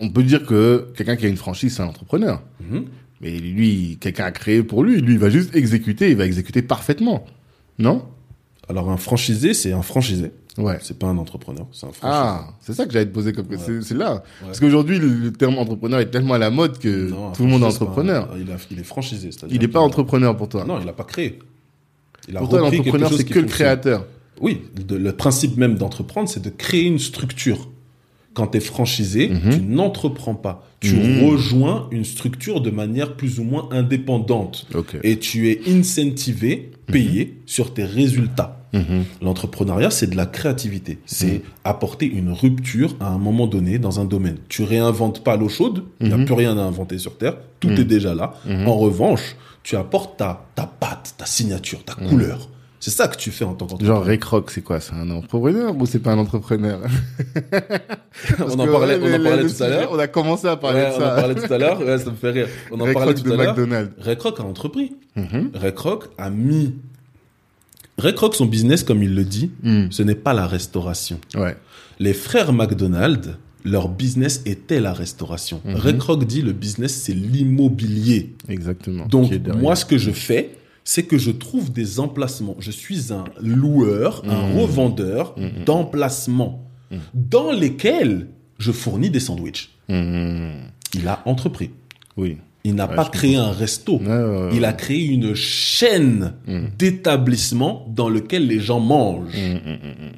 [0.00, 2.42] on peut dire que quelqu'un qui a une franchise, c'est un entrepreneur.
[2.60, 2.84] Mhm.
[3.20, 6.62] Mais lui, quelqu'un a créé pour lui, lui, il va juste exécuter, il va exécuter
[6.62, 7.24] parfaitement.
[7.78, 8.04] Non?
[8.68, 10.32] Alors, un franchisé, c'est un franchisé.
[10.58, 10.78] Ouais.
[10.82, 12.02] C'est pas un entrepreneur, c'est un franchisé.
[12.22, 13.56] Ah, c'est ça que j'allais te poser comme Ouais.
[13.82, 14.22] c'est là.
[14.44, 17.62] Parce qu'aujourd'hui, le, terme entrepreneur est tellement à la mode que Non, tout le monde
[17.62, 18.30] est entrepreneur.
[18.32, 19.30] un- il, a- il est franchisé.
[19.32, 20.64] c'est-à-dire Il n'est pas entrepreneur pour toi.
[20.64, 21.38] Non, il n'a pas créé.
[22.28, 24.06] Il a pour toi, l'entrepreneur, c'est que le créateur.
[24.40, 27.68] Oui, de- le principe même d'entreprendre, c'est de créer une structure.
[28.34, 29.50] Quand tu es franchisé, Mhm.
[29.54, 30.66] tu n'entreprends pas.
[30.80, 31.24] Tu Mhm.
[31.28, 34.66] rejoins une structure de manière plus ou moins indépendante.
[35.02, 38.56] Et tu es incentivé, payé sur tes résultats.
[38.72, 39.04] Mhm.
[39.20, 40.98] L'entrepreneuriat, c'est de la créativité.
[41.06, 41.40] C'est Mhm.
[41.64, 44.36] apporter une rupture à un moment donné dans un domaine.
[44.48, 46.24] Tu réinventes pas l'eau chaude, il n'y a Mhm.
[46.24, 47.80] plus rien à inventer sur Terre, tout Mhm.
[47.80, 48.34] est déjà là.
[48.46, 48.68] Mhm.
[48.68, 52.48] En revanche, tu apportes ta, ta patte, ta signature, ta couleur.
[52.82, 53.96] C'est ça que tu fais en tant qu'entrepreneur.
[53.96, 54.80] Genre Ray Kroc, c'est quoi?
[54.80, 56.80] C'est un entrepreneur ou c'est pas un entrepreneur?
[58.40, 59.88] On en parlait, on en parlait tout à l'heure.
[59.92, 61.10] On a commencé à parler de on en ça.
[61.14, 61.78] parlait tout à l'heure.
[61.80, 62.48] Ouais, ça me fait rire.
[62.70, 63.48] On en Ray parlait tout de à l'heure.
[63.56, 63.92] McDonald's.
[63.98, 64.92] Ray Kroc a entrepris.
[65.16, 65.50] Mhm.
[65.54, 66.74] Ray Kroc a mis.
[67.98, 69.92] Ray Kroc, son business, comme il le dit, Mhm.
[69.92, 71.20] ce n'est pas la restauration.
[71.34, 71.56] Ouais.
[71.98, 75.60] Les frères McDonald, leur business était la restauration.
[75.66, 75.74] Mhm.
[75.76, 78.32] Ray Kroc dit le business, c'est l'immobilier.
[78.48, 79.04] Exactement.
[79.06, 80.50] Donc, moi, ce que je fais,
[80.92, 82.56] c'est que je trouve des emplacements.
[82.58, 84.58] Je suis un loueur, un Mhm.
[84.58, 85.64] revendeur Mhm.
[85.64, 86.64] d'emplacements
[87.14, 88.26] dans lesquels
[88.58, 89.70] je fournis des sandwichs.
[89.88, 91.70] Il a entrepris.
[92.16, 92.38] Oui.
[92.64, 93.98] Il n'a Ouais, pas créé un resto.
[94.00, 94.50] Ouais, ouais, ouais.
[94.52, 96.34] Il a créé une chaîne
[96.76, 99.32] d'établissements dans lequel les gens mangent.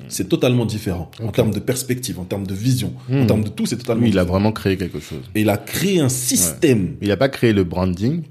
[0.08, 1.10] C'est totalement différent.
[1.22, 4.18] En termes de perspective, en termes de vision, en termes de tout, c'est totalement il
[4.18, 5.20] a vraiment créé quelque chose.
[5.34, 6.96] Et il a créé un système.
[7.02, 8.22] Il a pas créé le branding.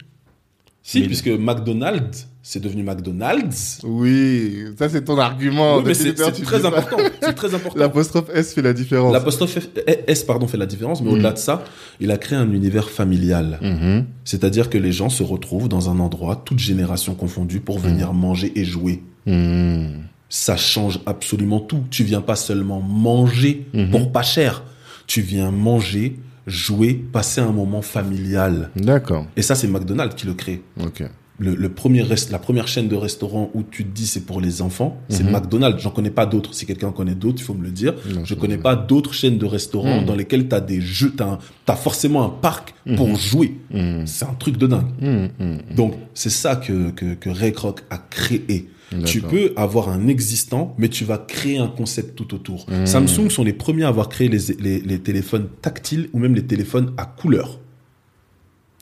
[0.83, 3.79] Si, Mais- puisque McDonald's, c'est devenu McDonald's.
[3.83, 5.77] Oui, ça c'est ton argument.
[5.77, 6.97] Oui, mais Depuis c'est très important.
[7.21, 7.77] C'est très important.
[7.79, 9.13] L'apostrophe S fait la différence.
[9.13, 9.59] L'apostrophe
[10.07, 11.13] S pardon, fait la différence, mais Mhm.
[11.13, 11.63] au-delà de ça,
[11.99, 13.59] il a créé un univers familial.
[13.61, 14.05] Mhm.
[14.25, 18.51] C'est-à-dire que les gens se retrouvent dans un endroit, toutes générations confondues, pour venir manger
[18.55, 19.03] et jouer.
[19.27, 20.05] Mhm.
[20.29, 21.83] Ça change absolument tout.
[21.91, 23.91] Tu viens pas seulement manger Mhm.
[23.91, 24.63] pour pas cher.
[25.05, 26.17] Tu viens manger,
[26.47, 28.69] jouer, passer un moment familial.
[28.75, 29.25] D'accord.
[29.35, 30.61] Et ça, c'est McDonald's qui le crée.
[30.83, 31.03] Ok.
[31.39, 34.61] Le, le premier la première chaîne de restaurants où tu te dis c'est pour les
[34.61, 35.31] enfants, c'est Mhm.
[35.31, 35.81] McDonald's.
[35.81, 36.53] J'en connais pas d'autres.
[36.53, 37.95] Si quelqu'un en connaît d'autres, il faut me le dire.
[38.13, 40.05] Non, Je connais pas d'autres chaînes de restaurants Mhm.
[40.05, 43.15] dans lesquelles tu as des jeux, tu as, forcément un parc pour Mhm.
[43.17, 43.55] jouer.
[43.73, 44.05] Mhm.
[44.05, 45.31] C'est un truc de dingue.
[45.75, 48.69] Donc, c'est ça que, que, que Ray Kroc a créé.
[49.05, 52.65] Tu peux avoir un existant, mais tu vas créer un concept tout autour.
[52.69, 52.85] Mhm.
[52.85, 56.45] Samsung sont les premiers à avoir créé les, les, les téléphones tactiles ou même les
[56.45, 57.59] téléphones à couleur.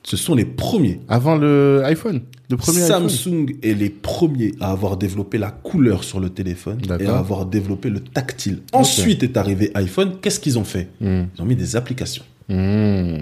[0.04, 1.02] Ce sont les premiers.
[1.08, 3.10] Avant le iPhone, le premier iPhone.
[3.10, 7.46] Samsung est les premiers à avoir développé la couleur sur le téléphone et à avoir
[7.46, 8.62] développé le tactile.
[8.74, 10.14] Ensuite est arrivé iPhone.
[10.22, 10.90] Qu'est-ce qu'ils ont fait?
[11.02, 11.28] Mhm.
[11.36, 12.24] Ils ont mis des applications.
[12.48, 13.22] Mhm.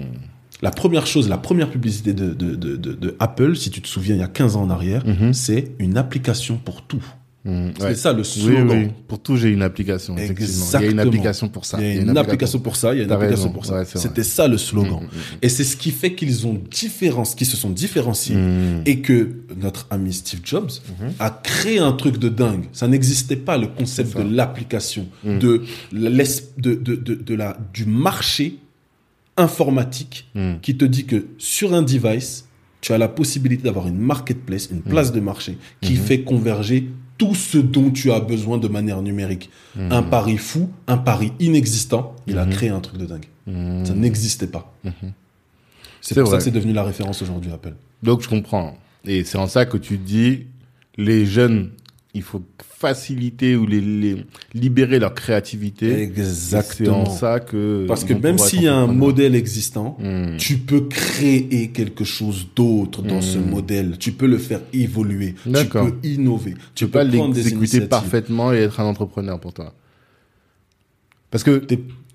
[0.62, 4.20] La première chose, la première publicité de, de, de, Apple, si tu te souviens, il
[4.20, 5.32] y a 15 ans en arrière, Mhm.
[5.32, 7.02] c'est une application pour tout.
[7.44, 7.72] Mhm.
[7.78, 7.94] C'est Ouais.
[7.94, 8.68] ça le slogan.
[8.68, 8.88] oui.
[9.06, 10.16] Pour tout, j'ai une application.
[10.18, 10.52] Effectivement.
[10.66, 11.02] Il y a une Exactement.
[11.08, 11.78] application pour ça.
[11.80, 13.52] Il y a une application pour ça, il y a une application raison.
[13.54, 13.74] pour ça.
[13.78, 13.84] Ouais.
[13.86, 15.02] C'était ça le slogan.
[15.04, 15.08] Mhm,
[15.40, 18.36] Et c'est ce qui fait qu'ils ont différence, qu'ils se sont différenciés
[18.84, 20.70] et que notre ami Steve Jobs
[21.20, 22.64] a créé un truc de dingue.
[22.72, 28.58] Ça n'existait pas le concept de l'application, de, de, de, de la, du marché
[29.38, 30.58] informatique Mhm.
[30.60, 32.46] qui te dit que sur un device,
[32.80, 35.98] tu as la possibilité d'avoir une marketplace, une place de marché qui Mhm.
[36.00, 39.50] fait converger tout ce dont tu as besoin de manière numérique.
[39.78, 43.26] Un pari fou, un pari inexistant, il a créé un truc de dingue.
[43.86, 44.72] Ça n'existait pas.
[46.00, 47.74] C'est pour ça que c'est devenu la référence aujourd'hui, Apple.
[48.02, 48.76] Donc je comprends.
[49.04, 50.46] Et c'est en ça que tu dis,
[50.96, 51.70] les jeunes,
[52.18, 56.10] il faut faciliter ou les, les libérer leur créativité.
[56.22, 57.84] C'est en ça que.
[57.88, 60.36] Parce que même s'il y a un modèle existant, Hmm.
[60.36, 63.50] tu peux créer quelque chose d'autre dans ce Hmm.
[63.50, 63.96] modèle.
[63.98, 65.34] Tu peux le faire évoluer.
[65.44, 66.54] Tu peux innover.
[66.74, 69.74] Tu peux pas l'exécuter parfaitement et être un entrepreneur pour toi.
[71.30, 71.62] Parce que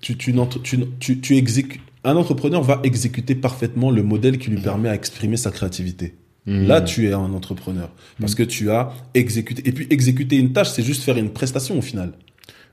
[0.00, 1.80] Tu, tu, n'entre- tu, tu, tu exécutes.
[2.04, 6.14] Un entrepreneur va exécuter parfaitement le modèle qui lui permet à exprimer sa créativité.
[6.46, 6.66] Hmm.
[6.66, 7.90] Là, tu es un entrepreneur.
[8.20, 9.66] Parce que tu as exécuté.
[9.66, 12.12] Et puis, exécuter une tâche, c'est juste faire une prestation au final.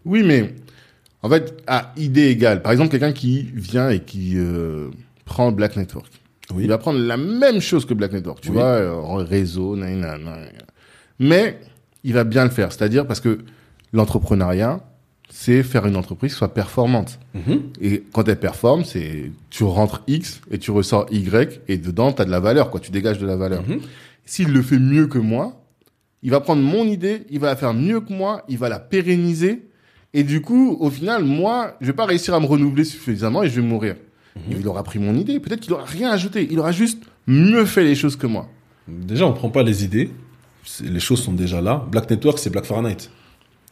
[0.05, 0.53] Oui, mais
[1.23, 2.61] en fait, à idée égale.
[2.61, 4.89] Par exemple, quelqu'un qui vient et qui euh,
[5.25, 6.11] prend Black Network.
[6.53, 6.63] Oui.
[6.63, 8.55] Il va prendre la même chose que Black Network, tu Oui.
[8.55, 10.47] vois, euh, en réseau, nanana, nanana.
[11.19, 11.57] mais
[12.03, 12.73] il va bien le faire.
[12.73, 13.39] C'est-à-dire parce que
[13.93, 14.81] l'entrepreneuriat,
[15.31, 17.17] c'est faire une entreprise qui soit performante.
[17.33, 17.61] Mhm.
[17.81, 22.21] Et quand elle performe, c'est tu rentres X et tu ressors Y et dedans, tu
[22.21, 22.79] as de la valeur, quoi.
[22.79, 23.63] Tu dégages de la valeur.
[23.67, 23.79] Mhm.
[24.25, 25.63] S'il le fait mieux que moi,
[26.21, 28.79] il va prendre mon idée, il va la faire mieux que moi, il va la
[28.79, 29.63] pérenniser.
[30.13, 33.49] Et du coup, au final, moi, je vais pas réussir à me renouveler suffisamment et
[33.49, 33.95] je vais mourir.
[34.49, 35.39] Il aura pris mon idée.
[35.39, 36.47] Peut-être qu'il aura rien ajouté.
[36.51, 38.47] Il aura juste mieux fait les choses que moi.
[38.87, 40.09] Déjà, on prend pas les idées.
[40.83, 41.85] Les choses sont déjà là.
[41.89, 43.09] Black Network, c'est Black Fahrenheit.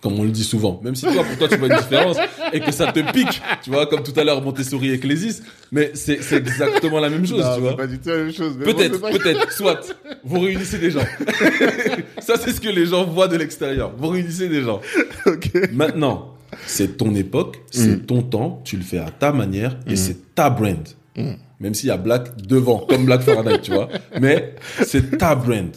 [0.01, 0.79] Comme on le dit souvent.
[0.81, 2.15] Même si toi, pour toi, tu vois une différence
[2.53, 3.41] et que ça te pique.
[3.63, 5.41] Tu vois, comme tout à l'heure, Montessori et Clésis.
[5.73, 7.75] Mais c'est c'est exactement la même chose, tu vois.
[7.75, 8.57] pas du tout la même chose.
[8.57, 9.81] bon, Peut-être, pas- peut-être, soit.
[10.23, 11.01] Vous réunissez des gens.
[12.21, 13.91] Ça, c'est ce que les gens voient de l'extérieur.
[13.97, 14.79] Vous réunissez des gens.
[15.73, 16.33] Maintenant,
[16.65, 18.05] c'est ton époque, c'est Mm.
[18.05, 20.87] ton temps, tu le fais à ta manière et c'est ta brand.
[21.17, 21.31] Mm.
[21.59, 23.89] Même s'il y a Black devant, comme Black Fahrenheit, tu vois.
[24.21, 24.55] Mais
[24.85, 25.71] c'est ta brand.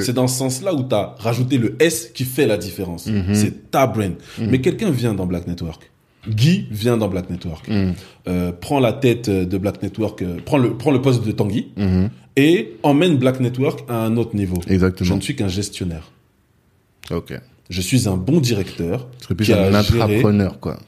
[0.00, 3.06] C'est dans ce sens-là où tu as rajouté le S qui fait la différence.
[3.06, 3.34] Mhm.
[3.34, 4.14] C'est ta brand.
[4.38, 5.90] Mais quelqu'un vient dans Black Network.
[6.26, 7.68] Guy vient dans Black Network.
[7.68, 7.94] Mhm.
[8.28, 11.68] Euh, prend la tête de Black Network, euh, prend, le, prend le poste de Tanguy
[11.76, 12.08] Mhm.
[12.36, 14.56] et emmène Black Network à un autre niveau.
[14.66, 15.16] Je Exactement.
[15.16, 16.10] ne suis qu'un gestionnaire.
[17.10, 17.38] Ok.
[17.68, 19.06] Je suis un bon directeur.
[19.36, 20.78] Plus qui a un entrepreneur, quoi.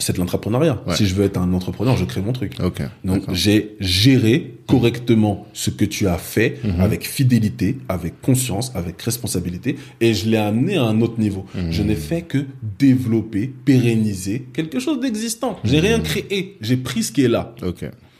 [0.00, 0.80] C'est de l'entrepreneuriat.
[0.86, 0.94] Ouais.
[0.96, 2.54] Si je veux être un entrepreneur, je crée mon truc.
[2.62, 2.82] Ok.
[3.04, 6.80] Donc j'ai géré correctement ce que tu as fait Mhm.
[6.80, 11.46] avec fidélité, avec conscience, avec responsabilité et je l'ai amené à un autre niveau.
[11.54, 11.72] Mhm.
[11.72, 12.44] Je n'ai fait que
[12.78, 15.58] développer, pérenniser quelque chose d'existant.
[15.64, 15.84] J'ai Mhm.
[15.86, 17.54] rien créé, j'ai pris ce qui est là.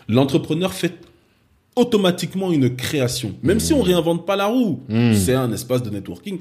[0.09, 0.95] L'entrepreneur fait
[1.77, 4.81] automatiquement une création, même si on réinvente pas la roue.
[4.89, 5.15] Mhm.
[5.15, 6.39] C'est un espace de networking.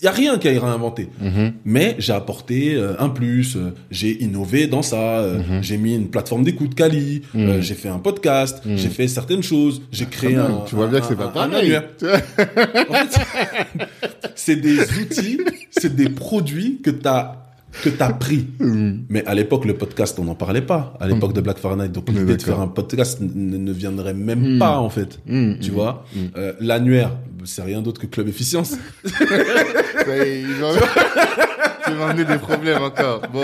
[0.00, 1.08] Il y a rien qui a réinventé.
[1.20, 1.54] Mhm.
[1.64, 5.62] Mais j'ai apporté euh, un plus, euh, j'ai innové dans ça, euh, Mhm.
[5.62, 9.82] j'ai mis une plateforme d'écoute Kali, euh, j'ai fait un podcast, j'ai fait certaines choses,
[9.90, 10.64] j'ai créé Quand un.
[10.66, 11.74] tu vois bien un- que c'est pas un pareil.
[11.74, 11.84] annuaire.
[12.88, 13.20] En fait,
[14.36, 15.40] c'est des outils,
[15.70, 17.44] c'est des produits que tu as
[17.82, 18.46] que t'as pris.
[18.60, 19.04] Mhm.
[19.10, 20.94] Mais à l'époque, le podcast, on n'en parlait pas.
[21.00, 21.90] À l'époque de Black Fahrenheit.
[21.90, 24.58] Donc, l'idée de faire un podcast ne viendrait même Mm.
[24.58, 25.20] pas, en fait.
[25.26, 25.58] Mhm.
[25.60, 26.06] Tu vois?
[26.16, 26.20] Mm.
[26.60, 27.12] L'annuaire,
[27.44, 28.74] c'est rien d'autre que Club Efficience.
[29.04, 30.72] Est, ils ont-
[31.86, 33.22] Tu amené des problèmes encore.
[33.32, 33.42] Bon.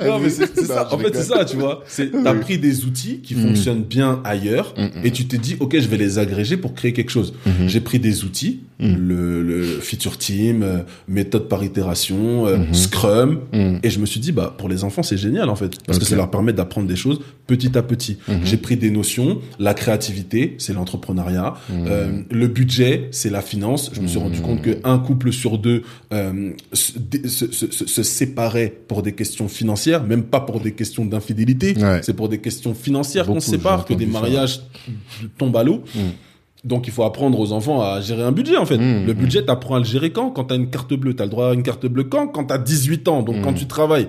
[0.00, 0.88] Non, mais c'est ça.
[0.94, 1.82] En fait, c'est ça, tu vois.
[1.88, 5.88] C'est, t'as pris des outils qui fonctionnent bien ailleurs et tu t'es dit, OK, je
[5.88, 7.34] vais les agréger pour créer quelque chose.
[7.46, 7.68] Mhm.
[7.68, 8.94] J'ai pris des outils, Mm.
[8.96, 12.74] le, le feature team, euh, méthode par itération, euh, Mhm.
[12.74, 13.40] Scrum.
[13.52, 13.80] Mhm.
[13.82, 15.72] Et je me suis dit, bah, pour les enfants, c'est génial, en fait.
[15.86, 18.16] Parce que ça leur permet d'apprendre des choses petit à petit.
[18.28, 18.40] Mhm.
[18.44, 19.38] J'ai pris des notions.
[19.58, 21.54] La créativité, c'est l'entrepreneuriat.
[21.68, 21.84] Mhm.
[21.88, 23.90] Euh, le budget, c'est la finance.
[23.92, 27.86] Je me suis rendu compte qu'un couple sur deux euh, se, dé- se, se, se-
[27.86, 31.74] se séparait pour des questions financières, même pas pour des questions d'infidélité.
[31.76, 32.00] Ouais.
[32.02, 34.60] C'est pour des questions financières qu'on se sépare, que des mariages
[35.38, 35.82] tombent à l'eau.
[36.64, 38.76] Donc il faut apprendre aux enfants à gérer un budget en fait.
[38.78, 39.06] Mhm.
[39.06, 40.30] Le budget, t'apprends à le gérer quand?
[40.30, 41.14] Quand t'as une carte bleue.
[41.14, 42.28] T'as le droit à une carte bleue quand?
[42.28, 43.22] Quand t'as 18 ans.
[43.22, 43.56] Donc quand Mhm.
[43.58, 44.08] tu travailles.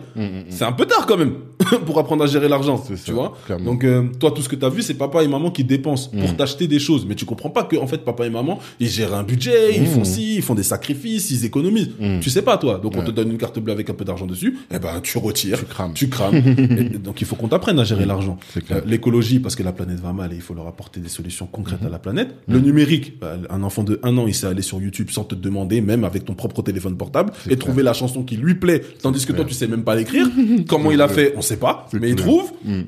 [0.50, 1.34] C'est un peu tard quand même
[1.86, 2.78] pour apprendre à gérer l'argent.
[2.86, 3.38] Tu ça, vois?
[3.46, 3.66] clairement.
[3.66, 6.36] Donc euh, toi, tout ce que t'as vu, c'est papa et maman qui dépensent pour
[6.36, 7.06] t'acheter des choses.
[7.08, 9.86] Mais tu comprends pas que en fait, papa et maman, ils gèrent un budget, ils
[9.88, 11.92] font ci, ils font des sacrifices, ils économisent.
[12.22, 12.80] Tu sais pas toi.
[12.84, 14.58] Donc on te donne une carte bleue avec un peu d'argent dessus.
[14.74, 15.60] Eh ben tu retires.
[15.60, 15.94] Tu crames.
[15.94, 16.36] Tu crames.
[16.78, 18.38] Et donc il faut qu'on t'apprenne à gérer l'argent.
[18.72, 21.46] Euh, L'écologie, parce que la planète va mal et il faut leur apporter des solutions
[21.46, 22.36] concrètes à la planète.
[22.48, 25.36] Le numérique, bah, un enfant de un an, il sait aller sur YouTube sans te
[25.36, 27.60] demander, même avec ton propre téléphone portable, et clair.
[27.60, 30.28] trouver la chanson qui lui plaît, tandis que toi tu sais même pas l'écrire.
[30.68, 32.52] Comment il a fait, on sait pas, mais il trouve.
[32.66, 32.86] Mhm.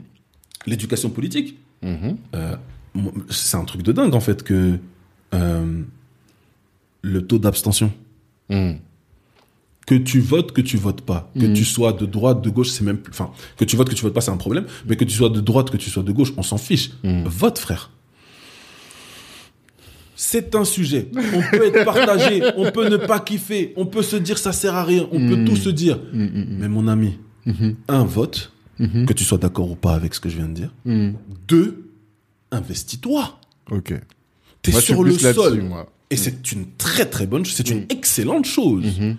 [0.66, 2.18] L'éducation politique, Mhm.
[2.36, 2.56] euh,
[3.30, 4.78] c'est un truc de dingue en fait que
[5.34, 5.82] euh,
[7.02, 7.92] le taux d'abstention.
[8.50, 8.78] Mhm.
[9.86, 11.54] Que tu votes, que tu votes pas, que Mhm.
[11.54, 13.12] tu sois de droite, de gauche, c'est même plus.
[13.12, 14.66] Enfin, que tu votes, que tu votes pas, c'est un problème.
[14.88, 16.92] Mais que tu sois de droite, que tu sois de gauche, on s'en fiche.
[17.04, 17.92] Vote, frère.
[20.26, 21.10] C'est un sujet.
[21.14, 24.74] On peut être partagé, on peut ne pas kiffer, on peut se dire ça sert
[24.74, 25.46] à rien, on peut Mhm.
[25.46, 26.00] tout se dire.
[26.14, 26.46] Mhm.
[26.60, 27.76] Mais mon ami, Mhm.
[27.90, 29.06] un vote, Mhm.
[29.06, 30.72] que tu sois d'accord ou pas avec ce que je viens de dire.
[31.48, 31.90] Deux,
[32.52, 33.38] investis-toi.
[33.70, 33.94] Ok.
[34.62, 35.62] T'es Moi, sur le sol.
[35.64, 35.92] moi.
[36.10, 37.86] Et c'est une très très bonne, c'est une Mm.
[37.90, 38.86] excellente chose.
[39.00, 39.18] Mhm.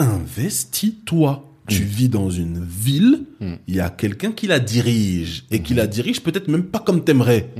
[0.00, 1.42] Investis-toi.
[1.68, 1.86] Tu Mm.
[1.86, 3.54] vis dans une ville, Mm.
[3.66, 7.02] il y a quelqu'un qui la dirige et qui la dirige peut-être même pas comme
[7.02, 7.50] t'aimerais.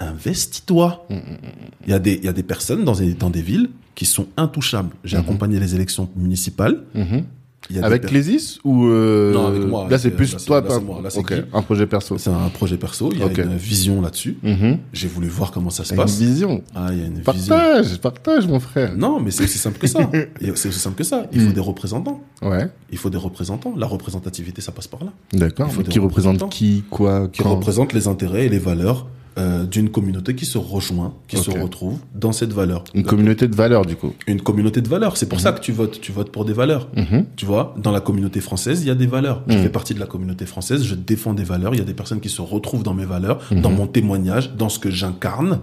[0.00, 0.04] Mm.
[0.04, 1.06] Investis-toi.
[1.10, 4.04] Il y a des il y a des personnes dans des dans des villes qui
[4.04, 4.90] sont intouchables.
[5.04, 5.22] J'ai Mhm.
[5.24, 6.82] accompagné les élections municipales.
[6.94, 7.24] Mhm.
[7.68, 10.38] Il y a des Avec Clésis ou euh, Non, avec moi, Là, c'est plus là,
[10.38, 11.08] toi, pas- moi, là,
[11.52, 12.16] un projet perso.
[12.16, 13.10] C'est un projet perso.
[13.12, 14.36] Il y a une vision là-dessus.
[14.40, 14.78] Mhm.
[14.92, 16.16] J'ai voulu voir comment ça se T'as une passe.
[16.20, 16.62] vision.
[16.76, 17.24] Ah, il y a une vision.
[17.56, 18.96] Partage, partage, mon frère.
[18.96, 19.98] Non, mais c'est aussi simple que ça.
[20.54, 21.26] C'est aussi simple que ça.
[21.32, 21.52] Il faut Mm.
[21.54, 22.20] des représentants.
[22.42, 23.74] Ouais, Il faut des représentants.
[23.76, 25.12] La représentativité, ça passe par là.
[25.32, 25.68] d'accord.
[25.88, 29.08] Qui représente qui, quoi, Qui quand représentent les intérêts et les valeurs
[29.38, 32.84] euh, d'une communauté qui se rejoint, qui se retrouve dans cette valeur.
[32.94, 34.12] Une communauté de valeurs, du coup.
[34.26, 35.16] Une communauté de valeurs.
[35.16, 36.00] C'est pour ça que tu votes.
[36.00, 36.88] Tu votes pour des valeurs.
[36.96, 37.26] Mhm.
[37.36, 39.42] Tu vois, dans la communauté française, il y a des valeurs.
[39.46, 39.62] Je Mhm.
[39.62, 41.74] fais partie de la communauté française, je défends des valeurs.
[41.74, 43.60] Il y a des personnes qui se retrouvent dans mes valeurs, Mhm.
[43.60, 45.58] dans mon témoignage, dans ce que j'incarne.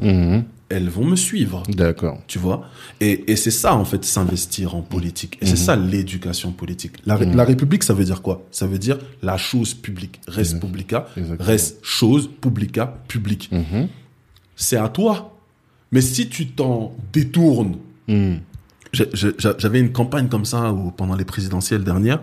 [0.71, 0.77] Mhm.
[0.77, 1.63] Elles vont me suivre.
[1.69, 2.19] D'accord.
[2.27, 2.65] Tu vois?
[2.99, 5.37] Et, et c'est ça, en fait, s'investir en politique.
[5.41, 6.93] Et c'est ça, l'éducation politique.
[7.05, 7.35] La, Mhm.
[7.35, 8.43] la République, ça veut dire quoi?
[8.51, 10.19] Ça veut dire la chose publique.
[10.27, 10.59] Res Mhm.
[10.59, 11.07] publica.
[11.17, 11.47] Exactement.
[11.47, 13.49] Res chose publica public.
[13.51, 13.87] Mhm.
[14.55, 15.37] C'est à toi.
[15.91, 17.77] Mais si tu t'en détournes...
[18.07, 18.39] Mhm.
[18.93, 22.21] J'avais une campagne comme ça où, pendant les présidentielles dernières.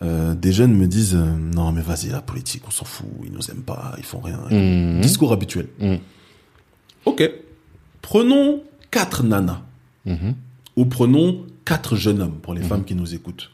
[0.00, 3.32] euh, des jeunes me disent euh, non mais vas-y la politique on s'en fout ils
[3.32, 5.00] nous aiment pas ils font rien Mhm.
[5.00, 5.98] discours habituel Mhm.
[7.04, 7.28] ok
[8.08, 9.60] prenons quatre nanas
[10.06, 10.34] Mhm.
[10.76, 12.68] ou prenons quatre jeunes hommes pour les Mhm.
[12.68, 13.50] femmes qui nous écoutent.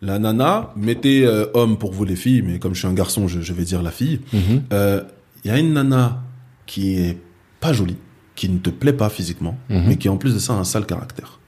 [0.00, 3.28] La nana, mettez euh, homme pour vous les filles, mais comme je suis un garçon,
[3.28, 4.20] je, je vais dire la fille.
[4.32, 4.62] Mhm.
[4.72, 5.02] Euh,
[5.44, 6.22] Il y a une nana
[6.66, 7.18] qui est
[7.60, 7.96] pas jolie,
[8.36, 10.86] qui ne te plaît pas physiquement, mais qui en plus de ça a un sale
[10.86, 11.40] caractère.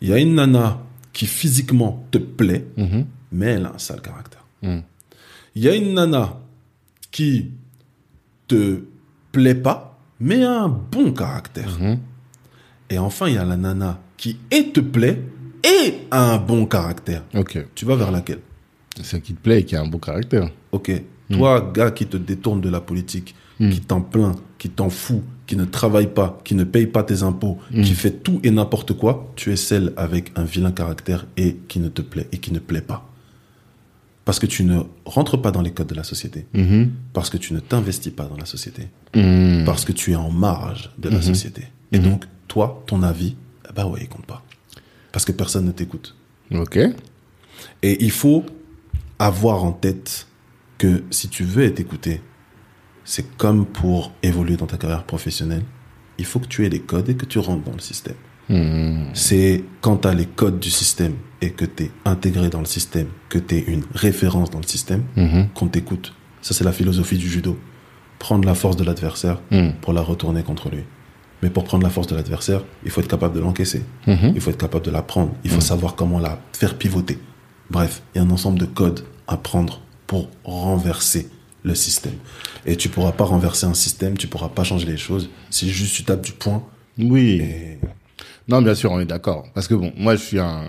[0.00, 0.78] Il y a une nana
[1.12, 2.66] qui physiquement te plaît,
[3.32, 4.44] mais elle a un sale caractère.
[4.62, 6.38] Il y a une nana
[7.10, 7.50] qui
[8.48, 8.80] te
[9.32, 11.78] plaît pas, mais a un bon caractère.
[11.80, 11.98] Mhm.
[12.90, 15.22] Et enfin, il y a la nana qui et te plaît
[15.64, 17.22] et a un bon caractère.
[17.34, 17.58] Ok.
[17.74, 18.40] Tu vas vers laquelle?
[19.02, 20.50] C'est qui te plaît et qui a un beau caractère.
[20.72, 20.90] Ok.
[21.32, 23.70] Toi, gars qui te détourne de la politique, Mm.
[23.70, 27.22] qui t'en plaint, qui t'en fout, qui ne travaille pas, qui ne paye pas tes
[27.22, 31.58] impôts, qui fait tout et n'importe quoi, tu es celle avec un vilain caractère et
[31.68, 33.06] qui ne te plaît et qui ne plaît pas.
[34.24, 36.46] Parce que tu ne rentres pas dans les codes de la société.
[36.54, 36.90] Mhm.
[37.12, 38.88] Parce que tu ne t'investis pas dans la société.
[39.14, 39.64] Mhm.
[39.64, 41.22] Parce que tu es en marge de la Mhm.
[41.22, 41.64] société.
[41.92, 43.36] Et donc, toi, ton avis,
[43.74, 44.42] ben ouais, il compte pas.
[45.12, 46.14] Parce que personne ne t'écoute.
[46.52, 46.78] Ok.
[47.82, 48.44] Et il faut
[49.18, 50.26] avoir en tête
[50.78, 52.20] que si tu veux être écouté,
[53.04, 55.64] c'est comme pour évoluer dans ta carrière professionnelle,
[56.18, 58.14] il faut que tu aies les codes et que tu rentres dans le système.
[58.50, 59.06] Mhm.
[59.14, 62.66] C'est quand tu as les codes du système et que tu es intégré dans le
[62.66, 65.48] système, que tu es une référence dans le système, Mhm.
[65.54, 66.12] qu'on t'écoute.
[66.42, 67.58] Ça, c'est la philosophie du judo.
[68.18, 69.72] Prendre la force de l'adversaire Mhm.
[69.80, 70.82] pour la retourner contre lui.
[71.42, 73.82] Mais pour prendre la force de l'adversaire, il faut être capable de l'encaisser.
[74.06, 75.32] Il faut être capable de la prendre.
[75.44, 77.18] Il faut savoir comment la faire pivoter.
[77.70, 81.28] Bref, il y a un ensemble de codes à prendre pour renverser
[81.62, 82.14] le système.
[82.66, 85.94] Et tu pourras pas renverser un système, tu pourras pas changer les choses si juste
[85.94, 86.62] tu tapes du poing.
[86.98, 87.40] Oui.
[87.42, 87.78] Et...
[88.50, 89.46] Non, bien sûr, on est d'accord.
[89.54, 90.64] Parce que bon, moi, je suis un,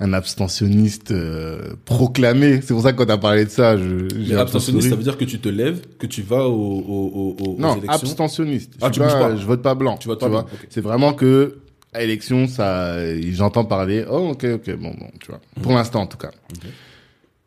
[0.00, 2.60] un abstentionniste euh, proclamé.
[2.62, 5.18] C'est pour ça que quand t'as parlé de ça, je, j'ai Abstentionniste, ça veut dire
[5.18, 7.90] que tu te lèves, que tu vas au, au, au- aux Non, élections.
[7.92, 8.74] abstentionniste.
[8.80, 9.36] Ah, je, tu pas.
[9.36, 9.96] je vote pas blanc.
[9.96, 10.46] Tu votes pas blanc.
[10.70, 11.58] C'est vraiment que
[11.92, 12.96] à l'élection, ça,
[13.32, 14.04] j'entends parler.
[14.10, 15.40] Oh, ok, ok, bon, bon, tu vois.
[15.62, 16.30] Pour l'instant, en tout cas.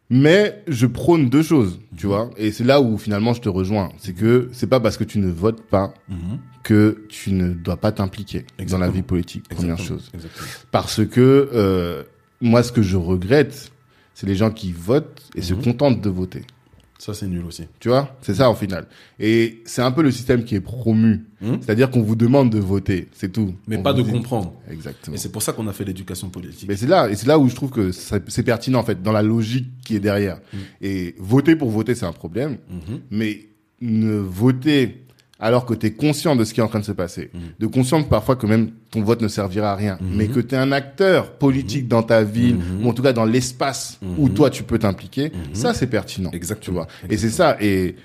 [0.10, 2.32] Mais je prône deux choses, tu vois.
[2.38, 3.92] Et c'est là où finalement je te rejoins.
[4.00, 6.40] C'est que c'est pas parce que tu ne votes pas Mhm.
[6.64, 9.48] que tu ne dois pas t'impliquer dans la vie politique.
[9.50, 10.00] Première Exactement.
[10.00, 10.10] chose.
[10.14, 10.48] Exactement.
[10.72, 12.04] Parce que euh,
[12.42, 13.72] moi, ce que je regrette,
[14.16, 15.62] c'est les gens qui votent et se Mhm.
[15.64, 16.42] contentent de voter.
[17.02, 17.64] Ça, c'est nul aussi.
[17.80, 18.86] Tu vois, c'est ça au final.
[19.22, 21.26] Et c'est un peu le système qui est promu.
[21.42, 21.60] Mhm.
[21.62, 23.54] C'est-à-dire qu'on vous demande de voter, c'est tout.
[23.68, 24.54] Mais On pas de dit- comprendre.
[24.70, 25.16] Exactement.
[25.16, 26.68] Et c'est pour ça qu'on a fait l'éducation politique.
[26.68, 29.14] Mais c'est là, et c'est là où je trouve que c'est pertinent en fait, dans
[29.14, 30.42] la logique qui est derrière.
[30.54, 30.60] Mhm.
[30.82, 32.58] Et voter pour voter, c'est un problème.
[32.70, 33.00] Mhm.
[33.12, 33.46] Mais
[33.80, 35.06] ne voter
[35.40, 37.40] alors que tu es conscient de ce qui est en train de se passer, Mhm.
[37.60, 40.08] de conscient que parfois que même ton vote ne servira à rien, Mhm.
[40.18, 43.26] mais que tu es un acteur politique dans ta ville, ou en tout cas dans
[43.26, 46.30] l'espace où toi tu peux t'impliquer, ça c'est pertinent.
[46.32, 46.86] Exactement.
[46.86, 47.12] Tu vois.
[47.14, 47.58] Et c'est ça.
[47.62, 47.96] Et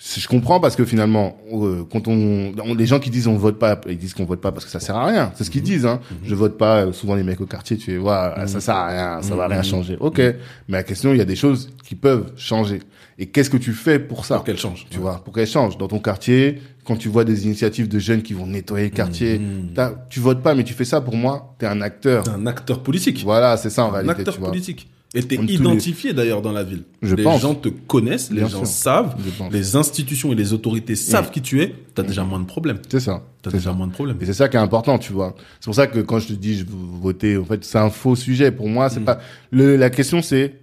[0.00, 3.58] je comprends parce que finalement, euh, quand on, on- les gens qui disent on vote
[3.58, 5.32] pas, ils disent qu'on vote pas parce que ça sert à rien.
[5.34, 5.86] C'est ce qu'ils disent.
[5.86, 6.00] Hein.
[6.22, 6.82] Je vote pas.
[6.86, 9.48] euh, Souvent les mecs au quartier, tu fais, voilà, ça sert à rien, ça va
[9.48, 9.96] rien changer.
[9.98, 10.18] Ok.
[10.18, 10.36] Mais
[10.68, 12.80] la question, il y a des choses qui peuvent changer.
[13.18, 14.36] Et qu'est-ce que tu fais pour ça?
[14.36, 14.86] Pour qu'elle change.
[14.88, 16.62] Tu vois, pour qu'elles changent dans ton quartier.
[16.84, 19.74] Quand tu vois des initiatives de jeunes qui vont nettoyer le quartier, Mhm.
[20.08, 21.54] tu votes pas, mais tu fais ça pour moi.
[21.58, 22.22] T'es un acteur.
[22.22, 23.20] T'es un acteur politique.
[23.24, 24.12] Voilà, c'est ça en un réalité.
[24.20, 24.48] acteur tu vois.
[24.50, 24.88] politique.
[25.14, 26.82] Et t'es identifié d'ailleurs dans la ville.
[27.00, 27.40] Je les pense.
[27.40, 29.16] gens te connaissent, les gens savent,
[29.50, 32.78] les institutions et les autorités savent qui tu es, t'as déjà moins de problèmes.
[32.90, 33.22] C'est ça.
[33.40, 33.76] T'as déjà ça.
[33.76, 34.18] moins de problèmes.
[34.20, 35.34] Et c'est ça qui est important, tu vois.
[35.60, 37.88] C'est pour ça que quand je te dis je veux voter, en fait, c'est un
[37.88, 38.50] faux sujet.
[38.50, 38.90] Pour moi, Mm.
[38.90, 39.18] c'est pas.
[39.50, 40.54] Le, la question, c'est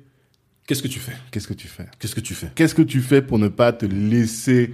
[0.67, 1.13] Qu'est-ce que tu fais?
[1.31, 1.85] Qu'est-ce que tu fais?
[1.99, 2.51] Qu'est-ce que tu fais?
[2.55, 4.73] Qu'est-ce que tu fais pour ne pas te laisser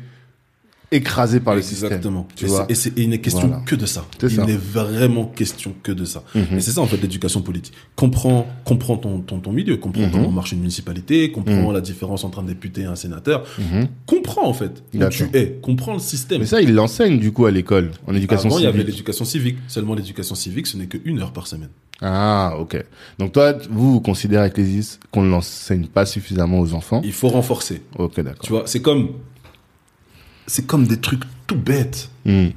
[0.92, 2.28] écraser par le système Exactement.
[2.36, 3.64] Tu et vois et c'est- il n'est question Voilà.
[3.66, 4.06] que de ça.
[4.20, 6.24] C'est Il n'est vraiment question que de ça.
[6.36, 6.58] Mhm.
[6.58, 7.74] Et c'est ça en fait l'éducation politique.
[7.96, 10.12] Comprends, comprends ton, ton, ton milieu, comprends Mhm.
[10.12, 11.74] comment marche une municipalité, comprends Mhm.
[11.74, 13.46] la différence entre un député et un sénateur.
[13.58, 13.88] Mhm.
[14.06, 16.42] Comprends en fait où tu es, comprends le système.
[16.42, 18.88] Mais ça, ils l'enseignent du coup à l'école, en éducation Avant, il y avait civique.
[18.88, 19.58] l'éducation civique.
[19.68, 21.70] Seulement l'éducation civique, ce n'est qu'une heure par semaine.
[22.02, 22.84] Ah, ok.
[23.20, 24.82] Donc toi, vous, vous considérez avec les
[25.12, 27.02] qu'on ne l'enseigne pas suffisamment aux enfants?
[27.06, 27.84] Il faut renforcer.
[27.98, 28.42] Ok, d'accord.
[28.44, 29.10] Tu vois, c'est comme,
[30.52, 32.10] c'est comme des trucs tout bêtes.
[32.26, 32.50] Hmm.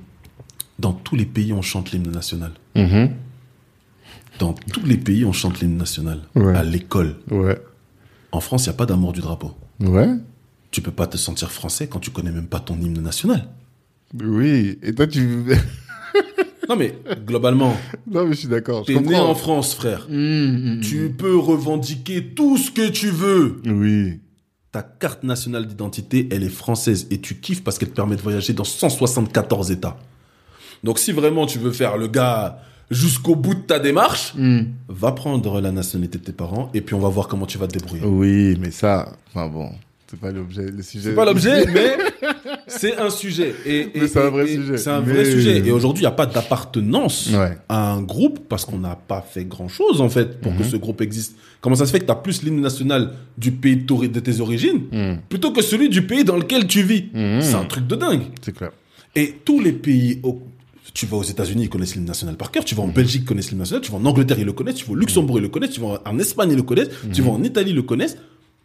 [0.80, 2.50] Dans tous les pays, on chante l'hymne national.
[2.74, 3.10] Mhm.
[4.40, 6.22] Dans tous les pays, on chante l'hymne national.
[6.34, 6.56] Ouais.
[6.56, 7.14] À l'école.
[7.30, 7.56] Ouais.
[8.32, 9.52] En France, il n'y a pas d'amour du drapeau.
[9.78, 10.08] Ouais.
[10.72, 13.48] Tu peux pas te sentir français quand tu connais même pas ton hymne national.
[14.20, 14.76] Oui.
[14.82, 15.44] Et toi, tu...
[16.68, 17.76] Non mais, globalement,
[18.10, 18.86] non, mais je suis d'accord.
[18.86, 20.06] T'es né en France, frère.
[20.08, 23.60] Hmm, hmm, Tu peux revendiquer tout ce que tu veux.
[23.66, 24.18] Oui.
[24.74, 28.20] Ta carte nationale d'identité, elle est française et tu kiffes parce qu'elle te permet de
[28.22, 29.96] voyager dans 174 États.
[30.82, 32.58] Donc si vraiment tu veux faire le gars
[32.90, 34.62] jusqu'au bout de ta démarche, Hmm.
[34.88, 37.68] va prendre la nationalité de tes parents et puis on va voir comment tu vas
[37.68, 38.02] te débrouiller.
[38.04, 39.70] Oui, mais ça, enfin bon,
[40.10, 41.10] c'est pas l'objet, le sujet.
[41.10, 41.96] C'est pas l'objet, mais
[42.66, 43.54] c'est un sujet.
[43.66, 44.76] Et, c'est un vrai et sujet.
[44.78, 45.62] C'est un Mais- vrai sujet.
[45.66, 47.56] Et aujourd'hui, il n'y a pas d'appartenance Ouais.
[47.68, 50.58] à un groupe parce qu'on n'a pas fait grand chose, en fait, pour Mhm.
[50.58, 51.36] que ce groupe existe.
[51.60, 54.82] Comment ça se fait que tu as plus l'hymne national du pays de tes origines
[54.92, 55.16] Hmm.
[55.28, 57.06] plutôt que celui du pays dans lequel tu vis?
[57.12, 57.40] Mhm.
[57.40, 58.22] C'est un truc de dingue.
[58.42, 58.70] C'est clair.
[59.16, 60.42] Et tous les pays, au-
[60.92, 62.64] tu vas aux États-Unis, ils connaissent l'hymne national par cœur.
[62.64, 63.82] Tu vas en Belgique, ils connaissent l'hymne national.
[63.82, 64.76] Tu vas en Angleterre, ils le connaissent.
[64.76, 65.70] Tu vas au Luxembourg, ils le connaissent.
[65.70, 66.90] Tu vas en Espagne, ils le connaissent.
[67.12, 68.16] Tu vas en Italie, ils le connaissent.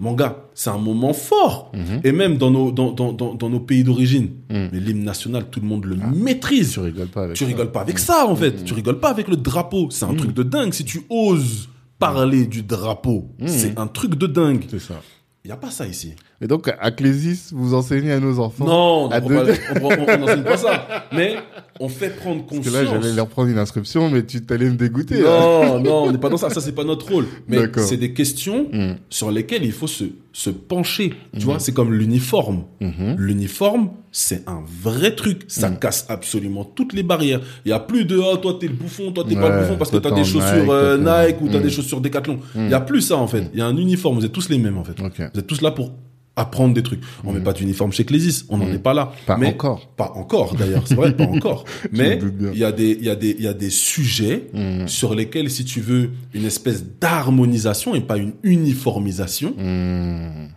[0.01, 1.71] Mon gars, c'est un moment fort.
[2.05, 4.29] Et même dans nos, dans, dans, dans, dans nos pays d'origine.
[4.49, 6.71] Mais l'hymne national, tout le monde le maîtrise.
[6.73, 7.47] Tu rigoles pas avec Tu ça.
[7.49, 8.63] rigoles pas avec ça, en fait.
[8.63, 9.89] Tu rigoles pas avec le drapeau.
[9.91, 10.73] C'est un truc de dingue.
[10.73, 11.67] Si tu oses
[11.97, 14.63] parler du drapeau, c'est un truc de dingue.
[14.69, 15.01] C'est ça.
[15.43, 16.13] Il y a pas ça ici.
[16.41, 20.87] Et donc, à Clésis, vous enseignez à nos enfants Non, on n'enseigne pas ça.
[21.13, 21.35] Mais
[21.81, 22.73] on fait prendre Parce conscience.
[22.73, 25.15] que là, j'allais leur prendre une inscription, mais tu t'allais me dégoûter.
[25.19, 25.25] hein.
[25.25, 26.49] Non, non, on n'est pas dans ça.
[26.49, 27.25] Ça, c'est pas notre rôle.
[27.49, 28.93] Mais c'est des questions Mm.
[29.09, 31.13] sur lesquelles il faut se, se pencher.
[31.37, 32.63] Tu vois, c'est comme l'uniforme.
[32.79, 33.15] Mhm.
[33.17, 35.41] L'uniforme, c'est un vrai truc.
[35.49, 35.79] Ça Mm.
[35.79, 37.41] casse absolument toutes les barrières.
[37.65, 39.75] Il y a plus de, oh, toi, t'es le bouffon, toi, t'es pas le bouffon
[39.77, 40.97] parce que t'as des chaussures Nike, euh,
[41.27, 41.63] Nike ou t'as Mm.
[41.63, 42.39] des chaussures Decathlon.
[42.55, 43.49] Il y a plus ça, en fait.
[43.53, 44.17] Il y a un uniforme.
[44.19, 44.93] Vous êtes tous les mêmes, en fait.
[44.99, 45.91] Vous êtes tous là pour
[46.39, 47.01] apprendre des trucs.
[47.23, 48.45] On met pas d'uniforme chez Clésis.
[48.49, 49.11] On n'en est pas là.
[49.25, 49.87] Pas Mais- encore.
[49.95, 50.83] Pas encore, d'ailleurs.
[50.85, 51.65] C'est vrai, pas encore.
[51.91, 52.19] Mais
[52.53, 54.87] il y a des, il y a des, il y a des sujets Mhm.
[54.87, 59.53] sur lesquels, si tu veux, une espèce d'harmonisation et pas une uniformisation,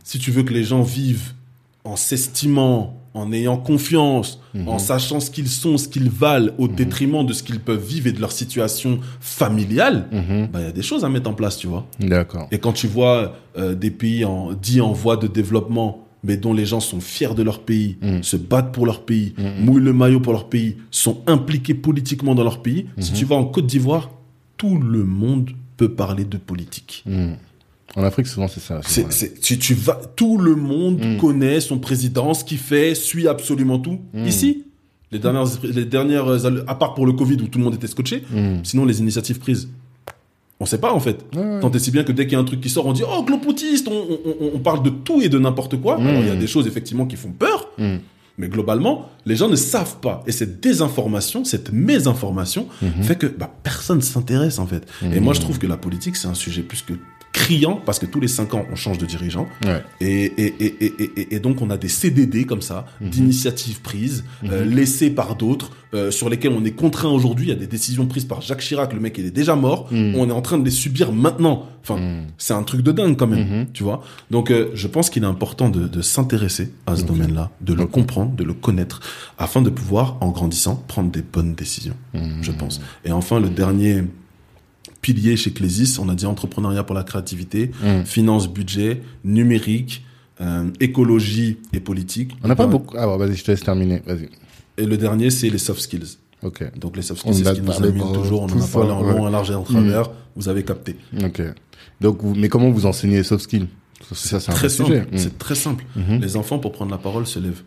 [0.04, 1.32] si tu veux que les gens vivent
[1.84, 4.68] en s'estimant, en ayant confiance, Mhm.
[4.68, 8.06] en sachant ce qu'ils sont, ce qu'ils valent, au détriment de ce qu'ils peuvent vivre
[8.06, 10.48] et de leur situation familiale, Mhm.
[10.52, 11.86] bah, il y a des choses à mettre en place, tu vois.
[12.00, 12.48] D'accord.
[12.50, 16.54] Et quand tu vois euh, des pays en, dits en voie de développement, mais dont
[16.54, 20.20] les gens sont fiers de leur pays, se battent pour leur pays, mouillent le maillot
[20.20, 24.08] pour leur pays, sont impliqués politiquement dans leur pays, si tu vas en Côte d'Ivoire,
[24.56, 27.04] tout le monde peut parler de politique.
[27.96, 28.80] En Afrique, souvent, c'est ça.
[29.42, 31.18] Tu, tu vas, tout le monde Mm.
[31.18, 33.98] connaît son président, ce qu'il fait, suit absolument tout.
[34.14, 34.26] Mm.
[34.26, 34.64] Ici,
[35.10, 36.24] les dernières, les dernières,
[36.66, 38.60] à part pour le Covid où tout le monde était scotché, Hmm.
[38.64, 39.68] sinon les initiatives prises,
[40.58, 41.18] on sait pas en fait.
[41.34, 41.60] Ouais, ouais.
[41.60, 43.02] Tant et si bien que dès qu'il y a un truc qui sort, on dit
[43.06, 45.98] oh globotiste, on, on, on- on parle de tout et de n'importe quoi.
[45.98, 46.06] Mm.
[46.06, 47.68] Alors il y a des choses effectivement qui font peur,
[48.38, 50.22] mais globalement, les gens ne savent pas.
[50.26, 53.02] Et cette désinformation, cette mésinformation, Mhm.
[53.02, 54.86] fait que bah, personne s'intéresse en fait.
[55.14, 56.94] Et moi je trouve que la politique c'est un sujet plus que
[57.32, 59.82] criant parce que tous les cinq ans on change de dirigeant Ouais.
[60.00, 63.08] et, et, et, et, et, et donc on a des CDD comme ça Mhm.
[63.10, 67.52] d'initiatives prises euh, laissées par d'autres euh, sur lesquelles on est contraint aujourd'hui il y
[67.52, 70.14] a des décisions prises par Jacques Chirac le mec il est déjà mort Mhm.
[70.16, 72.26] on est en train de les subir maintenant enfin Mhm.
[72.38, 73.66] c'est un truc de dingue quand même Mhm.
[73.72, 77.50] tu vois donc euh, je pense qu'il est important de, de s'intéresser à ce domaine-là
[77.62, 79.00] de le comprendre de le connaître
[79.38, 82.38] afin de pouvoir en grandissant prendre des bonnes décisions Mhm.
[82.42, 84.04] je pense et enfin le dernier
[85.02, 88.04] pilier chez Clésis on a dit entrepreneuriat pour la créativité Hmm.
[88.04, 90.04] finance, budget, numérique,
[90.40, 92.34] euh, écologie et politique.
[92.42, 92.96] On n'a pas beaucoup.
[92.98, 94.00] Ah, bon, vas-y, je te laisse terminer.
[94.06, 94.28] Vas-y.
[94.78, 96.16] Et le dernier, c'est les soft skills.
[96.42, 96.64] Ok.
[96.78, 98.42] Donc les soft skills, c'est ce qui nous amène toujours.
[98.42, 100.10] On en a parlé en long, en large et en travers.
[100.34, 100.96] Vous avez capté.
[101.22, 101.42] Ok.
[102.00, 103.68] Donc, vous, mais comment vous enseignez les soft skills?
[104.12, 104.88] C'est Très vrai simple.
[104.90, 105.00] sujet.
[105.02, 105.16] Hmm.
[105.18, 105.84] C'est très simple.
[105.94, 106.20] Mhm.
[106.20, 107.62] Les enfants, pour prendre la parole, se lèvent.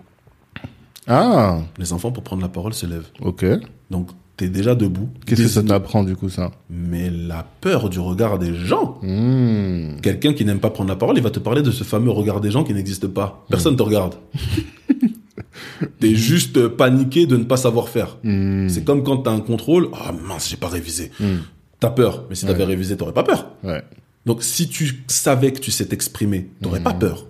[1.07, 3.07] Ah, Les enfants, pour prendre la parole, se lèvent.
[3.21, 3.45] ok.
[3.91, 5.09] Donc, t'es déjà debout.
[5.25, 6.51] Qu'est-ce que ça t'apprend du coup ça?
[6.69, 8.99] Mais la peur du regard des gens.
[9.01, 9.97] Hmm.
[10.01, 12.41] Quelqu'un qui n'aime pas prendre la parole, il va te parler de ce fameux regard
[12.41, 13.45] des gens qui n'existe pas.
[13.49, 14.15] Personne te regarde.
[15.99, 18.17] T'es juste paniqué de ne pas savoir faire.
[18.23, 18.67] Hmm.
[18.69, 19.89] C'est comme quand t'as un contrôle.
[19.93, 21.11] Ah mince, j'ai pas révisé.
[21.19, 21.37] Hmm.
[21.79, 22.23] T'as peur.
[22.29, 22.65] Mais si t'avais Ouais.
[22.65, 23.51] révisé, t'aurais pas peur.
[23.63, 23.83] Ouais.
[24.25, 27.25] Donc si tu savais que tu sais t'exprimer, t'aurais pas peur.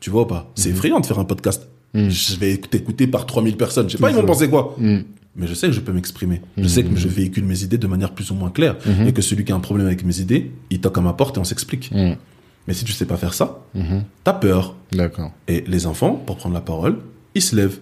[0.00, 0.50] Tu vois ou pas?
[0.56, 1.68] C'est effrayant de faire un podcast.
[1.94, 2.08] Hmm.
[2.08, 3.88] Je vais t'écouter par 3000 personnes.
[3.88, 5.00] Je sais pas, ils vont penser quoi Hmm.
[5.36, 6.40] Mais je sais que je peux m'exprimer.
[6.56, 8.76] Je sais que je véhicule mes idées de manière plus ou moins claire.
[9.06, 11.36] Et que celui qui a un problème avec mes idées, il toque à ma porte
[11.36, 11.90] et on s'explique.
[11.92, 12.14] Hmm.
[12.66, 13.60] Mais si tu sais pas faire ça,
[14.24, 14.74] t'as peur.
[14.92, 15.32] D'accord.
[15.48, 16.98] Et les enfants, pour prendre la parole,
[17.34, 17.80] ils se lèvent.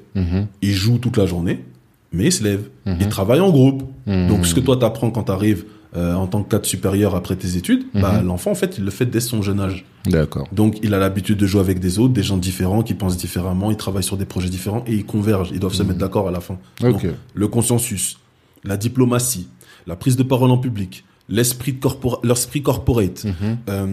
[0.63, 1.65] Ils jouent toute la journée,
[2.13, 2.69] mais ils se lèvent.
[2.87, 3.85] Ils travaillent en groupe.
[4.07, 7.57] Donc ce que toi t'apprends quand t'arrives euh, en tant que cadre supérieur après tes
[7.57, 9.85] études, bah, l'enfant en fait il le fait dès son jeune âge.
[10.07, 10.49] D'accord.
[10.53, 13.71] Donc il a l'habitude de jouer avec des autres, des gens différents qui pensent différemment,
[13.71, 15.51] ils travaillent sur des projets différents et ils convergent.
[15.53, 16.59] Ils doivent se mettre d'accord à la fin.
[16.81, 18.19] Donc, le consensus,
[18.65, 19.49] la diplomatie,
[19.87, 21.05] la prise de parole en public,
[21.37, 23.25] l'esprit de corpora- l'esprit corporate,
[23.69, 23.87] euh,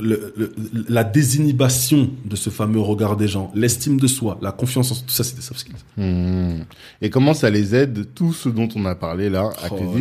[0.00, 0.52] le- le-
[0.88, 5.02] la désinhibition de ce fameux regard des gens, l'estime de soi, la confiance en tout
[5.18, 5.74] ça, c'est des soft skills.
[5.96, 6.62] Hmm.
[7.02, 9.50] Et comment ça les aide, tout ce dont on a parlé là,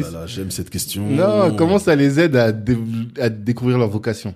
[0.04, 1.04] Oh là là, j'aime cette question.
[1.10, 2.78] Non, comment ça les aide à, dé-
[3.20, 4.34] à découvrir leur vocation?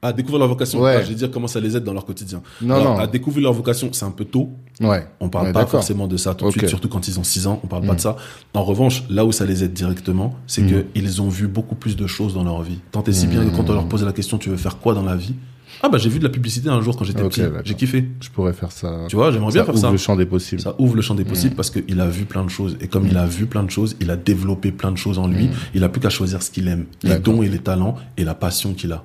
[0.00, 0.80] À découvrir leur vocation.
[0.80, 1.02] Ouais.
[1.02, 2.40] Je vais dire comment ça les aide dans leur quotidien.
[2.62, 3.00] Non, Alors, non.
[3.00, 4.50] À découvrir leur vocation, c'est un peu tôt.
[4.80, 5.04] Ouais.
[5.18, 7.48] On parle Ouais, pas forcément de ça tout de suite, surtout quand ils ont 6
[7.48, 7.96] ans, on parle pas Mm.
[7.96, 8.16] de ça.
[8.54, 10.70] En revanche, là où ça les aide directement, c'est Mm.
[10.70, 12.78] que ils ont vu beaucoup plus de choses dans leur vie.
[12.92, 14.94] Tant et si bien que quand on leur pose la question, tu veux faire quoi
[14.94, 15.34] dans la vie?
[15.82, 18.04] Ah bah j'ai vu de la publicité un jour quand j'étais petit, j'ai kiffé.
[18.20, 19.04] Je pourrais faire ça.
[19.08, 19.90] Tu vois, j'aimerais ça bien faire ouvre ça.
[19.92, 20.60] le champ des possibles.
[20.60, 22.76] Ça ouvre le champ des possibles parce qu'il a vu plein de choses.
[22.80, 25.28] Et comme il a vu plein de choses, il a développé plein de choses en
[25.28, 25.48] lui.
[25.74, 28.34] Il a plus qu'à choisir ce qu'il aime, les dons et les talents et la
[28.34, 29.04] passion qu'il a.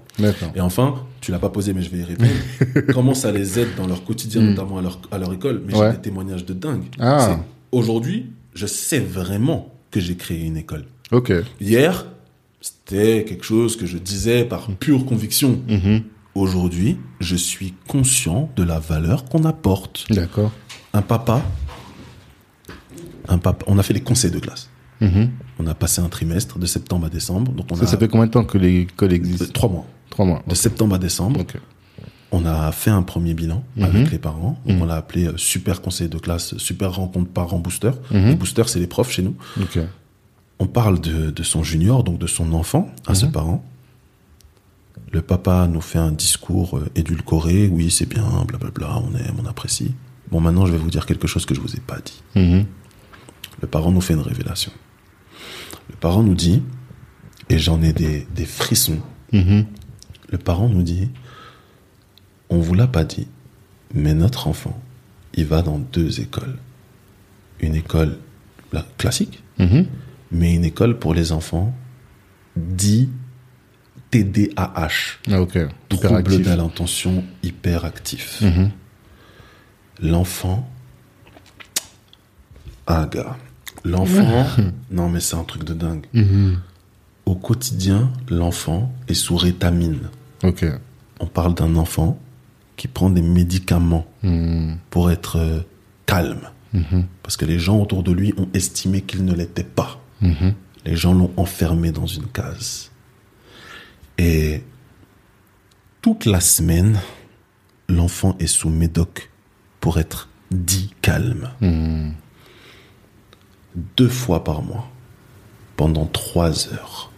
[0.56, 2.30] Et enfin, tu l'as pas posé, mais je vais y répondre.
[2.94, 4.46] Comment ça les aide dans leur quotidien, Mm.
[4.50, 5.62] notamment à leur, à leur école?
[5.66, 5.88] Mais Ouais.
[5.92, 6.84] j'ai des témoignages de dingue.
[7.00, 7.40] Ah.
[7.72, 10.86] Aujourd'hui, je sais vraiment que j'ai créé une école.
[11.12, 11.32] Ok.
[11.62, 12.06] Hier,
[12.62, 15.60] c'était quelque chose que je disais par pure conviction.
[16.36, 20.06] Aujourd'hui, je suis conscient de la valeur qu'on apporte.
[20.10, 20.52] D'accord.
[20.94, 21.42] Un papa,
[23.28, 24.70] un papa, on a fait les conseils de classe.
[25.02, 25.30] Mhm.
[25.60, 27.52] On a passé un trimestre de septembre à décembre.
[27.52, 29.86] Donc on Ça, a ça fait combien de temps que l'école existe trois mois.
[30.10, 30.42] Trois mois.
[30.48, 31.42] De septembre à décembre.
[31.42, 31.56] Ok.
[32.32, 33.84] On a fait un premier bilan Mhm.
[33.84, 34.58] avec les parents.
[34.66, 34.82] Donc Mhm.
[34.82, 37.92] on l'a appelé euh, super conseil de classe, super rencontre parents booster.
[38.12, 39.36] Les boosters, c'est les profs chez nous.
[39.62, 39.80] Ok.
[40.60, 43.64] On parle de, de son junior, donc de son enfant, à ce parent.
[45.12, 47.68] Le papa nous fait un discours euh, édulcoré.
[47.68, 49.94] Oui, c'est bien, blablabla, on aime, on apprécie.
[50.32, 52.22] Bon, maintenant, je vais vous dire quelque chose que je vous ai pas dit.
[52.36, 52.66] Mhm.
[53.62, 54.72] Le parent nous fait une révélation.
[55.90, 56.64] Le parent nous dit,
[57.50, 59.00] et j'en ai des, des frissons,
[59.32, 59.66] Mhm.
[60.30, 61.10] le parent nous dit,
[62.50, 63.28] on vous l'a pas dit,
[63.94, 64.80] mais notre enfant,
[65.36, 66.58] il va dans deux écoles.
[67.60, 68.18] Une école
[68.72, 69.86] la- classique, Mhm.
[70.32, 71.76] mais une école pour les enfants
[72.56, 73.10] dit
[74.14, 75.58] TDAH, Ah, ok.
[75.90, 78.42] trouble de l'intention hyperactif.
[78.42, 78.70] Mhm.
[80.02, 80.70] L'enfant,
[82.88, 83.38] ah gars,
[83.84, 84.46] l'enfant,
[84.92, 86.06] non mais c'est un truc de dingue.
[86.14, 86.60] Mhm.
[87.26, 90.10] Au quotidien, l'enfant est sous rétamine.
[90.44, 90.66] Ok.
[91.20, 92.20] On parle d'un enfant
[92.76, 94.78] qui prend des médicaments Mhm.
[94.90, 95.60] pour être euh,
[96.06, 96.50] calme.
[97.22, 100.00] Parce que les gens autour de lui ont estimé qu'il ne l'était pas.
[100.86, 102.90] Les gens l'ont enfermé dans une case.
[104.18, 104.62] Et
[106.02, 107.00] toute la semaine,
[107.90, 109.30] l'enfant est sous médoc
[109.80, 111.50] pour être dit calme.
[113.98, 114.90] Deux fois par mois,
[115.76, 117.12] pendant trois heures,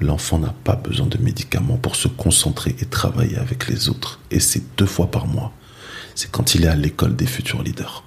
[0.00, 4.20] l'enfant n'a pas besoin de médicaments pour se concentrer et travailler avec les autres.
[4.30, 5.52] Et c'est deux fois par mois.
[6.14, 8.02] C'est quand il est à l'école des futurs leaders.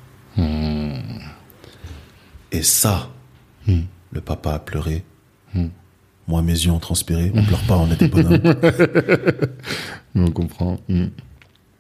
[2.52, 3.10] Et ça,
[3.68, 5.04] le papa a pleuré.
[6.30, 7.32] Moi, mes yeux ont transpiré.
[7.34, 8.40] On pleure pas, on est des bonhommes.
[10.16, 10.80] On comprend.
[10.88, 11.10] Mhm.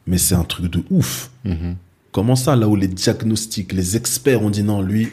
[0.07, 1.29] Mais c'est un truc de ouf.
[1.45, 1.75] Mhm.
[2.11, 5.09] Comment ça, là où les diagnostics, les experts ont dit non, lui,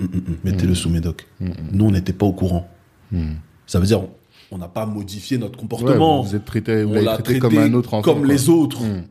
[0.00, 0.08] hum,
[0.44, 1.26] mettez-le sous médoc.
[1.40, 2.68] Nous, on n'était pas au courant.
[3.66, 4.00] Ça veut dire,
[4.52, 6.22] on- n'a pas modifié notre Ouais, comportement.
[6.22, 8.02] vous êtes traité, vous on l'a traité, traité comme un autre enfant.
[8.02, 8.28] comme quoi.
[8.28, 8.82] les autres.
[8.82, 9.02] Mm.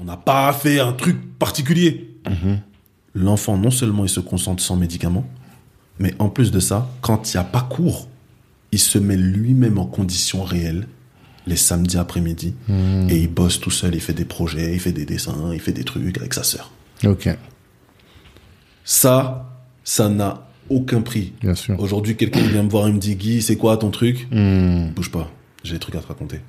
[0.00, 2.10] On n'a pas fait un truc particulier.
[2.28, 2.58] Mhm.
[3.14, 5.24] L'enfant, non seulement il se concentre sans médicaments,
[6.00, 8.08] mais en plus de ça, quand il n'y a pas cours,
[8.72, 10.86] il se met lui-même en conditions réelles
[11.46, 13.08] les samedis après-midi Mm.
[13.10, 15.72] et il bosse tout seul, il fait des projets, il fait des dessins, il fait
[15.72, 16.70] des trucs avec sa sœur.
[17.04, 17.28] Ok.
[18.84, 19.50] Ça,
[19.84, 21.32] ça n'a aucun prix.
[21.40, 21.78] Bien sûr.
[21.80, 24.28] Aujourd'hui, quelqu'un vient me voir et me dit Guy, c'est quoi ton truc?
[24.30, 24.92] Mhm.
[24.94, 25.30] Bouge pas,
[25.64, 26.40] j'ai des trucs à te raconter.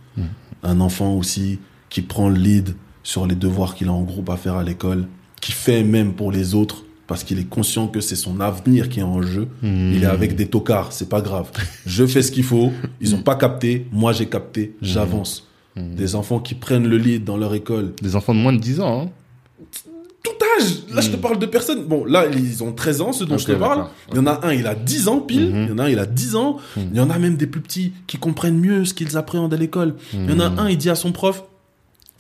[0.64, 1.60] Un enfant aussi
[1.90, 5.08] qui prend le lead sur les devoirs qu'il a en groupe à faire à l'école,
[5.42, 6.84] qui fait même pour les autres,
[7.14, 9.48] parce qu'il est conscient que c'est son avenir qui est en jeu.
[9.62, 9.92] Hmm.
[9.94, 11.52] Il est avec des tocards, c'est pas grave.
[11.86, 12.72] Je fais ce qu'il faut.
[13.02, 13.86] Ils ont pas capté.
[13.92, 14.74] Moi, j'ai capté.
[14.82, 14.86] Hmm.
[14.86, 15.48] J'avance.
[15.76, 17.94] Des enfants qui prennent le lead dans leur école.
[18.02, 19.10] Des enfants de moins de 10 ans, hein.
[20.24, 20.72] Tout âge.
[20.92, 21.84] Là, je te parle de personnes.
[21.84, 23.86] Bon, là, ils ont 13 ans, ceux dont je te parle.
[24.10, 25.52] Il y en a un, il a 10 ans pile.
[25.54, 26.58] Il y en a un, il a 10 ans.
[26.78, 29.58] Il y en a même des plus petits qui comprennent mieux ce qu'ils appréhendent à
[29.58, 29.94] l'école.
[30.16, 31.44] Il y en a un, il dit à son prof,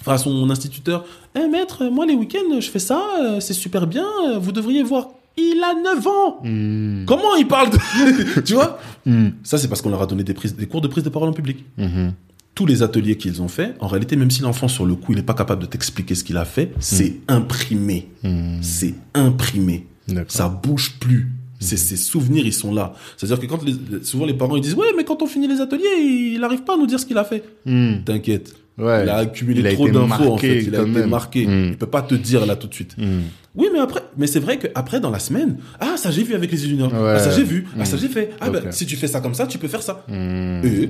[0.03, 1.05] enfin à son instituteur,
[1.35, 4.83] Eh maître, moi les week-ends, je fais ça, euh, c'est super bien, euh, vous devriez
[4.83, 5.07] voir.
[5.37, 7.05] Il a 9 ans Hmm.
[7.07, 8.41] Comment il parle de...
[8.45, 9.29] Tu vois Hmm.
[9.43, 11.27] Ça, c'est parce qu'on leur a donné des, prises, des cours de prise de parole
[11.29, 11.65] en public.
[11.77, 12.13] Mhm.
[12.55, 15.15] Tous les ateliers qu'ils ont fait, en réalité, même si l'enfant, sur le coup, il
[15.15, 18.09] n'est pas capable de t'expliquer ce qu'il a fait, c'est imprimé.
[18.23, 18.59] Hmm.
[18.61, 19.87] C'est imprimé.
[20.27, 21.31] Ça bouge plus.
[21.59, 22.93] Ces, ces souvenirs, ils sont là.
[23.17, 25.61] C'est-à-dire que quand les- souvent les parents ils disent ouais mais quand on finit les
[25.61, 25.97] ateliers
[26.33, 27.41] il n'arrive pas à nous dire ce qu'il a fait.
[27.65, 28.03] Hmm.
[28.05, 28.53] T'inquiète.
[28.77, 29.03] Ouais.
[29.03, 30.63] Il a accumulé Il a trop d'infos en fait.
[30.63, 31.09] Il a été même.
[31.09, 31.45] marqué.
[31.45, 31.65] Mm.
[31.71, 32.95] Il peut pas te dire là tout de suite.
[32.97, 33.21] Hmm.
[33.55, 36.33] Oui mais après mais c'est vrai que après dans la semaine ah ça j'ai vu
[36.33, 37.13] avec les juniors Ouais.
[37.17, 37.99] ah ça j'ai vu ah ça Mm.
[37.99, 40.03] j'ai fait ah ben si tu fais ça comme ça tu peux faire ça.
[40.09, 40.89] Et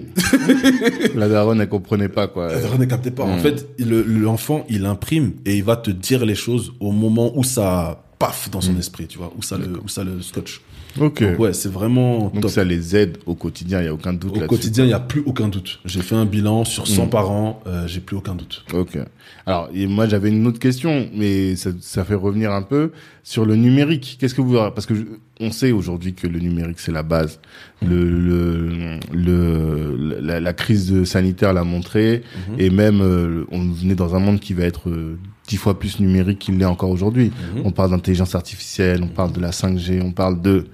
[1.15, 2.45] La daronne, elle comprenait pas, quoi.
[2.51, 3.23] Euh, ne captez pas.
[3.23, 3.39] En Mm.
[3.39, 7.43] fait, le- l'enfant, il imprime et il va te dire les choses au moment où
[7.43, 8.61] ça paf dans Mm.
[8.61, 10.61] son esprit, tu vois, où ça le, où ça le scotch.
[10.99, 11.23] Ok.
[11.23, 12.51] Donc, ouais, c'est vraiment Donc top.
[12.51, 14.99] ça les aide au quotidien, il n'y a aucun doute Au quotidien, il n'y a
[14.99, 15.79] plus aucun doute.
[15.85, 17.09] J'ai fait un bilan sur 100 Mm.
[17.09, 18.63] parents, euh, j'ai plus aucun doute.
[18.73, 18.97] Ok.
[19.45, 22.91] Alors, et moi, j'avais une autre question, mais ça, ça fait revenir un peu
[23.23, 24.17] sur le numérique.
[24.19, 25.03] Qu'est-ce que vous, parce que je-
[25.39, 27.39] on sait aujourd'hui que le numérique c'est la base.
[27.81, 32.55] Le, le, le la, la crise de sanitaire l'a montré, Mhm.
[32.59, 35.17] et même euh, on venait dans un monde qui va être euh,
[35.47, 37.31] dix fois plus numérique qu'il l'est encore aujourd'hui.
[37.55, 37.61] Mhm.
[37.65, 40.65] On parle d'intelligence artificielle, on parle de la 5G, on parle de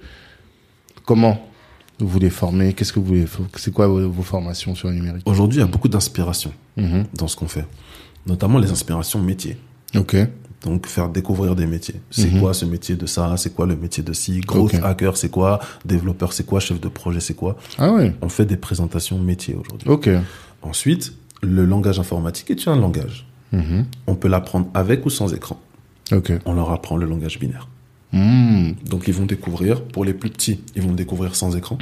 [1.04, 1.46] comment
[1.98, 2.72] vous voulez former.
[2.72, 3.24] Qu'est-ce que vous voulez,
[3.56, 5.22] c'est quoi vos, formations sur le numérique?
[5.26, 7.04] Aujourd'hui, il y a beaucoup d'inspiration Mhm.
[7.14, 7.66] dans ce qu'on fait,
[8.26, 9.56] notamment les inspirations métiers.
[9.96, 10.16] Ok.
[10.64, 12.00] Donc, faire découvrir des métiers.
[12.10, 12.40] C'est Mhm.
[12.40, 13.34] quoi ce métier de ça?
[13.38, 14.40] C'est quoi le métier de ci?
[14.40, 15.58] Growth hacker, c'est quoi?
[15.86, 16.60] Développeur, c'est quoi?
[16.60, 17.56] Chef de projet, c'est quoi?
[17.78, 18.14] Ah ouais.
[18.20, 19.88] On fait des présentations métiers aujourd'hui.
[19.88, 20.10] Ok.
[20.62, 23.26] Ensuite, le langage informatique est un langage.
[23.52, 23.86] Mhm.
[24.06, 25.58] On peut l'apprendre avec ou sans écran.
[26.12, 26.32] Ok.
[26.44, 27.68] On leur apprend le langage binaire.
[28.12, 28.72] Hmm.
[28.88, 31.78] Donc ils vont découvrir, pour les plus petits, ils vont le découvrir sans écran.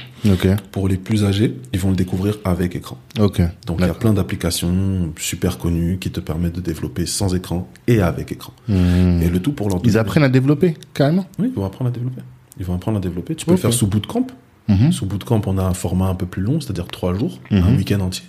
[0.72, 2.98] Pour les plus âgés, ils vont le découvrir avec écran.
[3.16, 3.32] Donc
[3.80, 8.00] il y a plein d'applications super connues qui te permettent de développer sans écran et
[8.02, 8.52] avec écran.
[8.68, 9.20] Hmm.
[9.22, 11.26] Et le tout pour leur Ils apprennent à développer, carrément?
[11.38, 12.20] Oui, ils vont apprendre à développer.
[12.58, 13.34] Ils vont apprendre à développer.
[13.34, 14.26] Tu peux le faire sous bootcamp.
[14.68, 14.92] Mhm.
[14.92, 17.62] Sous bootcamp, on a un format un peu plus long, c'est-à-dire trois jours, Mhm.
[17.62, 18.24] un week-end entier,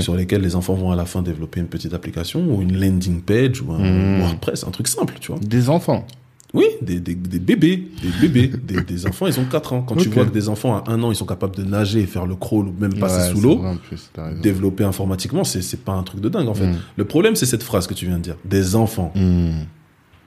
[0.00, 3.22] sur lesquels les enfants vont à la fin développer une petite application ou une landing
[3.22, 4.20] page ou un Mhm.
[4.20, 5.40] WordPress, un truc simple, tu vois.
[5.40, 6.06] Des enfants.
[6.54, 9.82] Oui, des, des, des bébés, des bébés, des, des enfants, ils ont 4 ans.
[9.82, 12.06] Quand tu vois que des enfants à 1 an, ils sont capables de nager et
[12.06, 13.62] faire le crawl ou même passer Ouais, sous l'eau,
[14.42, 16.66] développer informatiquement, c'est pas un truc de dingue en fait.
[16.68, 16.76] Mm.
[16.96, 19.12] Le problème, c'est cette phrase que tu viens de dire, des enfants.
[19.14, 19.64] Hmm.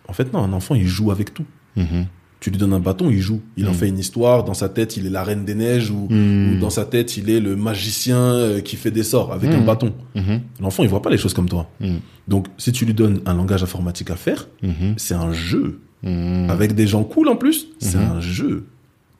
[0.07, 1.45] En fait, non, un enfant, il joue avec tout.
[1.77, 2.05] Mhm.
[2.41, 3.39] Tu lui donnes un bâton, il joue.
[3.55, 3.75] Il en Mm.
[3.75, 4.43] fait une histoire.
[4.43, 6.53] Dans sa tête, il est la reine des neiges ou, Mm.
[6.55, 9.53] ou dans sa tête, il est le magicien euh, qui fait des sorts avec Mm.
[9.53, 9.93] un bâton.
[10.15, 10.41] Mhm.
[10.59, 11.69] L'enfant, il voit pas les choses comme toi.
[11.79, 11.97] Mm.
[12.27, 14.95] Donc, si tu lui donnes un langage informatique à faire, Mhm.
[14.97, 15.79] c'est un jeu.
[16.03, 16.49] Mhm.
[16.49, 18.11] Avec des gens cool en plus, c'est Mhm.
[18.17, 18.65] un jeu.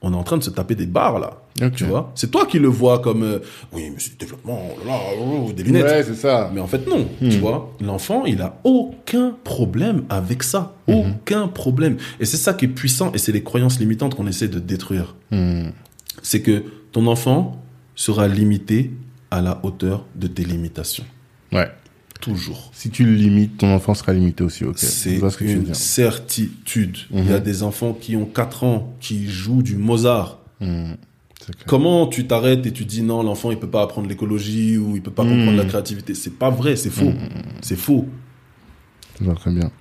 [0.04, 1.38] On est en train de se taper des barres là.
[1.76, 2.12] Tu vois?
[2.16, 3.38] C'est toi qui le vois comme euh,
[3.72, 5.84] oui, mais c'est du développement, oh là, là, oh, des lunettes.
[5.84, 6.50] Ouais, c'est ça.
[6.52, 7.08] Mais en fait, non.
[7.22, 7.30] Hmm.
[7.30, 10.74] Tu vois, l'enfant, il a aucun problème avec ça.
[10.88, 10.94] Hmm.
[10.94, 11.98] Aucun problème.
[12.20, 15.14] Et c'est ça qui est puissant et c'est les croyances limitantes qu'on essaie de détruire.
[15.30, 15.68] Hmm.
[16.24, 16.64] C'est que
[16.94, 17.62] ton enfant
[17.94, 18.90] sera limité
[19.30, 21.06] à la hauteur de tes limitations.
[21.52, 21.70] Ouais.
[22.22, 22.70] Toujours.
[22.74, 24.64] Si tu le limites, ton enfant sera limité aussi.
[24.64, 24.78] Ok.
[24.78, 26.98] C'est ce une certitude.
[27.12, 27.44] Il y a Mhm.
[27.44, 30.40] des enfants qui ont 4 ans, qui jouent du Mozart.
[30.60, 30.98] Clair.
[31.66, 35.02] Comment tu t'arrêtes et tu dis non, l'enfant il peut pas apprendre l'écologie ou il
[35.02, 35.32] peut pas Mhm.
[35.38, 36.14] comprendre la créativité?
[36.14, 37.12] C'est pas vrai, c'est faux.
[37.62, 38.08] C'est faux.
[39.20, 39.72] Je vois très bien.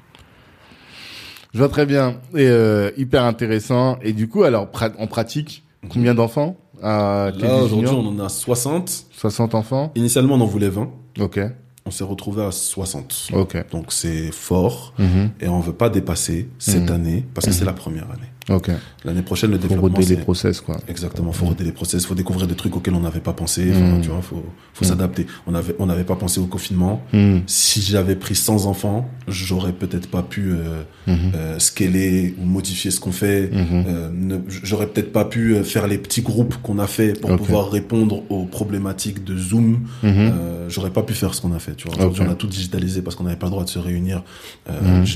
[1.52, 2.20] Je vois très bien.
[2.34, 3.98] Et euh, hyper intéressant.
[4.02, 4.68] Et du coup, alors,
[4.98, 7.30] en pratique, combien d'enfants Là,
[7.62, 9.04] aujourd'hui, on en a 60.
[9.12, 10.90] 60 enfants Initialement, on en voulait 20.
[11.18, 11.38] Ok.
[11.90, 13.30] On s'est retrouvé à 60.
[13.32, 13.56] Ok.
[13.72, 14.94] Donc, c'est fort.
[14.96, 15.30] Mhm.
[15.40, 16.94] Et on veut pas dépasser cette Mhm.
[16.94, 18.28] année parce que c'est la première année.
[19.04, 20.78] L'année prochaine, le Faut développement, roder les process, quoi.
[20.88, 23.80] Exactement, faut roder les process, faut découvrir des trucs auxquels on n'avait pas pensé, enfin,
[23.96, 24.00] Mhm.
[24.02, 24.44] tu vois, faut,
[24.74, 24.88] faut Mhm.
[24.90, 25.26] s'adapter.
[25.46, 27.02] On avait, on n'avait pas pensé au confinement.
[27.12, 27.38] Hmm.
[27.46, 31.16] Si j'avais pris 100 enfants, j'aurais peut-être pas pu euh, Mhm.
[31.34, 33.50] euh, scaler ou modifier ce qu'on fait.
[33.54, 37.70] Euh, j'aurais peut-être pas pu euh, faire les petits groupes qu'on a fait pour pouvoir
[37.70, 39.86] répondre aux problématiques de Zoom.
[40.68, 41.74] J'aurais pas pu faire ce qu'on a fait.
[41.74, 43.78] Tu vois, aujourd'hui on a tout digitalisé parce qu'on n'avait pas le droit de se
[43.78, 44.22] réunir,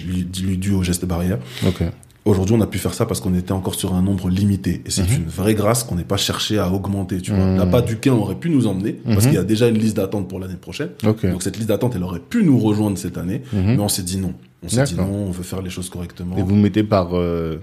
[0.06, 0.24] lui-
[0.56, 1.38] dû gestes barrières.
[1.66, 1.82] Ok.
[2.24, 4.82] Aujourd'hui, on a pu faire ça parce qu'on était encore sur un nombre limité.
[4.86, 5.16] Et c'est Mhm.
[5.24, 7.20] une vraie grâce qu'on n'ait pas cherché à augmenter.
[7.20, 9.22] Tu vois, la patte du quin aurait pu nous emmener parce Mhm.
[9.24, 10.88] qu'il y a déjà une liste d'attente pour l'année prochaine.
[11.02, 13.74] Donc cette liste d'attente, elle aurait pu nous rejoindre cette année, Mhm.
[13.76, 14.32] mais on s'est dit non.
[14.62, 16.36] On s'est dit non, on veut faire les choses correctement.
[16.38, 17.56] Et vous mettez par euh,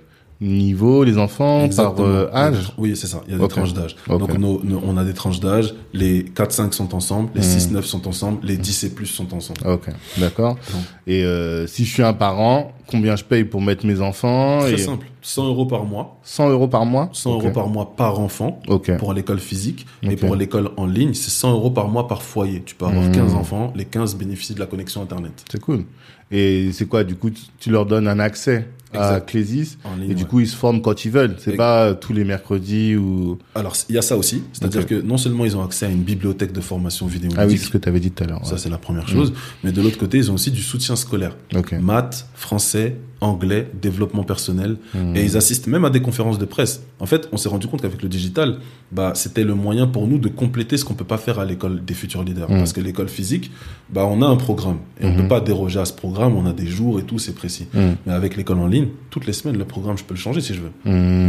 [0.48, 1.96] niveau, les enfants, Exactement.
[1.96, 3.22] par euh, âge Oui, c'est ça.
[3.28, 3.52] Il y a des Ok.
[3.52, 3.96] tranches d'âge.
[4.10, 4.20] Ok.
[4.20, 5.74] Donc, nos- nos- on a des tranches d'âge.
[5.94, 7.30] Les 4-5 sont ensemble.
[7.36, 7.48] Les Mhm.
[7.48, 8.40] 6-9 sont ensemble.
[8.44, 9.60] Les 10 et plus sont ensemble.
[9.66, 10.58] Ok, d'accord.
[11.06, 14.74] Et euh, si je suis un parent, combien je paye pour mettre mes enfants Très
[14.74, 15.06] et simple.
[15.22, 16.18] 100 euros par mois.
[16.24, 17.44] 100 euros par mois 100 Ok.
[17.44, 18.60] euros par mois par enfant.
[18.68, 18.98] Ok.
[18.98, 19.86] Pour l'école physique.
[20.02, 22.64] Et pour l'école en ligne, c'est 100 euros par mois par foyer.
[22.66, 23.12] Tu peux avoir Mhm.
[23.12, 23.72] 15 enfants.
[23.76, 25.46] Les 15 bénéficient de la connexion Internet.
[25.52, 25.84] C'est cool.
[26.32, 29.20] Et c'est quoi, du coup, tu leur donnes un accès à.
[29.20, 30.30] Clésis ligne, et du ouais.
[30.30, 31.36] coup, ils se forment quand ils veulent.
[31.40, 33.38] C'est pas euh, tous les mercredis ou...
[33.56, 34.44] Alors, il y a ça aussi.
[34.54, 37.32] C'est-à-dire que non seulement ils ont accès à une bibliothèque de formation vidéo.
[37.38, 38.46] Ah oui, c'est ce que tu avais dit tout à l'heure.
[38.46, 39.34] Ça, c'est la première chose.
[39.64, 41.36] Mais de l'autre côté, ils ont aussi du soutien scolaire.
[41.56, 41.74] Ok.
[41.74, 44.78] Maths, français, anglais, développement personnel.
[44.96, 45.16] Mhm.
[45.16, 46.84] Et ils assistent même à des conférences de presse.
[47.00, 48.58] En fait, on s'est rendu compte qu'avec le digital,
[48.92, 51.86] bah, c'était le moyen pour nous de compléter ce qu'on peut pas faire à l'école
[51.86, 52.50] des futurs leaders.
[52.50, 52.58] Mhm.
[52.58, 53.52] Parce que l'école physique,
[53.90, 54.80] bah, on a un programme.
[55.00, 55.18] Et on Mhm.
[55.22, 56.36] peut pas déroger à ce programme.
[56.36, 57.68] On a des jours et tout, c'est précis.
[57.74, 60.54] Mais avec l'école en ligne, toutes les semaines, le programme, je peux le changer si
[60.54, 60.72] je veux.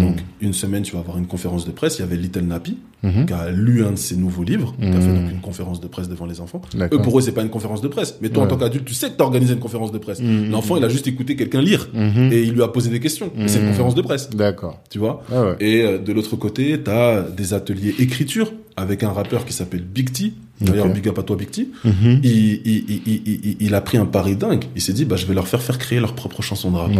[0.02, 1.98] Donc, une semaine, tu vas avoir une conférence de presse.
[1.98, 3.26] Il y avait Little Nappy, Mhm.
[3.26, 5.22] qui a lu un de ses nouveaux livres, qui a fait Mhm.
[5.22, 6.60] donc une conférence de presse devant les enfants.
[6.92, 8.16] Eux, pour eux, c'est pas une conférence de presse.
[8.20, 10.20] Mais toi, en tant qu'adulte, tu sais que t'as organisé une conférence de presse.
[10.20, 10.50] Mhm.
[10.50, 11.88] L'enfant, il a juste écouté quelqu'un lire.
[11.94, 13.30] Et il lui a posé des questions.
[13.46, 14.30] C'est une conférence de presse.
[14.30, 14.80] D'accord.
[14.90, 15.22] Tu vois?
[15.32, 15.56] Ah ouais.
[15.60, 20.12] Et euh, de l'autre côté, t'as des ateliers écriture avec un rappeur qui s'appelle Big
[20.12, 20.32] T.
[20.64, 21.68] D'ailleurs, big up à toi, Big T.
[21.84, 22.20] Mhm.
[22.22, 24.64] Il, il, il, il, il- il a pris un pari dingue.
[24.76, 26.90] Il s'est dit, bah, je vais leur faire faire créer leur propre chanson de rap.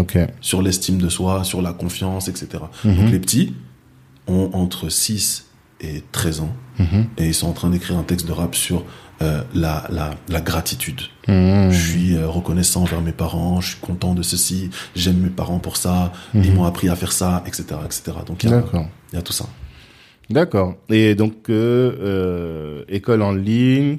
[0.41, 2.49] Sur l'estime de soi, sur la confiance, etc.
[2.85, 2.97] Mhm.
[2.97, 3.55] Donc, les petits
[4.27, 5.47] ont entre 6
[5.81, 6.53] et 13 ans.
[6.79, 7.07] Mhm.
[7.19, 8.85] Et ils sont en train d'écrire un texte de rap sur
[9.21, 11.01] euh, la, la, la gratitude.
[11.29, 15.59] Je suis euh, reconnaissant envers mes parents, je suis content de ceci, j'aime mes parents
[15.61, 17.65] pour ça, ils m'ont appris à faire ça, etc.
[17.85, 18.13] etc.
[18.27, 18.87] Donc il y, a- D'accord.
[19.13, 19.47] il y a tout ça.
[20.33, 20.75] D'accord.
[20.89, 23.99] Et donc, euh, euh, école en ligne,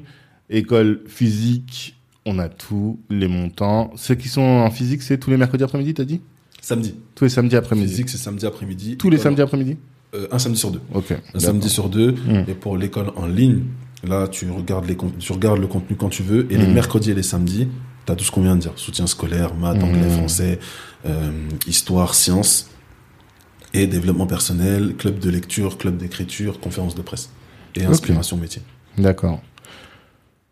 [0.49, 1.95] école physique,
[2.25, 3.91] on a tous les montants.
[3.95, 6.21] Ceux qui sont en physique, c'est tous les mercredis après-midi, t'as dit?
[6.61, 6.95] Samedi.
[7.15, 7.89] Tous les samedis après-midi.
[7.89, 8.97] Physique, c'est samedi après-midi.
[8.97, 9.77] Tous les samedis après-midi?
[10.15, 10.81] Euh, Un samedi sur deux.
[10.93, 11.13] Ok.
[11.33, 12.11] Un samedi sur deux.
[12.13, 12.45] Mhm.
[12.47, 13.63] Et pour l'école en ligne,
[14.07, 16.47] là, tu regardes, les, tu regardes le contenu quand tu veux.
[16.51, 16.73] Et les Mhm.
[16.73, 17.67] mercredis et les samedis,
[18.05, 18.71] tu as tout ce qu'on vient de dire.
[18.77, 19.83] Soutien scolaire, maths, Mhm.
[19.83, 20.59] anglais, français,
[21.05, 21.31] euh,
[21.67, 22.69] histoire, sciences.
[23.73, 27.29] Et développement personnel, club de lecture, club d'écriture, conférence de presse.
[27.75, 28.61] Et inspiration métier.
[28.97, 29.41] D'accord.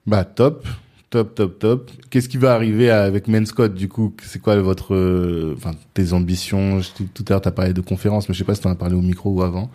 [0.08, 0.68] Bah, top.
[1.12, 1.92] Top, top, top.
[2.10, 4.14] Qu'est-ce qui va arriver avec Men's Code, du coup?
[4.24, 6.80] C'est quoi votre, euh, enfin, tes ambitions?
[6.80, 8.76] Je Tout à l'heure, t'as parlé de conférences, mais je sais pas si t'en as
[8.76, 9.70] parlé au micro ou avant.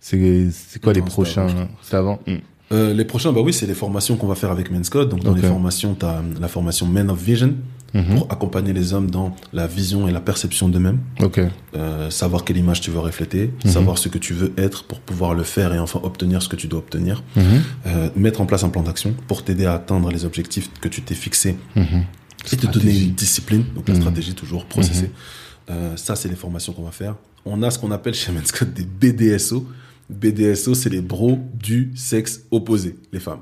[0.00, 1.68] C'est, c'est quoi Non, les prochains?
[1.82, 2.20] C'est avant?
[2.26, 2.36] Hmm.
[2.72, 5.10] Euh, les prochains, bah oui, c'est les formations qu'on va faire avec Men's Code.
[5.10, 7.54] Donc, dans les formations, tu as la formation Men of Vision
[7.94, 8.16] Mhm.
[8.18, 10.98] pour accompagner les hommes dans la vision et la perception d'eux-mêmes.
[11.74, 13.70] Euh, savoir quelle image tu veux refléter, Mhm.
[13.70, 16.56] savoir ce que tu veux être pour pouvoir le faire et enfin obtenir ce que
[16.56, 17.22] tu dois obtenir.
[17.36, 17.42] Mhm.
[17.86, 21.00] Euh, mettre en place un plan d'action pour t'aider à atteindre les objectifs que tu
[21.02, 21.56] t'es fixés
[22.52, 23.64] et te donner une discipline.
[23.74, 25.10] Donc, la stratégie, toujours processer.
[25.70, 27.14] Euh, ça, c'est les formations qu'on va faire.
[27.44, 29.66] On a ce qu'on appelle chez Men's Code des BDSO.
[30.10, 33.40] BDSO, c'est les bros du sexe opposé, les femmes.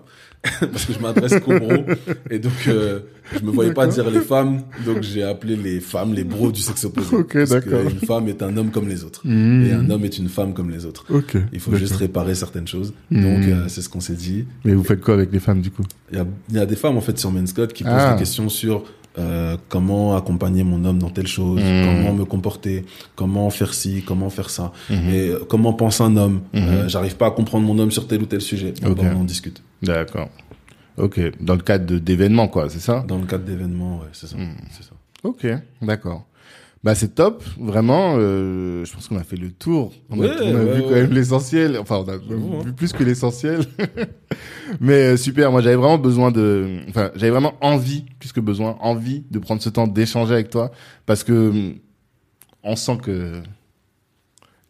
[0.72, 1.84] Parce que je m'adresse qu'aux bros.
[2.30, 3.00] Et donc, euh,
[3.34, 4.62] je me voyais pas dire les femmes.
[4.84, 7.16] Donc, j'ai appelé les femmes les bros du sexe opposé.
[7.16, 7.86] Ok, Parce d'accord.
[7.88, 9.20] qu'une femme est un homme comme les autres.
[9.24, 9.66] Mhm.
[9.66, 11.04] Et un homme est une femme comme les autres.
[11.10, 11.36] Ok.
[11.52, 12.92] Il faut juste réparer certaines choses.
[13.10, 14.44] Donc, euh, c'est ce qu'on s'est dit.
[14.64, 15.82] Mais vous faites quoi avec les femmes, du coup?
[16.12, 17.92] Il y a, il y a des femmes, en fait, sur Men's Code qui posent
[17.96, 18.12] Ah.
[18.12, 18.84] des questions sur
[19.18, 21.86] euh, comment accompagner mon homme dans telle chose, Mhm.
[21.86, 26.42] comment me comporter, comment faire ci, comment faire ça, et comment pense un homme?
[26.54, 28.72] Euh, J'arrive pas à comprendre mon homme sur tel ou tel sujet.
[28.82, 29.04] Donc, Ok.
[29.04, 29.62] bah, on en discute.
[29.82, 30.28] D'accord.
[30.96, 31.20] Ok.
[31.40, 33.04] Dans le cadre d'événements, quoi, c'est ça?
[33.06, 34.36] Dans le cadre d'événements, ouais, c'est ça.
[34.70, 34.92] C'est ça.
[35.22, 35.46] Ok,
[35.82, 36.26] d'accord.
[36.84, 38.14] Bah c'est top, vraiment.
[38.16, 39.92] euh, je pense qu'on a fait le tour.
[40.08, 41.76] On a, Ouais, on a ouais, vu quand même l'essentiel.
[41.78, 42.62] Enfin, on a Bon, hein.
[42.64, 43.64] vu plus que l'essentiel.
[44.80, 45.50] Mais euh, super.
[45.50, 46.78] Moi, j'avais vraiment besoin de.
[46.88, 50.70] Enfin, j'avais vraiment envie, plus que besoin, envie de prendre ce temps d'échanger avec toi,
[51.06, 51.74] parce que hum,
[52.62, 53.42] on sent que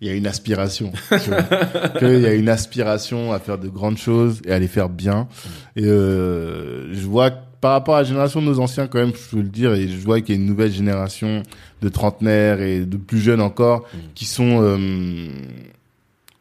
[0.01, 0.93] il y a une aspiration.
[1.09, 1.43] tu vois.
[1.99, 5.29] Qu'il y a une aspiration à faire de grandes choses et à les faire bien.
[5.77, 9.13] Et euh, je vois que par rapport à la génération de nos anciens, quand même,
[9.15, 11.43] je veux le dire, et je vois qu'il y a une nouvelle génération
[11.83, 13.99] de trentenaires et de plus jeunes encore Mm.
[14.15, 15.29] qui sont euh,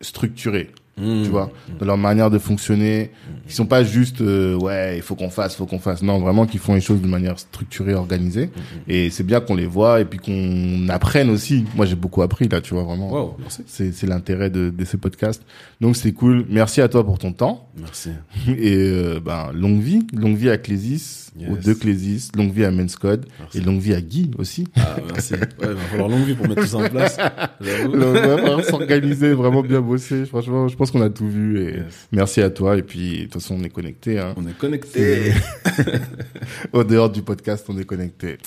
[0.02, 1.24] structurés, Mhm.
[1.24, 3.12] tu vois, dans leur manière de fonctionner,
[3.48, 6.02] qui sont pas juste euh, ouais, il faut qu'on fasse, faut qu'on fasse.
[6.02, 8.46] Non, vraiment, qui font les choses de manière structurée, organisée.
[8.46, 8.62] Mhm.
[8.88, 11.66] Et c'est bien qu'on les voit et puis qu'on apprenne aussi.
[11.76, 13.12] Moi, j'ai beaucoup appris là, tu vois, vraiment.
[13.12, 13.38] Wow.
[13.68, 15.44] C'est c'est l'intérêt de, de ces podcasts.
[15.82, 16.46] Donc c'est cool.
[16.50, 18.12] Merci à toi pour ton temps Merci.
[18.48, 21.66] et euh, ben longue vie, longue vie à Clésis aux Yes.
[21.66, 23.58] deux Clésis, longue vie à Men's Code Merci.
[23.58, 24.68] et longue vie à Guy aussi.
[24.78, 25.34] Ah, merci.
[25.34, 27.18] Ouais, il va falloir longue vie pour mettre tout ça en place.
[27.62, 28.62] J'avoue.
[28.64, 30.26] S'organiser, vraiment bien bosser.
[30.26, 32.08] Franchement, je pense qu'on a tout vu et Yes.
[32.12, 32.78] merci à toi.
[32.78, 34.20] Et puis, de toute façon, on est connectés.
[34.20, 34.34] Hein.
[34.38, 35.34] On est connectés.
[36.74, 38.38] Au dehors du podcast, on est connectés.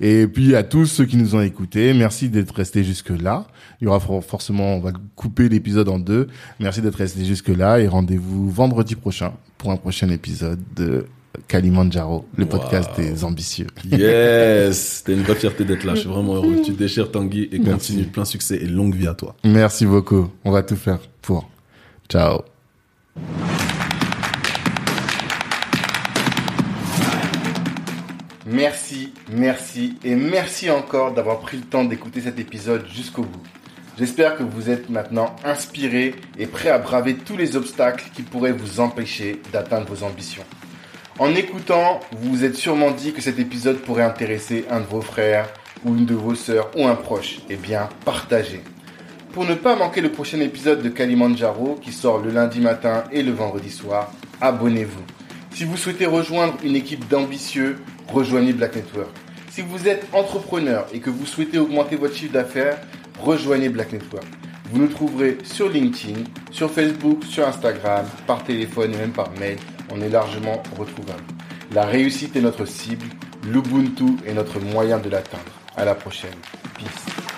[0.00, 3.46] Et puis, à tous ceux qui nous ont écoutés, merci d'être restés jusque-là.
[3.80, 6.28] Il y aura for- forcément, on va couper l'épisode en deux.
[6.60, 11.06] Merci d'être restés jusque-là et rendez-vous vendredi prochain pour un prochain épisode de
[11.48, 13.66] Kalimandjaro, le podcast des ambitieux.
[13.90, 14.78] Yes.
[14.98, 15.94] C'était une vraie fierté d'être là.
[15.94, 16.62] Je suis vraiment heureux.
[16.64, 17.70] Tu déchires Tanguy et Merci.
[17.92, 18.04] continue.
[18.04, 19.34] Plein succès et longue vie à toi.
[19.44, 20.28] Merci beaucoup.
[20.44, 21.48] On va tout faire pour.
[22.08, 22.40] Ciao.
[28.46, 33.42] Merci, merci et merci encore d'avoir pris le temps d'écouter cet épisode jusqu'au bout.
[33.98, 38.52] J'espère que vous êtes maintenant inspiré et prêt à braver tous les obstacles qui pourraient
[38.52, 40.42] vous empêcher d'atteindre vos ambitions.
[41.20, 45.00] En écoutant, vous vous êtes sûrement dit que cet épisode pourrait intéresser un de vos
[45.00, 45.48] frères
[45.84, 47.38] ou une de vos sœurs ou un proche.
[47.48, 48.62] Eh bien, partagez.
[49.32, 53.22] Pour ne pas manquer le prochain épisode de Kalimandjaro qui sort le lundi matin et
[53.22, 55.04] le vendredi soir, abonnez-vous.
[55.52, 57.78] Si vous souhaitez rejoindre une équipe d'ambitieux,
[58.08, 59.10] rejoignez Black Network.
[59.50, 62.80] Si vous êtes entrepreneur et que vous souhaitez augmenter votre chiffre d'affaires,
[63.20, 64.26] rejoignez Black Network.
[64.72, 69.58] Vous nous trouverez sur LinkedIn, sur Facebook, sur Instagram, par téléphone et même par mail.
[69.96, 71.22] On est largement retrouvable.
[71.72, 73.06] La réussite est notre cible,
[73.44, 75.52] l'Ubuntu est notre moyen de l'atteindre.
[75.76, 76.34] À la prochaine.
[76.76, 77.33] Peace.